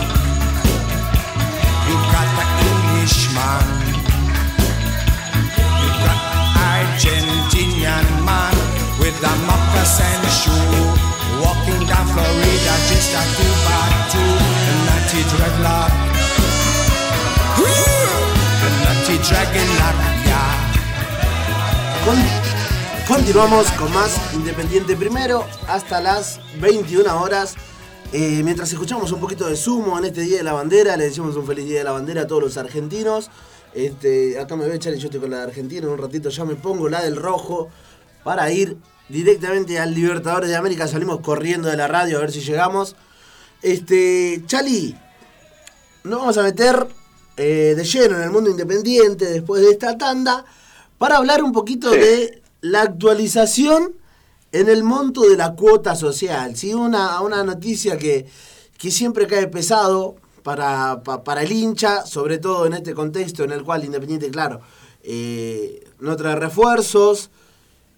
You 1.88 1.96
got 2.14 2.30
the 2.38 2.46
English 2.70 3.18
man. 3.36 3.68
You 5.82 5.90
got 6.04 6.20
the 6.32 6.42
Argentinian 6.72 8.08
man 8.28 8.56
with 9.00 9.18
a 9.32 9.34
moccasin 9.48 10.22
shoe. 10.40 10.88
Walking 11.44 11.84
down 11.88 12.06
Florida 12.12 12.76
just 12.90 13.12
a 13.20 13.24
two 13.38 13.54
by 13.68 13.88
two. 14.12 14.32
A 14.70 14.74
nutty 14.88 15.22
dreadlock. 15.32 15.94
A 18.66 18.70
nutty 18.84 19.16
dreadlock, 19.20 19.98
yeah. 20.00 20.15
Con- 22.06 23.16
continuamos 23.16 23.72
con 23.72 23.92
más 23.94 24.34
Independiente 24.34 24.96
primero 24.96 25.46
hasta 25.68 26.02
las 26.02 26.40
21 26.60 27.22
horas. 27.22 27.56
Eh, 28.14 28.42
mientras 28.44 28.72
escuchamos 28.72 29.12
un 29.12 29.20
poquito 29.20 29.48
de 29.48 29.56
sumo 29.56 29.98
en 29.98 30.06
este 30.06 30.22
Día 30.22 30.38
de 30.38 30.44
la 30.44 30.54
Bandera, 30.54 30.96
le 30.96 31.06
decimos 31.06 31.36
un 31.36 31.46
feliz 31.46 31.66
Día 31.66 31.80
de 31.80 31.84
la 31.84 31.92
Bandera 31.92 32.22
a 32.22 32.28
todos 32.28 32.44
los 32.44 32.58
argentinos. 32.58 33.30
Este, 33.74 34.40
acá 34.40 34.56
me 34.56 34.68
ve 34.68 34.80
Charlie, 34.80 35.00
yo 35.00 35.08
estoy 35.08 35.20
con 35.20 35.32
la 35.32 35.44
Argentina, 35.44 35.86
en 35.86 35.94
un 35.94 35.98
ratito 35.98 36.30
ya 36.30 36.46
me 36.46 36.56
pongo 36.56 36.88
la 36.88 37.04
del 37.04 37.16
rojo 37.18 37.70
para 38.24 38.50
ir 38.52 38.78
directamente 39.10 39.80
al 39.80 39.94
Libertadores 39.94 40.50
de 40.50 40.56
América. 40.56 40.88
Salimos 40.88 41.20
corriendo 41.22 41.68
de 41.70 41.76
la 41.78 41.88
radio 41.88 42.18
a 42.18 42.22
ver 42.22 42.32
si 42.32 42.40
llegamos. 42.42 42.96
Este, 43.62 44.42
Chali, 44.46 44.96
nos 46.04 46.20
vamos 46.20 46.38
a 46.38 46.44
meter 46.44 46.88
eh, 47.36 47.74
de 47.76 47.84
lleno 47.84 48.16
en 48.18 48.22
el 48.24 48.30
mundo 48.32 48.50
independiente 48.50 49.26
después 49.26 49.62
de 49.62 49.72
esta 49.72 49.98
tanda 49.98 50.46
para 50.98 51.18
hablar 51.18 51.44
un 51.44 51.52
poquito 51.52 51.92
Sí. 51.94 52.00
de 52.00 52.42
la 52.62 52.82
actualización 52.82 53.94
en 54.52 54.70
el 54.70 54.84
monto 54.84 55.22
de 55.22 55.36
la 55.38 55.54
cuota 55.56 55.96
social. 55.96 56.56
¿sí? 56.56 56.74
Una, 56.74 57.22
una 57.22 57.44
noticia 57.44 57.98
que, 57.98 58.26
que 58.78 58.92
siempre 58.92 59.28
cae 59.28 59.48
pesado 59.48 60.16
para, 60.44 61.02
pa- 61.04 61.24
para 61.24 61.42
el 61.44 61.52
hincha, 61.52 62.06
sobre 62.06 62.38
todo 62.38 62.66
en 62.66 62.74
este 62.74 62.94
contexto 62.94 63.44
en 63.44 63.52
el 63.52 63.64
cual 63.64 63.84
Independiente, 63.84 64.30
claro, 64.30 64.62
eh, 65.04 65.84
no 66.00 66.16
trae 66.16 66.36
refuerzos. 66.36 67.30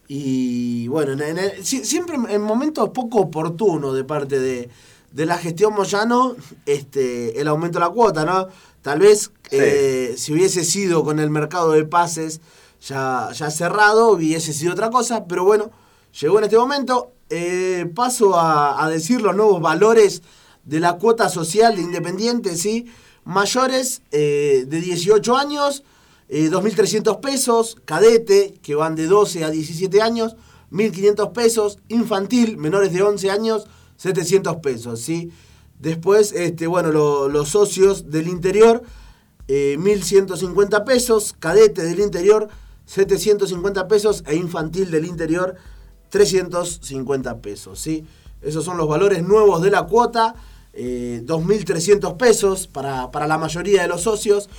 Y 0.07 0.87
bueno, 0.87 1.11
en- 1.13 1.21
en 1.21 1.37
el- 1.37 1.65
si- 1.65 1.83
siempre 1.85 2.17
en 2.29 2.41
momentos 2.41 2.89
poco 2.89 3.19
oportunos 3.19 3.95
de 3.95 4.03
parte 4.03 4.39
de, 4.39 4.69
de 5.11 5.25
la 5.25 5.37
gestión 5.37 5.73
Moyano, 5.73 6.35
este, 6.65 7.39
el 7.41 7.47
aumento 7.47 7.79
de 7.79 7.85
la 7.85 7.91
cuota, 7.91 8.23
¿no? 8.25 8.47
Tal 8.81 8.99
vez 8.99 9.31
Sí. 9.49 9.57
eh, 9.59 10.15
si 10.17 10.33
hubiese 10.33 10.63
sido 10.63 11.03
con 11.03 11.19
el 11.19 11.29
mercado 11.29 11.71
de 11.73 11.83
pases 11.85 12.39
ya, 12.87 13.29
ya 13.33 13.51
cerrado, 13.51 14.11
hubiese 14.11 14.53
sido 14.53 14.73
otra 14.73 14.89
cosa, 14.89 15.25
pero 15.25 15.43
bueno, 15.43 15.71
llegó 16.19 16.37
en 16.39 16.45
este 16.45 16.57
momento. 16.57 17.11
Eh, 17.29 17.91
paso 17.93 18.39
a, 18.39 18.87
decir 18.89 19.21
los 19.21 19.35
nuevos 19.35 19.61
valores 19.61 20.21
de 20.63 20.79
la 20.79 20.93
cuota 20.97 21.27
social 21.27 21.75
de 21.75 21.81
Independiente, 21.81 22.55
¿sí? 22.55 22.85
Mayores 23.25 24.01
eh, 24.11 24.63
de 24.65 24.79
18 24.79 25.35
años, 25.35 25.83
eh, 26.29 26.49
2.300 26.49 27.19
pesos, 27.19 27.75
cadete, 27.83 28.53
que 28.61 28.75
van 28.75 28.95
de 28.95 29.07
12 29.07 29.43
a 29.43 29.49
17 29.49 30.01
años, 30.01 30.37
1.500 30.71 31.33
pesos, 31.33 31.79
infantil, 31.89 32.55
menores 32.57 32.93
de 32.93 33.01
11 33.01 33.29
años, 33.29 33.65
700 33.97 34.57
pesos, 34.57 35.01
¿sí? 35.01 35.29
Después, 35.79 36.31
este, 36.31 36.65
bueno, 36.67 36.91
lo- 36.93 37.27
los 37.27 37.49
socios 37.49 38.09
del 38.09 38.29
interior, 38.29 38.83
eh, 39.49 39.75
1.150 39.77 40.85
pesos, 40.85 41.35
cadete 41.37 41.83
del 41.83 41.99
interior, 41.99 42.47
750 42.87 43.87
pesos, 43.87 44.23
e 44.25 44.35
infantil 44.35 44.89
del 44.89 45.05
interior, 45.05 45.55
350 46.09 47.37
pesos, 47.41 47.79
¿sí? 47.79 48.05
Esos 48.41 48.65
son 48.65 48.77
los 48.77 48.87
valores 48.87 49.21
nuevos 49.23 49.61
de 49.61 49.69
la 49.69 49.83
cuota, 49.83 50.33
eh, 50.73 51.21
2.300 51.25 52.17
pesos 52.17 52.67
para, 52.67 53.11
para 53.11 53.27
la 53.27 53.37
mayoría 53.37 53.83
de 53.83 53.87
los 53.87 54.01
socios. 54.01 54.49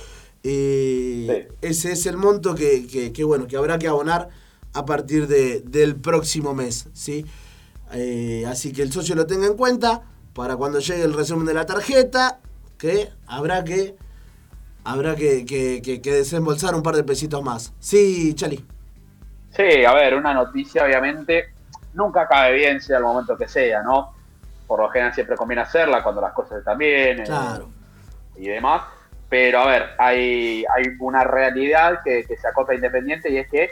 eh, 0.43 1.47
Sí. 1.49 1.55
Ese 1.61 1.91
es 1.91 2.05
el 2.05 2.15
monto 2.15 2.55
que, 2.55 2.87
que- 2.87 3.11
que, 3.11 3.23
bueno, 3.25 3.45
que 3.47 3.57
habrá 3.57 3.77
que 3.77 3.87
abonar 3.89 4.29
a 4.73 4.85
partir 4.85 5.27
de- 5.27 5.59
del 5.61 5.95
próximo 5.97 6.53
mes, 6.53 6.85
¿sí? 6.93 7.25
Eh, 7.93 8.45
así 8.47 8.71
que 8.71 8.81
el 8.83 8.91
socio 8.93 9.15
lo 9.15 9.25
tenga 9.25 9.47
en 9.47 9.55
cuenta 9.55 10.03
para 10.33 10.55
cuando 10.55 10.79
llegue 10.79 11.03
el 11.03 11.13
resumen 11.13 11.45
de 11.45 11.53
la 11.55 11.65
tarjeta, 11.65 12.39
que 12.77 13.09
habrá 13.27 13.63
que 13.65 13.95
habrá 14.91 15.15
que, 15.15 15.45
que- 15.45 15.81
que- 15.81 16.01
que 16.01 16.11
desembolsar 16.13 16.75
un 16.75 16.83
par 16.83 16.95
de 16.95 17.03
pesitos 17.03 17.41
más. 17.43 17.73
Sí, 17.79 18.33
Chali. 18.35 18.65
Sí, 19.55 19.85
a 19.85 19.93
ver, 19.93 20.15
una 20.15 20.33
noticia 20.33 20.83
obviamente 20.85 21.49
nunca 21.93 22.27
cabe 22.27 22.53
bien 22.53 22.79
sea 22.81 22.97
el 22.97 23.03
momento 23.03 23.35
que 23.37 23.47
sea, 23.47 23.81
¿no? 23.83 24.13
Por 24.67 24.79
lo 24.81 24.89
general 24.89 25.13
siempre 25.13 25.35
conviene 25.35 25.63
hacerla 25.63 26.03
cuando 26.03 26.21
las 26.21 26.33
cosas 26.33 26.59
están 26.59 26.77
bien 26.77 27.19
eh, 27.21 27.23
Claro. 27.23 27.69
y 28.37 28.47
demás. 28.47 28.83
Pero 29.27 29.59
a 29.61 29.67
ver, 29.67 29.89
hay, 29.97 30.63
hay 30.75 30.83
una 30.99 31.23
realidad 31.23 31.99
que, 32.03 32.23
se 32.23 32.47
acota 32.47 32.71
a 32.71 32.75
Independiente 32.75 33.29
y 33.31 33.37
es 33.37 33.47
que 33.49 33.69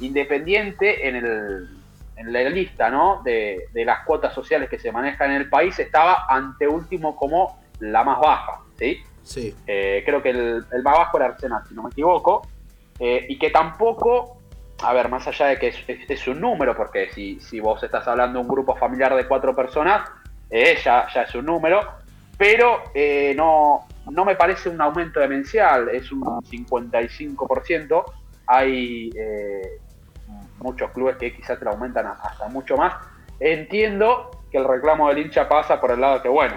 Independiente 0.00 1.08
en, 1.08 1.16
el, 1.16 1.68
en 2.16 2.32
la 2.32 2.40
lista 2.48 2.88
¿no? 2.90 3.20
de, 3.24 3.64
de 3.72 3.84
las 3.84 4.04
cuotas 4.04 4.32
sociales 4.34 4.68
que 4.70 4.78
se 4.78 4.92
manejan 4.92 5.30
en 5.30 5.36
el 5.42 5.48
país 5.50 5.78
estaba 5.78 6.26
anteúltimo 6.28 7.16
como 7.16 7.60
la 7.80 8.04
más 8.04 8.18
baja, 8.20 8.60
¿sí? 8.78 9.02
Eh, 9.66 10.02
creo 10.04 10.22
que 10.22 10.30
el, 10.30 10.64
el 10.72 10.82
más 10.82 10.96
bajo 10.98 11.16
era 11.18 11.26
Arsenal, 11.26 11.62
si 11.68 11.74
no 11.74 11.82
me 11.82 11.90
equivoco, 11.90 12.46
eh, 12.98 13.26
y 13.28 13.38
que 13.38 13.50
tampoco, 13.50 14.38
a 14.82 14.92
ver, 14.92 15.08
más 15.08 15.26
allá 15.28 15.46
de 15.46 15.58
que 15.58 15.68
es, 15.68 15.76
es- 15.86 16.26
un 16.28 16.40
número, 16.40 16.76
porque 16.76 17.10
si, 17.12 17.38
si 17.40 17.60
vos 17.60 17.82
estás 17.82 18.06
hablando 18.08 18.38
de 18.38 18.44
un 18.44 18.48
grupo 18.48 18.74
familiar 18.76 19.14
de 19.14 19.26
cuatro 19.26 19.54
personas, 19.54 20.08
eh, 20.50 20.76
ya, 20.82 21.00
es 21.02 21.34
un 21.34 21.44
número, 21.46 21.80
pero 22.36 22.82
no, 23.36 23.86
no 24.10 24.24
me 24.24 24.36
parece 24.36 24.68
un 24.68 24.80
aumento 24.80 25.20
demencial, 25.20 25.88
es 25.90 26.10
un 26.12 26.22
55%, 26.22 28.04
hay 28.46 29.10
muchos 30.58 30.90
clubes 30.92 31.16
que 31.16 31.34
quizás 31.34 31.58
te 31.58 31.64
lo 31.64 31.72
aumentan 31.72 32.06
hasta 32.06 32.48
mucho 32.48 32.76
más, 32.76 32.94
entiendo 33.40 34.30
que 34.50 34.58
el 34.58 34.64
reclamo 34.64 35.08
del 35.08 35.18
hincha 35.18 35.48
pasa 35.48 35.80
por 35.80 35.90
el 35.90 36.00
lado 36.00 36.22
que, 36.22 36.28
bueno, 36.28 36.56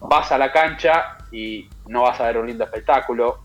vas 0.00 0.30
a 0.32 0.38
la 0.38 0.52
cancha 0.52 1.18
y 1.32 1.68
no 1.86 2.02
vas 2.02 2.20
a 2.20 2.26
ver 2.26 2.38
un 2.38 2.46
lindo 2.46 2.64
espectáculo, 2.64 3.40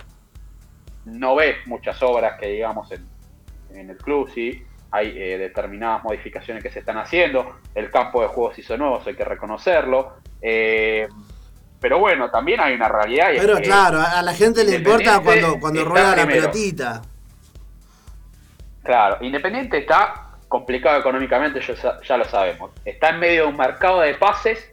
no 1.05 1.35
ves 1.35 1.57
muchas 1.65 2.01
obras 2.03 2.39
que 2.39 2.47
digamos 2.47 2.91
en, 2.91 3.07
en 3.71 3.89
el 3.89 3.97
club, 3.97 4.29
sí, 4.33 4.63
hay 4.91 5.07
eh, 5.17 5.37
determinadas 5.37 6.03
modificaciones 6.03 6.63
que 6.63 6.69
se 6.69 6.79
están 6.79 6.97
haciendo, 6.97 7.57
el 7.73 7.89
campo 7.89 8.21
de 8.21 8.27
juegos 8.27 8.59
hizo 8.59 8.77
nuevo, 8.77 9.01
hay 9.05 9.15
que 9.15 9.25
reconocerlo, 9.25 10.17
eh, 10.41 11.07
pero 11.79 11.97
bueno, 11.99 12.29
también 12.29 12.59
hay 12.61 12.75
una 12.75 12.87
realidad. 12.87 13.33
Y 13.33 13.39
pero 13.39 13.59
claro, 13.59 13.99
a 13.99 14.21
la 14.21 14.33
gente 14.33 14.63
le 14.63 14.75
importa 14.75 15.19
cuando, 15.19 15.59
cuando 15.59 15.83
rueda 15.83 16.15
la 16.15 16.27
pelotita. 16.27 17.01
Claro, 18.83 19.17
Independiente 19.21 19.79
está 19.79 20.37
complicado 20.47 20.99
económicamente, 20.99 21.59
ya, 21.59 21.99
ya 22.01 22.17
lo 22.17 22.25
sabemos. 22.25 22.71
Está 22.85 23.09
en 23.09 23.19
medio 23.19 23.43
de 23.43 23.47
un 23.47 23.57
mercado 23.57 24.01
de 24.01 24.13
pases 24.13 24.72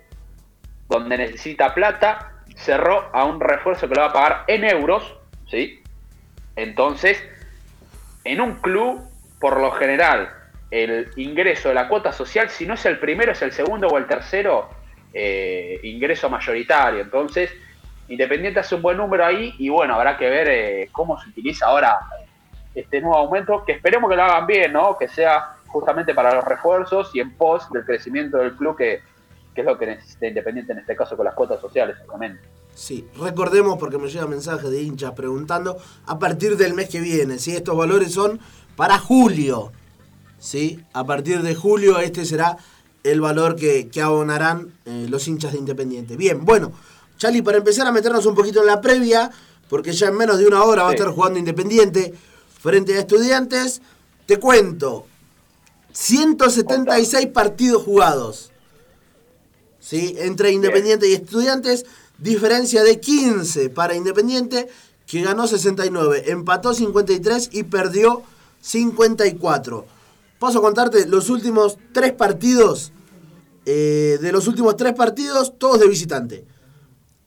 donde 0.91 1.16
necesita 1.16 1.72
plata, 1.72 2.32
cerró 2.57 3.09
a 3.14 3.24
un 3.24 3.41
refuerzo 3.41 3.88
que 3.88 3.95
lo 3.95 4.03
va 4.03 4.09
a 4.09 4.12
pagar 4.12 4.45
en 4.49 4.64
euros, 4.64 5.16
¿sí? 5.49 5.82
Entonces, 6.57 7.24
en 8.24 8.43
un 8.43 8.57
club, 8.57 9.01
por 9.41 9.59
lo 9.59 9.70
general, 9.70 10.34
el 10.70 11.11
ingreso 11.16 11.70
de 11.70 11.76
la 11.76 11.88
cuota 11.88 12.12
social, 12.12 12.51
si 12.51 12.66
no 12.66 12.74
es 12.74 12.84
el 12.84 12.99
primero, 12.99 13.32
es 13.32 13.41
el 13.41 13.53
segundo 13.53 13.88
o 13.88 13.97
el 13.97 14.07
tercero 14.07 14.68
eh, 15.14 15.80
ingreso 15.82 16.28
mayoritario. 16.28 17.01
Entonces, 17.01 17.51
Independiente 18.11 18.59
hace 18.59 18.74
un 18.74 18.82
buen 18.82 18.97
número 18.97 19.24
ahí 19.24 19.55
y 19.57 19.68
bueno, 19.68 19.95
habrá 19.95 20.16
que 20.16 20.28
ver 20.28 20.49
eh, 20.49 20.88
cómo 20.91 21.20
se 21.20 21.28
utiliza 21.28 21.66
ahora 21.66 22.01
este 22.74 23.01
nuevo 23.01 23.16
aumento, 23.16 23.64
que 23.64 23.70
esperemos 23.70 24.11
que 24.11 24.16
lo 24.16 24.24
hagan 24.24 24.49
bien, 24.49 24.72
¿no? 24.72 24.99
Que 24.99 25.07
sea 25.07 25.53
justamente 25.68 26.12
para 26.12 26.34
los 26.34 26.45
refuerzos 26.45 27.14
y 27.14 27.20
en 27.20 27.32
pos 27.36 27.70
del 27.70 27.84
crecimiento 27.84 28.38
del 28.38 28.57
club, 28.57 28.76
que, 28.76 29.03
es 29.61 29.66
lo 29.66 29.78
que 29.78 29.86
necesita 29.86 30.26
Independiente 30.26 30.72
en 30.72 30.78
este 30.78 30.96
caso 30.96 31.16
con 31.16 31.24
las 31.24 31.34
cuotas 31.34 31.61
sociales, 31.61 31.96
obviamente. 32.06 32.42
Sí, 32.74 33.06
recordemos, 33.18 33.78
porque 33.78 33.98
me 33.98 34.08
llega 34.08 34.26
mensaje 34.26 34.70
de 34.70 34.82
hinchas 34.82 35.12
preguntando, 35.12 35.78
a 36.06 36.18
partir 36.18 36.56
del 36.56 36.74
mes 36.74 36.88
que 36.88 37.00
viene, 37.00 37.38
si 37.38 37.54
estos 37.54 37.76
valores 37.76 38.12
son 38.12 38.40
para 38.76 38.98
julio, 38.98 39.72
¿sí? 40.38 40.82
A 40.92 41.04
partir 41.04 41.42
de 41.42 41.54
julio 41.54 41.98
este 41.98 42.24
será 42.24 42.56
el 43.02 43.20
valor 43.20 43.56
que, 43.56 43.90
abonarán 44.02 44.72
eh, 44.84 45.06
los 45.08 45.26
hinchas 45.28 45.52
de 45.52 45.58
Independiente. 45.58 46.16
Bien, 46.16 46.44
bueno, 46.44 46.72
Charlie, 47.16 47.42
para 47.42 47.58
empezar 47.58 47.86
a 47.86 47.92
meternos 47.92 48.24
un 48.26 48.34
poquito 48.34 48.61
en 48.61 48.66
la 48.66 48.80
previa, 48.80 49.30
porque 49.68 49.92
ya 49.92 50.08
en 50.08 50.16
menos 50.16 50.38
de 50.38 50.46
una 50.46 50.64
hora 50.64 50.84
va 50.84 50.90
a 50.90 50.92
estar 50.92 51.08
jugando 51.08 51.38
Independiente 51.38 52.14
frente 52.61 52.96
a 52.96 53.00
estudiantes, 53.00 53.82
te 54.26 54.38
cuento, 54.38 55.06
176 55.92 57.26
partidos 57.28 57.82
jugados. 57.82 58.49
¿Sí? 59.80 60.14
Entre 60.18 60.52
Independiente 60.52 61.08
y 61.08 61.14
Estudiantes, 61.14 61.86
diferencia 62.18 62.82
de 62.84 63.00
15 63.00 63.70
para 63.70 63.94
Independiente, 63.94 64.68
que 65.06 65.22
ganó 65.22 65.46
69, 65.48 66.30
empató 66.30 66.72
53 66.72 67.50
y 67.52 67.64
perdió 67.64 68.22
54. 68.60 69.86
Paso 70.38 70.58
a 70.58 70.62
contarte 70.62 71.06
los 71.06 71.28
últimos 71.30 71.78
tres 71.92 72.12
partidos. 72.12 72.92
Eh, 73.66 74.18
de 74.22 74.32
los 74.32 74.46
últimos 74.46 74.76
tres 74.76 74.94
partidos, 74.94 75.58
todos 75.58 75.80
de 75.80 75.88
visitante. 75.88 76.46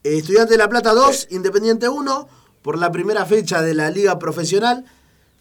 Estudiante 0.03 0.53
de 0.53 0.57
La 0.57 0.69
Plata 0.69 0.93
2, 0.93 1.27
Independiente 1.31 1.87
1, 1.87 2.27
por 2.61 2.77
la 2.77 2.91
primera 2.91 3.25
fecha 3.25 3.61
de 3.61 3.73
la 3.73 3.89
Liga 3.89 4.17
Profesional 4.17 4.85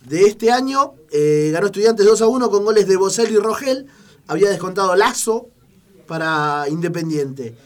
de 0.06 0.24
este 0.24 0.50
año. 0.50 0.94
Eh, 1.10 1.50
ganó 1.52 1.66
Estudiantes 1.66 2.04
2 2.04 2.22
a 2.22 2.26
1 2.26 2.50
con 2.50 2.64
goles 2.64 2.86
de 2.86 2.96
Bosel 2.96 3.32
y 3.32 3.38
Rogel. 3.38 3.86
Había 4.26 4.50
descontado 4.50 4.94
Lazo 4.94 5.48
para 6.12 6.68
Independiente. 6.68 7.56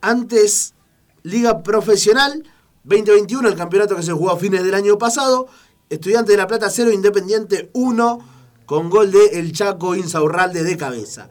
Antes, 0.00 0.74
Liga 1.22 1.62
Profesional 1.62 2.42
2021, 2.82 3.48
el 3.48 3.54
campeonato 3.54 3.94
que 3.94 4.02
se 4.02 4.10
jugó 4.10 4.32
a 4.32 4.36
fines 4.36 4.64
del 4.64 4.74
año 4.74 4.98
pasado. 4.98 5.46
Estudiante 5.88 6.32
de 6.32 6.38
La 6.38 6.48
Plata 6.48 6.70
0, 6.70 6.90
Independiente 6.90 7.70
1, 7.72 8.18
con 8.66 8.90
gol 8.90 9.12
de 9.12 9.38
El 9.38 9.52
Chaco 9.52 9.94
Insaurralde 9.94 10.64
de 10.64 10.76
cabeza. 10.76 11.30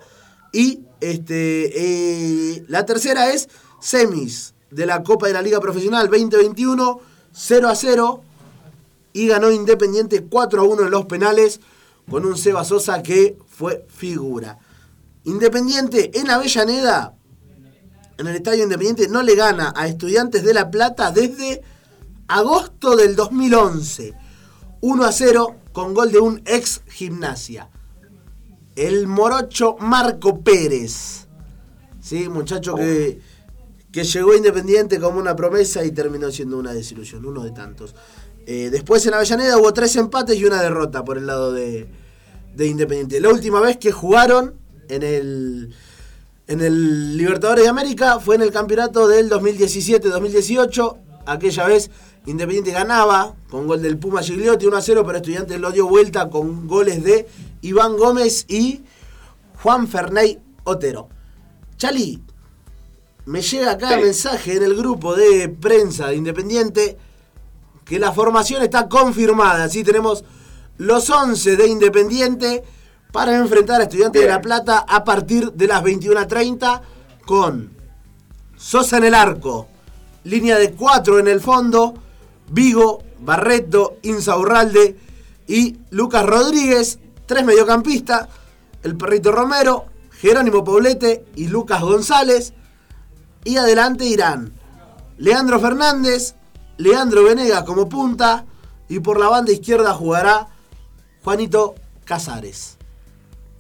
Y 0.54 0.80
este, 1.02 2.54
eh, 2.56 2.64
la 2.70 2.86
tercera 2.86 3.34
es 3.34 3.50
semis 3.82 4.54
de 4.72 4.86
la 4.86 5.04
Copa 5.04 5.28
de 5.28 5.34
la 5.34 5.42
Liga 5.42 5.60
Profesional 5.60 6.08
2021, 6.08 7.02
0 7.34 7.68
a 7.68 7.76
0 7.76 8.24
y 9.12 9.28
ganó 9.28 9.52
Independiente 9.52 10.24
4 10.24 10.62
a 10.62 10.64
1 10.64 10.84
en 10.84 10.92
los 10.92 11.08
penales 11.08 11.60
con 12.10 12.26
un 12.26 12.38
Seba 12.38 12.64
Sosa 12.64 13.04
que 13.04 13.38
fue 13.50 13.86
figura. 13.90 14.60
Independiente 15.26 16.12
en 16.20 16.30
Avellaneda, 16.30 17.16
en 18.18 18.28
el 18.28 18.36
Estadio 18.36 18.64
Independiente, 18.64 19.08
no 19.08 19.24
le 19.24 19.36
gana 19.36 19.74
a 19.76 19.88
Estudiantes 19.88 20.44
de 20.44 20.54
La 20.54 20.70
Plata 20.70 21.12
desde 21.12 21.62
agosto 22.28 22.96
del 22.96 23.16
2011. 23.16 24.14
1 24.82 25.04
a 25.04 25.12
0 25.12 25.56
con 25.72 25.94
gol 25.94 26.12
de 26.12 26.20
un 26.20 26.42
ex 26.46 26.82
gimnasia. 26.88 27.70
El 28.76 29.08
morocho 29.08 29.78
Marco 29.80 30.42
Pérez. 30.42 31.28
Sí, 32.02 32.28
muchacho 32.28 32.76
que, 32.76 33.22
que 33.92 34.04
llegó 34.04 34.36
Independiente 34.36 35.00
como 35.00 35.20
una 35.20 35.36
promesa 35.36 35.86
y 35.86 35.92
terminó 35.92 36.32
siendo 36.32 36.58
una 36.58 36.74
desilusión, 36.74 37.26
uno 37.26 37.44
de 37.44 37.52
tantos. 37.52 37.96
Eh, 38.46 38.70
después 38.72 39.06
en 39.06 39.14
Avellaneda 39.14 39.58
hubo 39.58 39.72
tres 39.74 39.96
empates 39.96 40.38
y 40.38 40.46
una 40.46 40.62
derrota 40.62 41.06
por 41.06 41.18
el 41.18 41.28
lado 41.28 41.54
de, 41.54 41.88
Independiente. 42.58 43.20
La 43.20 43.30
última 43.30 43.60
vez 43.62 43.78
que 43.78 43.92
jugaron 43.92 44.56
en 44.96 45.04
el, 45.04 45.76
en 46.48 46.62
el 46.62 47.18
Libertadores 47.18 47.64
de 47.64 47.70
América 47.70 48.20
fue 48.20 48.36
en 48.36 48.42
el 48.42 48.52
campeonato 48.52 49.08
del 49.08 49.30
2017-2018. 49.30 50.98
Aquella 51.26 51.68
vez 51.68 51.90
Independiente 52.26 52.72
ganaba 52.72 53.36
con 53.50 53.68
gol 53.68 53.82
del 53.82 53.98
Puma 53.98 54.22
Gigliotti 54.22 54.66
1 54.66 54.78
a 54.78 54.82
0, 54.82 55.04
pero 55.06 55.18
Estudiantes 55.18 55.60
lo 55.60 55.72
dio 55.72 55.88
vuelta 55.88 56.30
con 56.30 56.68
goles 56.68 57.04
de 57.04 57.28
Iván 57.62 57.98
Gómez 57.98 58.46
y 58.48 58.82
Juan 59.62 59.88
Ferney 59.88 60.40
Otero. 60.64 61.10
Chali, 61.78 62.22
me 63.26 63.42
llega 63.42 63.72
acá 63.72 63.96
el 63.96 64.06
mensaje 64.06 64.56
en 64.56 64.64
el 64.64 64.76
grupo 64.76 65.16
de 65.16 65.50
prensa 65.50 66.08
de 66.08 66.16
Independiente 66.16 66.98
que 67.84 68.00
la 68.00 68.14
formación 68.14 68.64
está 68.64 68.88
confirmada. 68.88 69.66
Así 69.66 69.84
tenemos 69.84 70.24
los 70.78 71.10
11 71.10 71.58
de 71.58 71.68
Independiente 71.68 72.64
para 73.14 73.38
enfrentar 73.38 73.80
a 73.80 73.84
Estudiantes 73.84 74.24
de 74.24 74.28
La 74.28 74.42
Plata 74.42 74.80
a 74.80 75.04
partir 75.04 75.54
de 75.54 75.68
las 75.68 75.84
21.30 75.84 76.82
con 77.24 77.72
Sosa 78.58 78.98
en 78.98 79.04
el 79.04 79.14
arco, 79.14 79.68
línea 80.24 80.58
de 80.58 80.72
4 80.72 81.20
en 81.20 81.28
el 81.28 81.40
fondo, 81.40 81.94
Vigo, 82.50 83.04
Barreto, 83.20 83.98
Insaurralde 84.02 84.98
y 85.48 85.78
Lucas 85.92 86.26
Rodríguez, 86.26 86.98
tres 87.28 87.46
mediocampistas, 87.46 88.30
el 88.82 88.98
Perrito 88.98 89.32
Romero, 89.32 89.86
Jerónimo 90.10 90.64
Poblete 90.64 91.24
y 91.36 91.50
Lucas 91.50 91.82
González. 91.82 92.54
Y 93.44 93.58
adelante 93.58 94.06
irán 94.06 94.54
Leandro 95.18 95.60
Fernández, 95.60 96.34
Leandro 96.78 97.26
Venegas 97.26 97.64
como 97.64 97.88
punta 97.88 98.46
y 98.90 99.02
por 99.02 99.20
la 99.20 99.30
banda 99.30 99.52
izquierda 99.52 99.94
jugará 99.94 100.48
Juanito 101.24 101.76
Casares. 102.06 102.78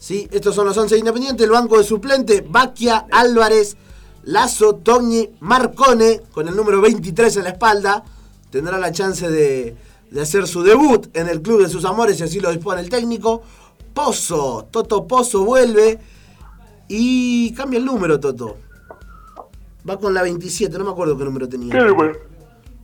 ¿Sí? 0.03 0.27
Estos 0.31 0.53
son 0.53 0.65
los 0.65 0.75
11 0.75 0.97
independientes. 0.97 1.45
El 1.45 1.51
banco 1.53 1.77
de 1.77 1.85
suplente, 1.85 2.45
Baquia, 2.45 3.05
Álvarez, 3.09 3.77
Lazo, 4.23 4.75
Toñi, 4.75 5.29
Marcone, 5.39 6.19
con 6.33 6.45
el 6.45 6.57
número 6.57 6.81
23 6.81 7.37
en 7.37 7.43
la 7.45 7.51
espalda. 7.51 8.03
Tendrá 8.51 8.77
la 8.77 8.91
chance 8.91 9.29
de, 9.29 9.77
de 10.11 10.21
hacer 10.21 10.45
su 10.45 10.61
debut 10.61 11.07
en 11.15 11.29
el 11.29 11.41
club 11.41 11.61
de 11.61 11.69
sus 11.69 11.85
amores, 11.85 12.17
si 12.17 12.23
así 12.23 12.41
lo 12.41 12.51
dispone 12.51 12.81
el 12.81 12.89
técnico. 12.89 13.43
Pozo, 13.93 14.67
Toto 14.69 15.07
Pozo 15.07 15.45
vuelve 15.45 16.01
y 16.89 17.53
cambia 17.53 17.79
el 17.79 17.85
número, 17.85 18.19
Toto. 18.19 18.57
Va 19.89 19.97
con 19.97 20.13
la 20.13 20.21
27, 20.21 20.77
no 20.79 20.83
me 20.83 20.91
acuerdo 20.91 21.17
qué 21.17 21.23
número 21.23 21.47
tenía. 21.47 21.71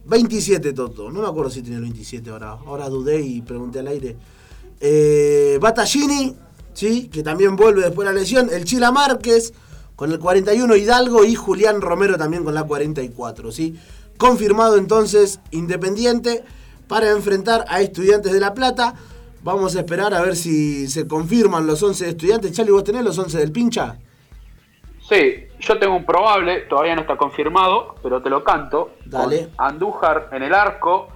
27 0.06 0.72
Toto, 0.72 1.12
no 1.12 1.22
me 1.22 1.28
acuerdo 1.28 1.52
si 1.52 1.62
tenía 1.64 1.80
el 1.80 1.84
27 1.84 2.30
ahora, 2.30 2.52
ahora 2.52 2.88
dudé 2.88 3.20
y 3.20 3.42
pregunté 3.42 3.80
al 3.80 3.88
aire. 3.88 4.16
Eh, 4.80 5.60
¿sí? 6.74 7.10
que 7.10 7.24
también 7.24 7.56
vuelve 7.56 7.82
después 7.82 8.08
de 8.08 8.14
la 8.14 8.20
lesión, 8.20 8.50
el 8.52 8.66
Chila 8.66 8.92
Márquez 8.92 9.54
con 9.96 10.12
el 10.12 10.20
41 10.20 10.76
Hidalgo 10.76 11.26
y 11.26 11.36
Julián 11.36 11.82
Romero 11.82 12.18
también 12.18 12.44
con 12.44 12.54
la 12.54 12.64
44. 12.64 13.52
¿sí? 13.52 13.78
Confirmado 14.18 14.78
entonces 14.78 15.42
Independiente 15.52 16.44
para 16.88 17.12
enfrentar 17.12 17.66
a 17.68 17.82
Estudiantes 17.82 18.32
de 18.32 18.40
La 18.40 18.54
Plata. 18.54 18.96
Vamos 19.44 19.76
a 19.76 19.80
esperar 19.80 20.14
a 20.14 20.22
ver 20.22 20.36
si 20.36 20.88
se 20.88 21.08
confirman 21.08 21.68
los 21.68 21.82
11 21.82 22.04
de 22.04 22.10
estudiantes. 22.12 22.52
Charlie, 22.52 22.72
¿vos 22.72 22.84
tenés 22.84 23.04
los 23.04 23.18
11 23.18 23.38
del 23.38 23.52
pincha? 23.52 23.98
Sí, 25.08 25.48
yo 25.60 25.80
tengo 25.80 25.96
un 25.96 26.06
probable, 26.06 26.62
todavía 26.62 26.96
no 26.96 27.02
está 27.02 27.18
confirmado, 27.18 27.96
pero 28.04 28.22
te 28.22 28.30
lo 28.30 28.44
canto. 28.44 28.92
Dale. 29.06 29.50
Andújar 29.58 30.30
en 30.34 30.44
el 30.44 30.54
arco, 30.54 31.08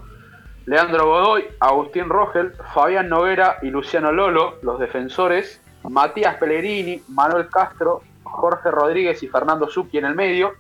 Leandro 0.66 1.08
Godoy, 1.08 1.46
Agustín 1.60 2.08
Rogel, 2.08 2.54
Fabián 2.74 3.10
Noguera 3.10 3.58
y 3.62 3.70
Luciano 3.70 4.14
Lolo, 4.14 4.56
los 4.62 4.80
defensores. 4.80 5.60
Matías 5.84 6.36
Pellegrini, 6.38 7.02
Manuel 7.10 7.50
Castro, 7.50 8.02
Jorge 8.24 8.72
Rodríguez 8.72 9.22
y 9.22 9.28
Fernando 9.28 9.68
Zucchi 9.68 9.98
en 9.98 10.06
el 10.06 10.16
medio. 10.16 10.54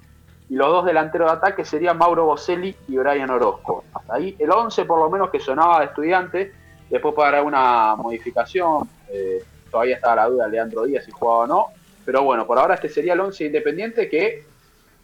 Y 0.49 0.55
los 0.55 0.67
dos 0.67 0.85
delanteros 0.85 1.31
de 1.31 1.37
ataque 1.37 1.63
serían 1.63 1.97
Mauro 1.97 2.25
Boselli 2.25 2.75
y 2.89 2.97
Brian 2.97 3.29
Orozco. 3.29 3.85
Hasta 3.93 4.15
ahí 4.15 4.35
el 4.37 4.51
11 4.51 4.83
por 4.83 4.99
lo 4.99 5.09
menos 5.09 5.29
que 5.29 5.39
sonaba 5.39 5.79
de 5.79 5.85
estudiante. 5.85 6.53
Después 6.89 7.15
para 7.15 7.41
una 7.41 7.95
modificación. 7.95 8.89
Eh, 9.09 9.41
todavía 9.71 9.95
estaba 9.95 10.17
la 10.17 10.25
duda 10.27 10.45
de 10.45 10.51
Leandro 10.51 10.83
Díaz 10.83 11.05
si 11.05 11.11
jugaba 11.11 11.39
o 11.39 11.47
no. 11.47 11.67
Pero 12.03 12.23
bueno, 12.23 12.45
por 12.45 12.59
ahora 12.59 12.75
este 12.75 12.89
sería 12.89 13.13
el 13.13 13.21
11 13.21 13.45
independiente 13.45 14.09
que 14.09 14.43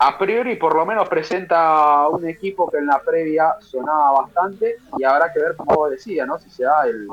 a 0.02 0.18
priori 0.18 0.56
por 0.56 0.76
lo 0.76 0.86
menos 0.86 1.10
presenta 1.10 2.08
un 2.08 2.26
equipo 2.28 2.70
que 2.72 2.78
en 2.78 2.88
la 2.88 3.02
previa 3.02 3.56
sonaba 3.60 4.22
bastante 4.22 4.78
y 4.98 5.04
habrá 5.04 5.32
que 5.32 5.40
ver 5.40 5.56
cómo 5.58 5.90
decía, 5.90 6.26
¿no? 6.26 6.40
Si 6.40 6.50
se 6.50 6.64
da 6.64 6.86
el, 6.88 7.10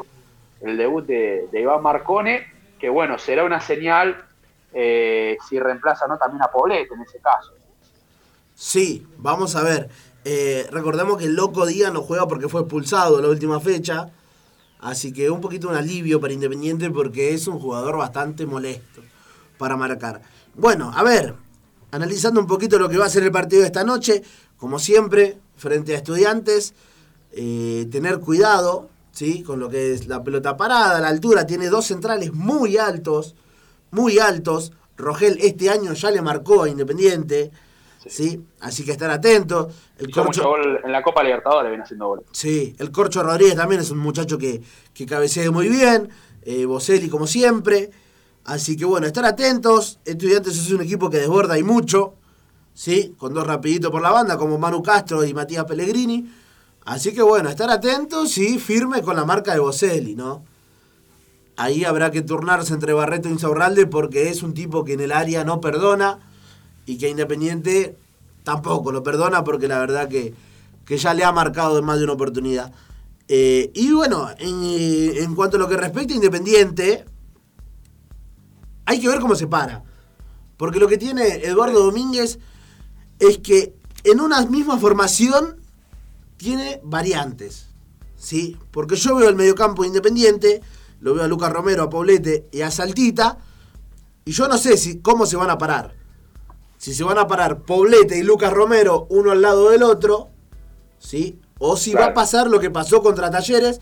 debut 0.76 1.04
de, 1.04 1.48
Iván 1.52 1.82
Marcone, 1.82 2.46
que 2.78 2.88
bueno, 2.88 3.18
será 3.18 3.44
una 3.44 3.60
señal 3.60 4.24
eh, 4.72 5.36
si 5.48 5.58
reemplaza 5.58 6.06
no 6.06 6.16
también 6.16 6.42
a 6.42 6.46
Poblete 6.48 6.94
en 6.94 7.02
ese 7.02 7.18
caso. 7.18 7.52
Sí, 8.54 9.06
vamos 9.18 9.56
a 9.56 9.62
ver. 9.62 9.88
Eh, 10.24 10.66
recordemos 10.70 11.18
que 11.18 11.24
el 11.24 11.34
Loco 11.34 11.66
Díaz 11.66 11.92
no 11.92 12.02
juega 12.02 12.26
porque 12.28 12.48
fue 12.48 12.60
expulsado 12.60 13.20
la 13.20 13.28
última 13.28 13.58
fecha. 13.58 14.10
Así 14.80 15.12
que 15.12 15.28
un 15.28 15.40
poquito 15.40 15.68
un 15.68 15.74
alivio 15.74 16.20
para 16.20 16.32
Independiente 16.32 16.88
porque 16.90 17.34
es 17.34 17.48
un 17.48 17.58
jugador 17.58 17.96
bastante 17.96 18.46
molesto 18.46 19.02
para 19.58 19.76
marcar. 19.76 20.20
Bueno, 20.54 20.92
a 20.94 21.02
ver, 21.02 21.34
analizando 21.90 22.40
un 22.40 22.46
poquito 22.46 22.78
lo 22.78 22.88
que 22.88 22.98
va 22.98 23.06
a 23.06 23.10
ser 23.10 23.22
el 23.22 23.32
partido 23.32 23.62
de 23.62 23.66
esta 23.66 23.84
noche, 23.84 24.22
como 24.56 24.78
siempre, 24.78 25.38
frente 25.56 25.94
a 25.94 25.96
estudiantes, 25.96 26.74
eh, 27.32 27.86
tener 27.90 28.20
cuidado 28.20 28.88
¿sí? 29.12 29.42
con 29.42 29.60
lo 29.60 29.68
que 29.68 29.92
es 29.92 30.06
la 30.06 30.22
pelota 30.22 30.56
parada, 30.56 31.00
la 31.00 31.08
altura, 31.08 31.46
tiene 31.46 31.68
dos 31.68 31.86
centrales 31.86 32.32
muy 32.32 32.76
altos, 32.76 33.34
muy 33.90 34.18
altos. 34.18 34.72
Rogel 34.96 35.38
este 35.40 35.70
año 35.70 35.92
ya 35.92 36.10
le 36.10 36.22
marcó 36.22 36.62
a 36.62 36.68
Independiente. 36.68 37.50
Sí. 38.06 38.40
Así 38.60 38.84
que 38.84 38.92
estar 38.92 39.10
atentos. 39.10 39.74
El 39.98 40.10
Corcho... 40.10 40.54
en 40.84 40.92
la 40.92 41.02
Copa 41.02 41.24
Libertadores 41.24 41.70
viene 41.70 41.82
haciendo 41.82 42.06
gol. 42.08 42.24
Sí, 42.30 42.74
el 42.78 42.92
Corcho 42.92 43.22
Rodríguez 43.22 43.56
también 43.56 43.80
es 43.80 43.90
un 43.90 43.98
muchacho 43.98 44.38
que, 44.38 44.62
que 44.94 45.06
cabecea 45.06 45.50
muy 45.50 45.68
bien. 45.68 46.08
Eh, 46.42 46.66
Boselli 46.66 47.08
como 47.08 47.26
siempre. 47.26 47.90
Así 48.46 48.76
que 48.76 48.84
bueno, 48.84 49.08
estar 49.08 49.24
atentos. 49.24 49.98
Estudiantes 50.04 50.56
es 50.56 50.70
un 50.70 50.80
equipo 50.80 51.10
que 51.10 51.18
desborda 51.18 51.58
y 51.58 51.64
mucho, 51.64 52.14
¿sí? 52.74 53.14
Con 53.18 53.34
dos 53.34 53.44
rapiditos 53.44 53.90
por 53.90 54.00
la 54.00 54.12
banda, 54.12 54.38
como 54.38 54.56
Manu 54.56 54.82
Castro 54.84 55.24
y 55.24 55.34
Matías 55.34 55.64
Pellegrini. 55.64 56.32
Así 56.84 57.12
que 57.12 57.22
bueno, 57.22 57.48
estar 57.48 57.68
atentos 57.68 58.38
y 58.38 58.60
firme 58.60 59.02
con 59.02 59.16
la 59.16 59.24
marca 59.24 59.52
de 59.52 59.58
Boselli, 59.58 60.14
¿no? 60.14 60.44
Ahí 61.56 61.84
habrá 61.84 62.12
que 62.12 62.22
turnarse 62.22 62.72
entre 62.72 62.92
Barreto 62.92 63.28
e 63.28 63.32
Insaurralde 63.32 63.86
porque 63.86 64.28
es 64.28 64.44
un 64.44 64.54
tipo 64.54 64.84
que 64.84 64.92
en 64.92 65.00
el 65.00 65.10
área 65.10 65.42
no 65.42 65.60
perdona 65.60 66.20
y 66.86 66.98
que 66.98 67.08
Independiente 67.08 67.96
tampoco 68.44 68.92
lo 68.92 69.02
perdona 69.02 69.42
porque 69.42 69.66
la 69.66 69.80
verdad 69.80 70.08
que, 70.08 70.34
ya 70.86 71.14
le 71.14 71.24
ha 71.24 71.32
marcado 71.32 71.78
en 71.80 71.84
más 71.84 71.98
de 71.98 72.04
una 72.04 72.12
oportunidad. 72.12 72.72
Eh, 73.26 73.72
y 73.74 73.90
bueno, 73.90 74.28
en, 74.38 75.16
en 75.16 75.34
cuanto 75.34 75.56
a 75.56 75.60
lo 75.60 75.68
que 75.68 75.76
respecta 75.76 76.12
a 76.12 76.16
Independiente, 76.16 77.04
hay 78.86 79.00
que 79.00 79.08
ver 79.08 79.20
cómo 79.20 79.34
se 79.34 79.46
para. 79.46 79.84
Porque 80.56 80.78
lo 80.78 80.88
que 80.88 80.96
tiene 80.96 81.44
Eduardo 81.44 81.84
Domínguez 81.84 82.38
es 83.18 83.38
que 83.38 83.74
en 84.04 84.20
una 84.20 84.44
misma 84.46 84.78
formación 84.78 85.60
tiene 86.38 86.80
variantes. 86.82 87.66
¿sí? 88.16 88.56
Porque 88.70 88.96
yo 88.96 89.16
veo 89.16 89.28
el 89.28 89.36
mediocampo 89.36 89.84
independiente, 89.84 90.60
lo 91.00 91.14
veo 91.14 91.24
a 91.24 91.28
Lucas 91.28 91.52
Romero, 91.52 91.84
a 91.84 91.90
Poblete 91.90 92.48
y 92.50 92.62
a 92.62 92.70
Saltita, 92.70 93.38
y 94.24 94.32
yo 94.32 94.48
no 94.48 94.58
sé 94.58 94.76
si, 94.76 94.98
cómo 94.98 95.26
se 95.26 95.36
van 95.36 95.50
a 95.50 95.58
parar. 95.58 95.94
Si 96.78 96.92
se 96.92 97.04
van 97.04 97.18
a 97.18 97.26
parar 97.26 97.62
Poblete 97.62 98.18
y 98.18 98.22
Lucas 98.22 98.52
Romero 98.52 99.06
uno 99.10 99.30
al 99.30 99.42
lado 99.42 99.70
del 99.70 99.82
otro, 99.82 100.30
¿sí? 100.98 101.38
O 101.58 101.76
si 101.76 101.94
va 101.94 102.06
a 102.06 102.14
pasar 102.14 102.48
lo 102.48 102.60
que 102.60 102.70
pasó 102.70 103.02
contra 103.02 103.30
Talleres, 103.30 103.80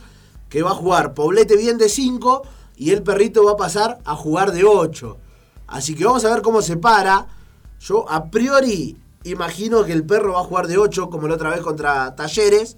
que 0.49 0.63
va 0.63 0.71
a 0.71 0.75
jugar 0.75 1.15
Poblete 1.15 1.57
bien 1.57 1.79
de 1.79 1.89
5 1.89 2.43
y 2.77 2.91
el 2.91 3.03
perrito 3.03 3.45
va 3.45 3.53
a 3.53 3.57
pasar 3.57 4.01
a 4.05 4.17
jugar 4.17 4.53
de 4.53 4.65
8. 4.65 5.19
Así 5.67 5.95
que 5.95 6.05
vamos 6.05 6.25
a 6.25 6.33
ver 6.33 6.43
cómo 6.43 6.63
se 6.63 6.77
para. 6.77 7.27
Yo 7.81 8.09
a 8.11 8.31
priori 8.31 8.97
imagino 9.25 9.85
que 9.85 9.93
el 9.93 10.05
perro 10.05 10.35
va 10.35 10.41
a 10.41 10.45
jugar 10.45 10.67
de 10.67 10.79
8 10.79 11.11
como 11.11 11.29
la 11.29 11.35
otra 11.35 11.51
vez 11.51 11.61
contra 11.61 12.15
Talleres. 12.15 12.77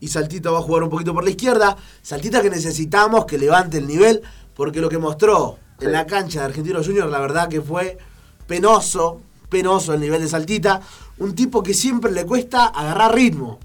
Y 0.00 0.08
Saltito 0.08 0.52
va 0.52 0.58
a 0.58 0.62
jugar 0.62 0.82
un 0.82 0.90
poquito 0.90 1.14
por 1.14 1.22
la 1.22 1.30
izquierda. 1.30 1.76
Saltita 2.02 2.42
que 2.42 2.50
necesitamos 2.50 3.24
que 3.24 3.38
levante 3.38 3.78
el 3.78 3.86
nivel. 3.86 4.22
Porque 4.54 4.80
lo 4.80 4.88
que 4.88 4.98
mostró 4.98 5.58
en 5.80 5.92
la 5.92 6.06
cancha 6.06 6.40
de 6.40 6.46
Argentino 6.46 6.82
Junior, 6.82 7.08
la 7.08 7.20
verdad 7.20 7.48
que 7.48 7.60
fue 7.60 7.98
penoso. 8.46 9.20
Penoso 9.48 9.94
el 9.94 10.00
nivel 10.00 10.22
de 10.22 10.28
Saltita. 10.28 10.80
Un 11.18 11.34
tipo 11.34 11.62
que 11.62 11.74
siempre 11.74 12.10
le 12.10 12.26
cuesta 12.26 12.66
agarrar 12.66 13.14
ritmo. 13.14 13.60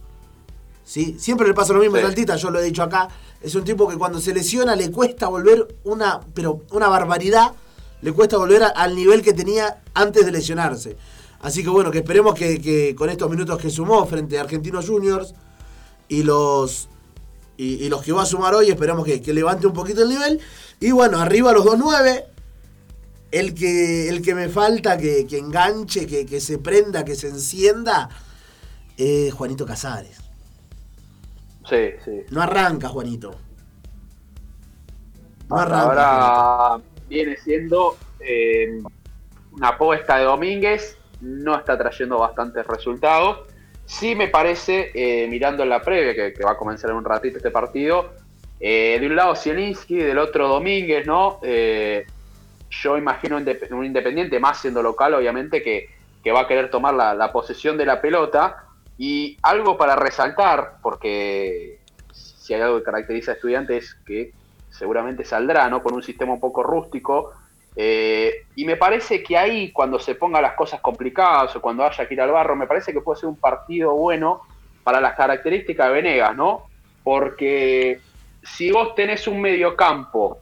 ¿Sí? 0.87 1.17
Siempre 1.19 1.45
le 1.47 1.53
pasa 1.53 1.73
lo 1.73 1.81
mismo 1.81 1.97
a 1.97 2.01
Saltita, 2.01 2.37
yo 2.37 2.49
lo 2.49 2.59
he 2.59 2.63
dicho 2.63 2.81
acá 2.81 3.09
es 3.41 3.55
un 3.55 3.63
tipo 3.63 3.87
que 3.87 3.97
cuando 3.97 4.19
se 4.19 4.33
lesiona 4.33 4.75
le 4.75 4.91
cuesta 4.91 5.27
volver 5.27 5.75
una, 5.83 6.19
pero 6.33 6.63
una 6.71 6.87
barbaridad, 6.87 7.53
le 8.01 8.11
cuesta 8.11 8.37
volver 8.37 8.63
al 8.63 8.95
nivel 8.95 9.21
que 9.21 9.33
tenía 9.33 9.81
antes 9.93 10.25
de 10.25 10.31
lesionarse. 10.31 10.97
Así 11.41 11.63
que 11.63 11.69
bueno, 11.69 11.91
que 11.91 11.99
esperemos 11.99 12.33
que, 12.33 12.95
con 12.97 13.09
estos 13.09 13.29
minutos 13.29 13.59
que 13.59 13.69
sumó 13.69 14.05
frente 14.07 14.37
a 14.37 14.41
Argentinos 14.41 14.87
Juniors 14.87 15.33
y 16.09 16.23
los, 16.23 16.89
y, 17.57 17.87
los 17.89 18.03
que 18.03 18.11
va 18.11 18.23
a 18.23 18.25
sumar 18.25 18.55
hoy, 18.55 18.69
esperemos 18.69 19.05
que, 19.05 19.21
levante 19.33 19.67
un 19.67 19.73
poquito 19.73 20.01
el 20.01 20.09
nivel. 20.09 20.39
Y 20.79 20.91
bueno, 20.91 21.19
arriba 21.19 21.53
los 21.53 21.65
2-9. 21.65 22.25
El 23.29 23.53
que, 23.53 24.07
el 24.07 24.21
que 24.21 24.33
me 24.33 24.47
falta 24.47 24.97
que, 24.97 25.27
enganche, 25.31 26.07
que, 26.07 26.41
se 26.41 26.57
prenda, 26.57 27.05
que 27.05 27.15
se 27.15 27.27
encienda, 27.27 28.09
es 28.95 29.33
Juanito 29.33 29.65
Casares. 29.65 30.26
Sí, 31.69 31.91
sí. 32.03 32.23
No 32.31 32.41
arranca, 32.41 32.87
Juanito. 32.87 33.35
No 35.49 35.57
arranca. 35.57 35.81
Ahora 35.81 36.83
viene 37.09 37.37
siendo 37.37 37.97
eh, 38.19 38.81
una 39.51 39.69
apuesta 39.69 40.17
de 40.17 40.25
Domínguez, 40.25 40.97
no 41.21 41.55
está 41.55 41.77
trayendo 41.77 42.19
bastantes 42.19 42.65
resultados. 42.65 43.47
Sí 43.85 44.15
me 44.15 44.27
parece, 44.27 44.91
eh, 44.93 45.27
mirando 45.27 45.63
en 45.63 45.69
la 45.69 45.81
previa, 45.81 46.13
que, 46.13 46.43
va 46.43 46.51
a 46.51 46.57
comenzar 46.57 46.89
en 46.89 46.97
un 46.97 47.05
ratito 47.05 47.37
este 47.37 47.51
partido, 47.51 48.13
eh, 48.59 48.97
de 48.99 49.07
un 49.07 49.15
lado 49.15 49.35
Zielinski, 49.35 49.95
del 49.95 50.17
otro 50.17 50.47
Domínguez, 50.47 51.05
¿no? 51.05 51.39
yo 52.69 52.97
imagino 52.97 53.37
un 53.37 53.85
Independiente, 53.85 54.39
más 54.39 54.59
siendo 54.59 54.83
local, 54.83 55.13
obviamente, 55.13 55.61
que, 55.61 55.95
va 56.29 56.41
a 56.41 56.47
querer 56.47 56.69
tomar 56.69 56.93
la 56.93 57.31
posesión 57.31 57.77
de 57.77 57.85
la 57.85 58.01
pelota 58.01 58.66
y 58.97 59.37
algo 59.43 59.77
para 59.77 59.95
resaltar, 59.95 60.77
porque 60.81 61.79
si 62.11 62.53
hay 62.53 62.61
algo 62.61 62.77
que 62.77 62.83
caracteriza 62.83 63.31
a 63.31 63.35
estudiantes 63.35 63.83
es 63.85 63.93
que 64.05 64.33
seguramente 64.69 65.25
saldrá 65.25 65.69
¿no? 65.69 65.81
con 65.83 65.93
un 65.93 66.03
sistema 66.03 66.33
un 66.33 66.39
poco 66.39 66.63
rústico. 66.63 67.33
Eh, 67.75 68.45
y 68.55 68.65
me 68.65 68.75
parece 68.75 69.21
que 69.21 69.37
ahí, 69.37 69.71
cuando 69.71 69.99
se 69.99 70.15
pongan 70.15 70.41
las 70.41 70.53
cosas 70.53 70.81
complicadas 70.81 71.55
o 71.55 71.61
cuando 71.61 71.83
haya 71.83 72.07
que 72.07 72.13
ir 72.13 72.21
al 72.21 72.31
barro, 72.31 72.55
me 72.55 72.65
parece 72.65 72.91
que 72.91 73.01
puede 73.01 73.19
ser 73.19 73.29
un 73.29 73.35
partido 73.35 73.93
bueno 73.93 74.41
para 74.83 74.99
las 74.99 75.15
características 75.15 75.87
de 75.87 75.93
Venegas, 75.93 76.35
¿no? 76.35 76.63
Porque 77.03 77.99
si 78.41 78.71
vos 78.71 78.95
tenés 78.95 79.27
un 79.27 79.41
mediocampo 79.41 80.39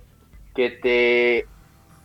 que 0.53 0.69
te 0.69 1.47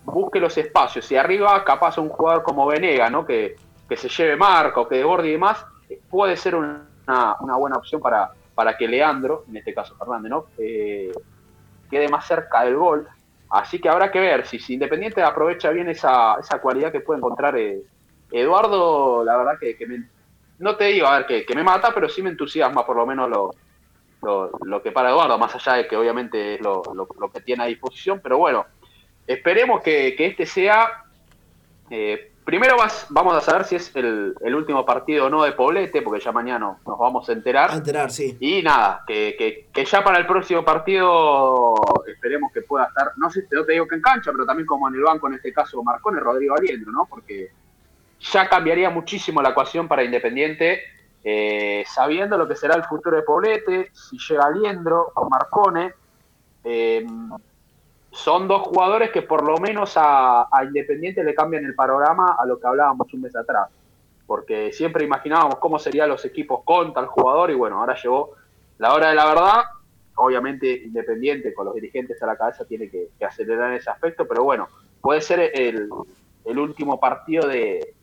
busque 0.04 0.40
los 0.40 0.56
espacios 0.58 1.10
y 1.12 1.16
arriba 1.16 1.62
capaz 1.64 1.98
un 1.98 2.08
jugador 2.08 2.42
como 2.42 2.66
Venegas, 2.66 3.12
¿no? 3.12 3.24
Que, 3.24 3.54
que 3.88 3.96
se 3.96 4.08
lleve 4.08 4.36
marca 4.36 4.80
que 4.88 5.04
borde 5.04 5.28
y 5.28 5.32
demás, 5.32 5.64
puede 6.08 6.36
ser 6.36 6.54
una, 6.54 6.86
buena 7.58 7.76
opción 7.76 8.00
para, 8.00 8.32
para 8.54 8.76
que 8.76 8.86
Leandro, 8.86 9.44
en 9.48 9.56
este 9.56 9.74
caso 9.74 9.96
Fernández. 9.96 10.32
Eh, 10.58 11.12
quede 11.90 12.08
más 12.08 12.26
cerca 12.26 12.64
del 12.64 12.76
gol. 12.76 13.08
Así 13.50 13.80
que 13.80 13.88
habrá 13.88 14.12
que 14.12 14.20
ver 14.20 14.46
si, 14.46 14.60
si 14.60 14.74
Independiente 14.74 15.22
aprovecha 15.22 15.70
bien 15.70 15.88
esa, 15.88 16.36
esa 16.38 16.60
cualidad 16.60 16.92
que 16.92 17.00
puede 17.00 17.18
encontrar 17.18 17.58
eh, 17.58 17.82
Eduardo, 18.30 19.24
la 19.24 19.36
verdad 19.36 19.58
que, 19.58 19.76
no 20.60 20.76
te 20.76 20.84
digo 20.84 21.06
a 21.06 21.18
ver 21.18 21.44
que, 21.44 21.54
me 21.54 21.64
mata, 21.64 21.92
pero 21.92 22.08
sí 22.08 22.22
me 22.22 22.30
entusiasma 22.30 22.86
por 22.86 22.96
lo 22.96 23.06
menos 23.06 23.28
lo, 23.28 23.50
lo, 24.62 24.82
que 24.82 24.92
para 24.92 25.10
Eduardo, 25.10 25.36
más 25.36 25.54
allá 25.54 25.78
de 25.78 25.88
que 25.88 25.96
obviamente 25.96 26.54
es 26.54 26.60
lo, 26.60 26.82
que 27.32 27.40
tiene 27.40 27.64
a 27.64 27.66
disposición, 27.66 28.20
pero 28.22 28.38
bueno, 28.38 28.66
esperemos 29.26 29.82
que, 29.82 30.14
este 30.16 30.46
sea 30.46 31.04
eh, 31.90 32.29
Primero 32.50 32.74
vamos 33.10 33.34
a 33.36 33.40
saber 33.40 33.64
si 33.64 33.76
es 33.76 33.94
el, 33.94 34.34
último 34.56 34.84
partido 34.84 35.26
o 35.26 35.30
no 35.30 35.44
de 35.44 35.52
Poblete, 35.52 36.02
porque 36.02 36.18
ya 36.18 36.32
mañana 36.32 36.76
nos 36.84 36.98
vamos 36.98 37.28
a 37.28 37.32
enterar. 37.32 37.70
A 37.70 37.74
enterar, 37.74 38.10
sí. 38.10 38.36
Y 38.40 38.60
nada, 38.60 39.04
que, 39.06 39.68
ya 39.72 40.02
para 40.02 40.18
el 40.18 40.26
próximo 40.26 40.64
partido 40.64 41.76
esperemos 42.08 42.50
que 42.52 42.62
pueda 42.62 42.86
estar, 42.86 43.12
no 43.18 43.30
sé, 43.30 43.46
no 43.52 43.64
te 43.64 43.74
digo 43.74 43.86
que 43.86 43.94
en 43.94 44.02
cancha, 44.02 44.32
pero 44.32 44.44
también 44.44 44.66
como 44.66 44.88
en 44.88 44.96
el 44.96 45.02
banco, 45.02 45.28
en 45.28 45.34
este 45.34 45.52
caso 45.52 45.80
Marcone, 45.84 46.18
Rodrigo 46.18 46.56
Aliendro, 46.56 46.90
¿no? 46.90 47.06
Porque 47.08 47.52
ya 48.18 48.48
cambiaría 48.48 48.90
muchísimo 48.90 49.40
la 49.40 49.50
ecuación 49.50 49.86
para 49.86 50.02
Independiente, 50.02 50.82
eh, 51.22 51.84
sabiendo 51.86 52.36
lo 52.36 52.48
que 52.48 52.56
será 52.56 52.74
el 52.74 52.82
futuro 52.82 53.14
de 53.14 53.22
Poblete, 53.22 53.90
si 53.92 54.18
llega 54.18 54.46
Aliendro 54.46 55.12
o 55.14 55.30
Marcone. 55.30 55.94
Eh, 56.64 57.06
son 58.12 58.48
dos 58.48 58.62
jugadores 58.62 59.10
que 59.10 59.22
por 59.22 59.44
lo 59.44 59.58
menos 59.58 59.96
a, 59.96 60.42
a 60.50 60.64
Independiente 60.64 61.22
le 61.22 61.34
cambian 61.34 61.64
el 61.64 61.74
panorama 61.74 62.36
a 62.38 62.44
lo 62.44 62.58
que 62.58 62.66
hablábamos 62.66 63.12
un 63.14 63.22
mes 63.22 63.36
atrás. 63.36 63.68
Porque 64.26 64.72
siempre 64.72 65.04
imaginábamos 65.04 65.56
cómo 65.58 65.78
serían 65.78 66.08
los 66.08 66.24
equipos 66.24 66.62
con 66.64 66.92
tal 66.92 67.06
jugador 67.06 67.50
y 67.50 67.54
bueno, 67.54 67.80
ahora 67.80 67.96
llegó 68.00 68.32
la 68.78 68.94
hora 68.94 69.10
de 69.10 69.14
la 69.14 69.26
verdad. 69.26 69.62
Obviamente 70.16 70.82
Independiente 70.84 71.54
con 71.54 71.66
los 71.66 71.74
dirigentes 71.74 72.22
a 72.22 72.26
la 72.26 72.36
cabeza 72.36 72.64
tiene 72.64 72.88
que, 72.88 73.08
que 73.18 73.24
acelerar 73.24 73.70
en 73.70 73.78
ese 73.78 73.90
aspecto, 73.90 74.26
pero 74.26 74.44
bueno, 74.44 74.68
puede 75.00 75.20
ser 75.20 75.50
el, 75.54 75.88
el 76.44 76.58
último 76.58 77.00
partido 77.00 77.48
de, 77.48 77.94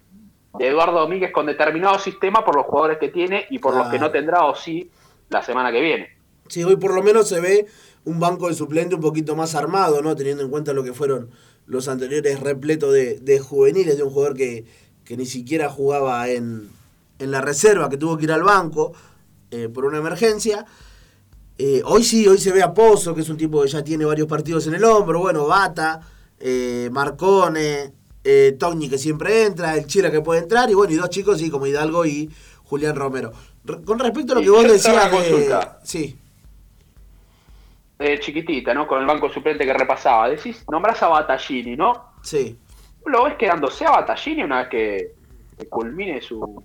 de 0.58 0.68
Eduardo 0.68 0.99
Domínguez 0.99 1.32
con 1.32 1.45
determinado 1.45 1.99
sistema 1.99 2.43
por 2.43 2.55
los 2.55 2.66
jugadores 2.66 2.97
que 2.97 3.10
tiene 3.10 3.45
y 3.49 3.60
por 3.60 3.76
los 3.76 3.88
que 3.88 3.99
no 3.99 4.10
tendrá 4.12 4.45
o 4.45 4.55
sí 4.55 4.89
la 5.30 5.43
semana 5.43 5.72
que 5.72 5.82
viene. 5.82 6.18
Sí, 6.47 6.64
hoy 6.64 6.78
por 6.78 6.93
lo 6.93 7.03
menos 7.03 7.28
se 7.28 7.41
ve 7.41 7.68
un 8.08 8.20
banco 8.20 8.47
de 8.47 8.55
suplente 8.55 8.95
un 8.95 9.01
poquito 9.01 9.36
más 9.36 9.53
armado, 9.53 10.01
¿no? 10.01 10.16
Teniendo 10.16 10.43
en 10.43 10.49
cuenta 10.49 10.74
lo 10.74 10.84
que 10.84 10.93
fueron 10.93 11.30
los 11.66 11.88
anteriores 11.88 12.39
repletos 12.39 12.93
de, 12.93 13.20
de 13.20 13.39
juveniles, 13.39 13.97
de 13.97 14.03
un 14.03 14.10
jugador 14.10 14.36
que, 14.36 14.66
que 15.03 15.18
ni 15.18 15.26
siquiera 15.26 15.70
jugaba 15.70 16.30
en, 16.30 16.70
en 17.20 17.32
la 17.32 17.41
reserva, 17.41 17.89
que 17.89 17.97
tuvo 17.97 18.18
que 18.18 18.24
ir 18.24 18.32
al 18.32 18.43
banco 18.43 18.93
eh, 19.51 19.68
por 19.68 19.84
una 19.86 19.97
emergencia. 19.97 20.66
Eh, 21.58 21.82
hoy 21.86 22.03
sí, 22.03 22.28
hoy 22.28 22.38
se 22.38 22.51
ve 22.51 22.64
a 22.64 22.74
Pozo, 22.74 23.14
que 23.14 23.22
es 23.22 23.30
un 23.30 23.38
tipo 23.38 23.62
que 23.62 23.68
ya 23.68 23.84
tiene 23.84 24.05
varios 24.05 24.28
partidos 24.28 24.66
en 24.68 24.76
el 24.76 24.84
hombro. 24.86 25.20
Bueno, 25.20 25.45
Bata, 25.45 25.99
eh, 26.39 26.89
Marcone, 26.91 27.93
Togni 28.58 28.89
que 28.89 28.97
siempre 28.97 29.45
entra, 29.45 29.76
el 29.76 29.86
Chila 29.86 30.12
que 30.12 30.22
puede 30.22 30.41
entrar, 30.41 30.70
y 30.70 30.74
bueno, 30.74 30.93
y 30.93 30.97
dos 30.97 31.10
chicos, 31.10 31.39
sí, 31.39 31.49
como 31.49 31.66
Hidalgo 31.66 32.05
y 32.05 32.30
Julián 32.64 32.95
Romero. 32.95 33.32
Re- 33.66 33.82
con 33.84 33.99
respecto 33.99 34.34
a 34.34 34.36
lo 34.36 34.41
que 34.41 34.49
vos 34.49 34.64
decías 34.72 35.12
de. 35.12 35.47
Sí. 35.84 36.18
Eh, 37.99 38.19
chiquitita, 38.19 38.73
¿no? 38.75 38.87
Con 38.87 38.99
el 39.01 39.07
banco 39.07 39.29
suplente 39.29 39.65
que 39.65 39.73
repasaba. 39.73 40.29
Decís, 40.29 40.63
nombrás 40.69 41.01
a 41.01 41.07
Battaglini, 41.07 41.75
¿no? 41.75 42.11
Sí. 42.21 42.59
¿Lo 43.05 43.23
ves 43.23 43.35
quedándose 43.35 43.85
a 43.85 43.91
Battaglini 43.91 44.43
una 44.43 44.59
vez 44.59 44.67
que, 44.69 45.15
culmine 45.69 46.21
su, 46.21 46.63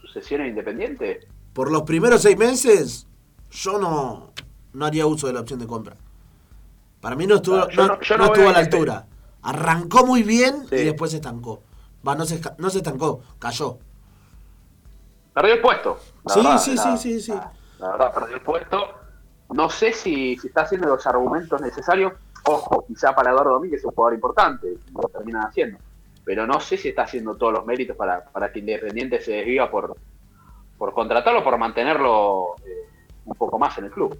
su 0.00 0.06
sesión 0.08 0.42
en 0.42 0.48
Independiente? 0.48 1.26
Por 1.54 1.70
los 1.70 1.82
primeros 1.82 2.20
seis 2.20 2.36
meses, 2.36 3.06
yo 3.50 3.78
no, 3.78 4.32
no 4.74 4.84
haría 4.84 5.06
uso 5.06 5.26
de 5.26 5.32
la 5.32 5.40
opción 5.40 5.58
de 5.58 5.66
compra. 5.66 5.96
Para 7.00 7.16
mí 7.16 7.26
no 7.26 7.36
estuvo, 7.36 7.66
yo 7.70 7.82
no, 7.86 7.94
no- 7.94 8.00
yo 8.00 8.18
no 8.18 8.24
estuvo 8.26 8.48
a 8.48 8.52
la 8.52 8.58
altura. 8.58 9.06
Arrancó 9.42 10.04
muy 10.04 10.22
bien 10.22 10.66
Sí. 10.68 10.76
y 10.76 10.84
después 10.84 11.10
se 11.12 11.16
estancó. 11.18 11.62
Va, 12.06 12.14
no 12.14 12.26
se, 12.26 12.40
no 12.58 12.68
se 12.68 12.78
estancó, 12.78 13.22
cayó. 13.38 13.78
Perdió 15.32 15.54
el 15.54 15.60
puesto. 15.60 15.98
Sí, 16.26 16.40
verdad, 16.40 16.58
sí, 16.58 16.74
la- 16.74 16.82
sí, 16.82 16.98
sí, 16.98 17.20
sí. 17.20 17.32
La 17.78 17.90
verdad, 17.92 18.14
perdió 18.14 18.36
el 18.36 18.42
puesto. 18.42 18.76
No 19.52 19.68
sé 19.70 19.92
si, 19.92 20.36
si 20.38 20.48
está 20.48 20.62
haciendo 20.62 20.88
los 20.88 21.06
argumentos 21.06 21.60
necesarios. 21.60 22.12
Ojo, 22.46 22.84
quizá 22.86 23.14
para 23.14 23.30
Eduardo 23.30 23.52
Domínguez 23.54 23.80
es 23.80 23.84
un 23.86 23.92
jugador 23.92 24.14
importante, 24.14 24.76
lo 24.92 25.08
terminan 25.08 25.46
haciendo. 25.46 25.78
Pero 26.24 26.46
no 26.46 26.60
sé 26.60 26.76
si 26.76 26.88
está 26.88 27.02
haciendo 27.02 27.36
todos 27.36 27.52
los 27.52 27.66
méritos 27.66 27.96
para, 27.96 28.24
para 28.24 28.52
que 28.52 28.58
Independiente 28.60 29.20
se 29.20 29.32
desviva 29.32 29.70
por, 29.70 29.96
por 30.78 30.92
contratarlo, 30.92 31.42
por 31.44 31.56
mantenerlo 31.58 32.56
eh, 32.64 32.88
un 33.26 33.34
poco 33.34 33.58
más 33.58 33.76
en 33.78 33.84
el 33.86 33.90
club. 33.90 34.18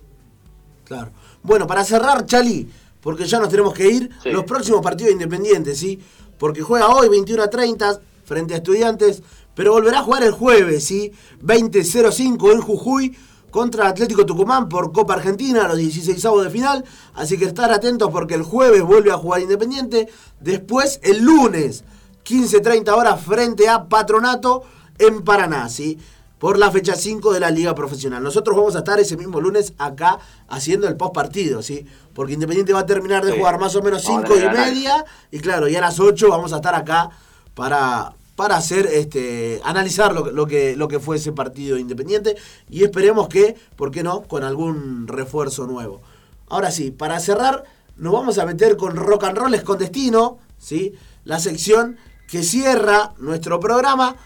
Claro. 0.85 1.11
Bueno, 1.43 1.67
para 1.67 1.83
cerrar, 1.85 2.25
Chali, 2.27 2.71
porque 3.01 3.25
ya 3.25 3.39
nos 3.41 3.49
tenemos 3.49 3.75
que 3.75 3.89
ir, 3.89 4.11
Sí. 4.23 4.31
los 4.31 4.45
próximos 4.45 4.81
partidos 4.83 5.13
independientes, 5.13 5.79
¿sí? 5.79 6.03
Porque 6.39 6.63
juega 6.63 6.89
hoy 6.89 7.09
21 7.09 7.43
a 7.43 7.49
30 7.51 8.01
frente 8.25 8.55
a 8.55 8.59
Estudiantes, 8.59 9.23
pero 9.55 9.73
volverá 9.73 10.01
a 10.01 10.03
jugar 10.03 10.23
el 10.23 10.33
jueves, 10.33 10.85
¿sí? 10.85 11.13
20-05 11.43 12.53
en 12.53 12.61
Jujuy 12.61 13.17
contra 13.55 13.87
Atlético 13.87 14.27
Tucumán 14.27 14.69
por 14.69 14.91
Copa 14.91 15.15
Argentina, 15.15 15.69
los 15.69 15.77
16 15.77 16.21
de 16.43 16.51
final. 16.51 16.85
Así 17.15 17.39
que 17.39 17.45
estar 17.45 17.71
atentos 17.71 18.11
porque 18.11 18.35
el 18.35 18.43
jueves 18.43 18.83
vuelve 18.83 19.13
a 19.13 19.17
jugar 19.17 19.43
Independiente. 19.43 20.09
Después, 20.41 20.99
el 21.05 21.23
lunes, 21.23 21.85
15-30 22.25 22.89
horas 22.89 23.21
frente 23.21 23.69
a 23.69 23.85
Patronato 23.85 24.65
en 24.99 25.23
Paraná, 25.23 25.69
¿sí? 25.69 25.97
por 26.41 26.59
la 26.59 26.73
fecha 26.73 26.97
5 26.97 27.33
de 27.33 27.39
la 27.39 27.53
Liga 27.53 27.77
Profesional. 27.77 28.25
Nosotros 28.25 28.57
vamos 28.57 28.75
a 28.75 28.81
estar 28.81 28.99
ese 28.99 29.17
mismo 29.17 29.41
lunes 29.41 29.73
acá 29.79 30.19
haciendo 30.49 30.89
el 30.89 30.97
post 30.97 31.15
partido, 31.15 31.63
¿sí? 31.63 31.87
Porque 32.13 32.33
Independiente 32.33 32.73
va 32.73 32.81
a 32.81 32.87
terminar 32.87 33.25
de 33.25 33.31
Sí. 33.31 33.39
jugar 33.39 33.61
más 33.61 33.77
o 33.77 33.83
menos 33.83 34.05
Vamos 34.05 34.25
a 34.25 34.27
5 34.27 34.41
y 34.41 34.49
media. 34.51 35.05
Y 35.31 35.39
claro, 35.39 35.69
y 35.69 35.77
a 35.77 35.81
las 35.81 36.01
8 36.01 36.29
vamos 36.29 36.53
a 36.53 36.57
estar 36.57 36.75
acá 36.75 37.09
para, 37.55 38.15
para 38.37 38.57
hacer 38.57 38.87
este 38.87 39.61
analizar 39.65 40.13
lo, 40.15 40.25
que- 40.25 40.33
lo 40.33 40.47
que, 40.47 40.77
lo 40.77 40.89
que 40.89 40.99
fue 41.01 41.17
ese 41.17 41.33
partido 41.33 41.79
Independiente. 41.79 42.37
Y 42.69 42.83
esperemos 42.85 43.29
que, 43.29 43.55
¿por 43.77 43.91
qué 43.91 44.03
no?, 44.03 44.23
con 44.23 44.43
algún 44.45 45.07
refuerzo 45.07 45.67
nuevo. 45.67 46.03
Ahora 46.49 46.71
sí, 46.71 46.91
para 46.91 47.21
cerrar, 47.21 47.65
nos 47.97 48.13
vamos 48.13 48.39
a 48.39 48.47
meter 48.47 48.77
con 48.77 48.97
Rock 48.97 49.25
and 49.25 49.39
Roll 49.39 49.55
es 49.55 49.63
con 49.63 49.79
Destino, 49.79 50.39
¿sí? 50.59 50.93
La 51.25 51.39
sección 51.39 51.97
que 52.29 52.43
cierra 52.43 53.15
nuestro 53.19 53.61
programa. 53.61 54.17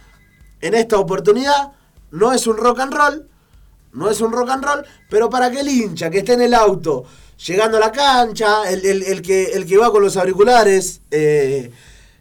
En 0.61 0.75
esta 0.75 0.99
oportunidad 0.99 1.73
no 2.11 2.33
es 2.33 2.47
un 2.47 2.57
rock 2.57 2.81
and 2.81 2.95
roll, 2.95 3.29
no 3.93 4.11
es 4.11 4.21
un 4.21 4.33
rock 4.33 4.51
and 4.51 4.65
roll, 4.65 4.85
pero 5.11 5.29
para 5.31 5.51
que 5.51 5.61
el 5.61 5.69
hincha 5.69 6.11
que 6.11 6.19
esté 6.19 6.33
en 6.33 6.43
el 6.43 6.55
auto, 6.55 7.05
llegando 7.47 7.77
a 7.77 7.81
la 7.81 7.93
cancha, 7.93 8.69
el, 8.71 8.85
el- 8.85 9.03
el 9.03 9.23
que, 9.23 9.45
el 9.53 9.67
que 9.67 9.77
va 9.77 9.93
con 9.93 10.03
los 10.03 10.17
auriculares, 10.17 11.03
eh, 11.11 11.71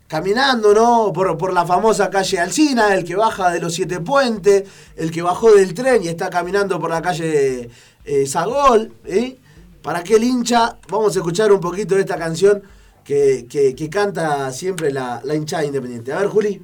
caminando, 0.08 0.74
¿no? 0.74 1.12
Por, 1.14 1.38
por 1.38 1.53
la 1.53 1.66
famosa 1.66 2.10
calle 2.10 2.39
Alcina, 2.39 2.93
el 2.95 3.03
que 3.03 3.16
baja 3.16 3.49
de 3.51 3.60
los 3.60 3.74
siete 3.74 3.99
puentes, 3.99 4.64
el 4.95 5.12
que 5.12 5.22
bajó 5.22 5.51
del 5.53 5.74
tren 5.74 6.03
y 6.03 6.08
está 6.08 6.30
caminando 6.30 6.80
por 6.80 6.89
la 6.89 7.01
calle 7.01 7.70
eh, 8.05 8.26
Sagol, 8.26 8.93
¿eh? 9.05 9.38
Para 9.82 10.03
que 10.03 10.16
el 10.16 10.24
hincha, 10.24 10.78
vamos 10.89 11.16
a 11.16 11.20
escuchar 11.20 11.51
un 11.51 11.60
poquito 11.60 11.95
de 11.95 12.01
esta 12.01 12.18
canción 12.18 12.62
que, 13.03 13.45
que- 13.49 13.74
que 13.76 13.89
canta 13.89 14.51
siempre 14.51 14.91
la, 14.91 15.22
la 15.24 15.36
hinchada 15.36 15.64
independiente. 15.66 16.12
A 16.12 16.20
ver, 16.20 16.28
Juli, 16.28 16.62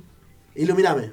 iluminame. 0.56 1.12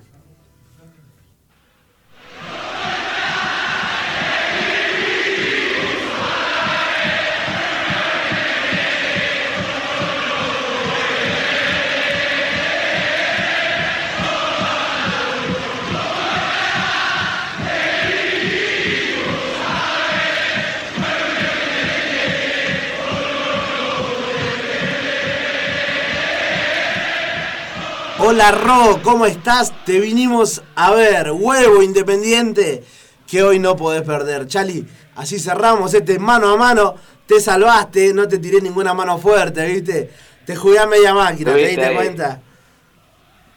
Hola 28.30 28.52
Ro, 28.52 29.00
¿cómo 29.02 29.26
estás? 29.26 29.74
Te 29.84 29.98
vinimos 29.98 30.62
a 30.76 30.92
ver, 30.92 31.32
huevo 31.32 31.82
independiente, 31.82 32.84
que 33.28 33.42
hoy 33.42 33.58
no 33.58 33.74
podés 33.74 34.02
perder. 34.02 34.46
Chali, 34.46 34.86
así 35.16 35.40
cerramos 35.40 35.92
este 35.94 36.16
mano 36.20 36.48
a 36.48 36.56
mano, 36.56 36.94
te 37.26 37.40
salvaste, 37.40 38.14
no 38.14 38.28
te 38.28 38.38
tiré 38.38 38.60
ninguna 38.60 38.94
mano 38.94 39.18
fuerte, 39.18 39.66
¿viste? 39.66 40.10
Te 40.46 40.54
jugué 40.54 40.78
a 40.78 40.86
media 40.86 41.12
máquina, 41.12 41.52
¿te 41.54 41.66
diste 41.66 41.92
cuenta? 41.92 42.40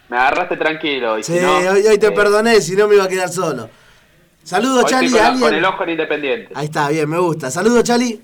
Me 0.10 0.18
agarraste 0.18 0.58
tranquilo. 0.58 1.20
Y 1.20 1.24
Sí, 1.24 1.34
si 1.34 1.40
no, 1.40 1.56
hoy, 1.56 1.86
hoy 1.86 2.00
te 2.00 2.08
eh, 2.08 2.12
perdoné, 2.12 2.60
si 2.60 2.76
no 2.76 2.88
me 2.88 2.96
iba 2.96 3.04
a 3.04 3.08
quedar 3.08 3.30
solo. 3.30 3.70
Saludos, 4.42 4.86
hoy 4.86 4.90
Chali, 4.90 5.12
con, 5.12 5.40
con 5.40 5.54
el 5.54 5.66
ojo 5.66 5.84
en 5.84 5.90
Independiente. 5.92 6.52
Ahí 6.56 6.66
está, 6.66 6.90
bien, 6.90 7.08
me 7.08 7.20
gusta. 7.20 7.52
Saludos, 7.52 7.84
Chali. 7.84 8.20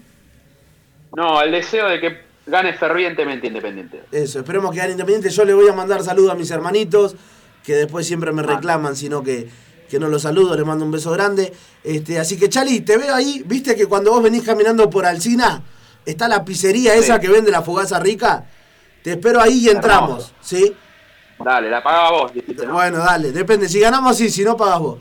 No, 1.16 1.44
el 1.44 1.52
deseo 1.52 1.88
de 1.90 2.00
que 2.00 2.29
gane 2.50 2.74
fervientemente 2.74 3.48
Independiente. 3.48 4.04
Eso, 4.12 4.40
esperemos 4.40 4.72
que 4.72 4.78
gane 4.78 4.92
Independiente. 4.92 5.30
Yo 5.30 5.46
le 5.46 5.54
voy 5.54 5.68
a 5.68 5.74
mandar 5.74 6.04
saludos 6.04 6.32
a 6.32 6.36
mis 6.36 6.50
hermanitos, 6.52 7.16
que 7.64 7.76
después 7.76 8.06
siempre 8.08 8.32
me 8.32 8.42
Ah. 8.42 8.46
reclaman, 8.46 8.96
sino 8.96 9.22
que, 9.24 9.50
que 9.90 10.00
no 10.00 10.08
los 10.08 10.22
saludo, 10.24 10.56
les 10.56 10.66
mando 10.66 10.86
un 10.86 10.92
beso 10.92 11.12
grande. 11.12 11.54
Este, 11.84 12.20
así 12.20 12.38
que, 12.38 12.50
Chali, 12.50 12.82
te 12.82 12.98
veo 12.98 13.14
ahí, 13.16 13.44
viste 13.46 13.76
que 13.76 13.86
cuando 13.86 14.12
vos 14.12 14.22
venís 14.24 14.44
caminando 14.44 14.90
por 14.90 15.06
Alcina, 15.06 15.62
está 16.06 16.28
la 16.28 16.44
pizzería 16.46 16.94
Sí. 16.94 17.00
esa 17.00 17.20
que 17.20 17.28
vende 17.30 17.52
la 17.52 17.62
fogaza 17.62 18.00
rica. 18.00 18.46
Te 19.04 19.12
espero 19.12 19.40
ahí 19.42 19.66
y 19.66 19.70
entramos. 19.70 20.34
¿sí? 20.42 20.76
Dale, 21.44 21.70
la 21.70 21.82
pagaba 21.82 22.12
vos, 22.12 22.34
dijiste, 22.34 22.66
¿no? 22.66 22.74
Bueno, 22.74 22.98
dale, 23.00 23.32
depende. 23.32 23.70
Si 23.70 23.80
ganamos, 23.80 24.18
sí, 24.18 24.30
si 24.30 24.44
no, 24.44 24.58
pagas 24.58 24.80
vos. 24.80 24.98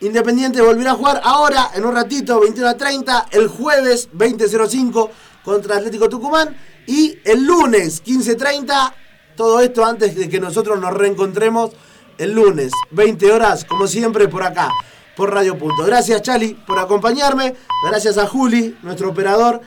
Independiente 0.00 0.60
volverá 0.60 0.90
a 0.90 0.94
jugar 0.94 1.20
ahora, 1.24 1.70
en 1.74 1.84
un 1.84 1.94
ratito, 1.94 2.38
21 2.40 2.68
a 2.68 2.76
30, 2.76 3.26
el 3.30 3.48
jueves 3.48 4.10
20.05 4.12 5.08
contra 5.44 5.76
Atlético 5.76 6.08
Tucumán. 6.08 6.56
Y 6.86 7.18
el 7.24 7.44
lunes 7.44 8.02
15.30, 8.04 8.92
todo 9.36 9.60
esto 9.60 9.84
antes 9.84 10.16
de 10.16 10.28
que 10.28 10.40
nosotros 10.40 10.80
nos 10.80 10.92
reencontremos 10.92 11.72
el 12.18 12.32
lunes, 12.32 12.72
20 12.90 13.32
horas, 13.32 13.64
como 13.64 13.86
siempre, 13.86 14.28
por 14.28 14.42
acá, 14.42 14.70
por 15.16 15.32
Radio 15.32 15.58
Punto. 15.58 15.84
Gracias, 15.84 16.22
Chali, 16.22 16.54
por 16.54 16.78
acompañarme. 16.78 17.54
Gracias 17.88 18.18
a 18.18 18.26
Juli, 18.26 18.76
nuestro 18.82 19.10
operador, 19.10 19.60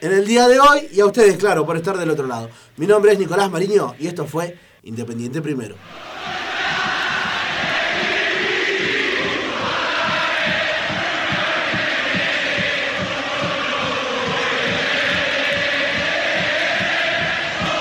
en 0.00 0.12
el 0.12 0.26
día 0.26 0.48
de 0.48 0.60
hoy. 0.60 0.88
Y 0.92 1.00
a 1.00 1.06
ustedes, 1.06 1.36
claro, 1.36 1.64
por 1.64 1.76
estar 1.76 1.96
del 1.96 2.10
otro 2.10 2.26
lado. 2.26 2.50
Mi 2.76 2.86
nombre 2.86 3.12
es 3.12 3.18
Nicolás 3.18 3.50
Mariño 3.50 3.94
y 3.98 4.06
esto 4.06 4.26
fue 4.26 4.58
Independiente 4.82 5.40
Primero. 5.40 5.76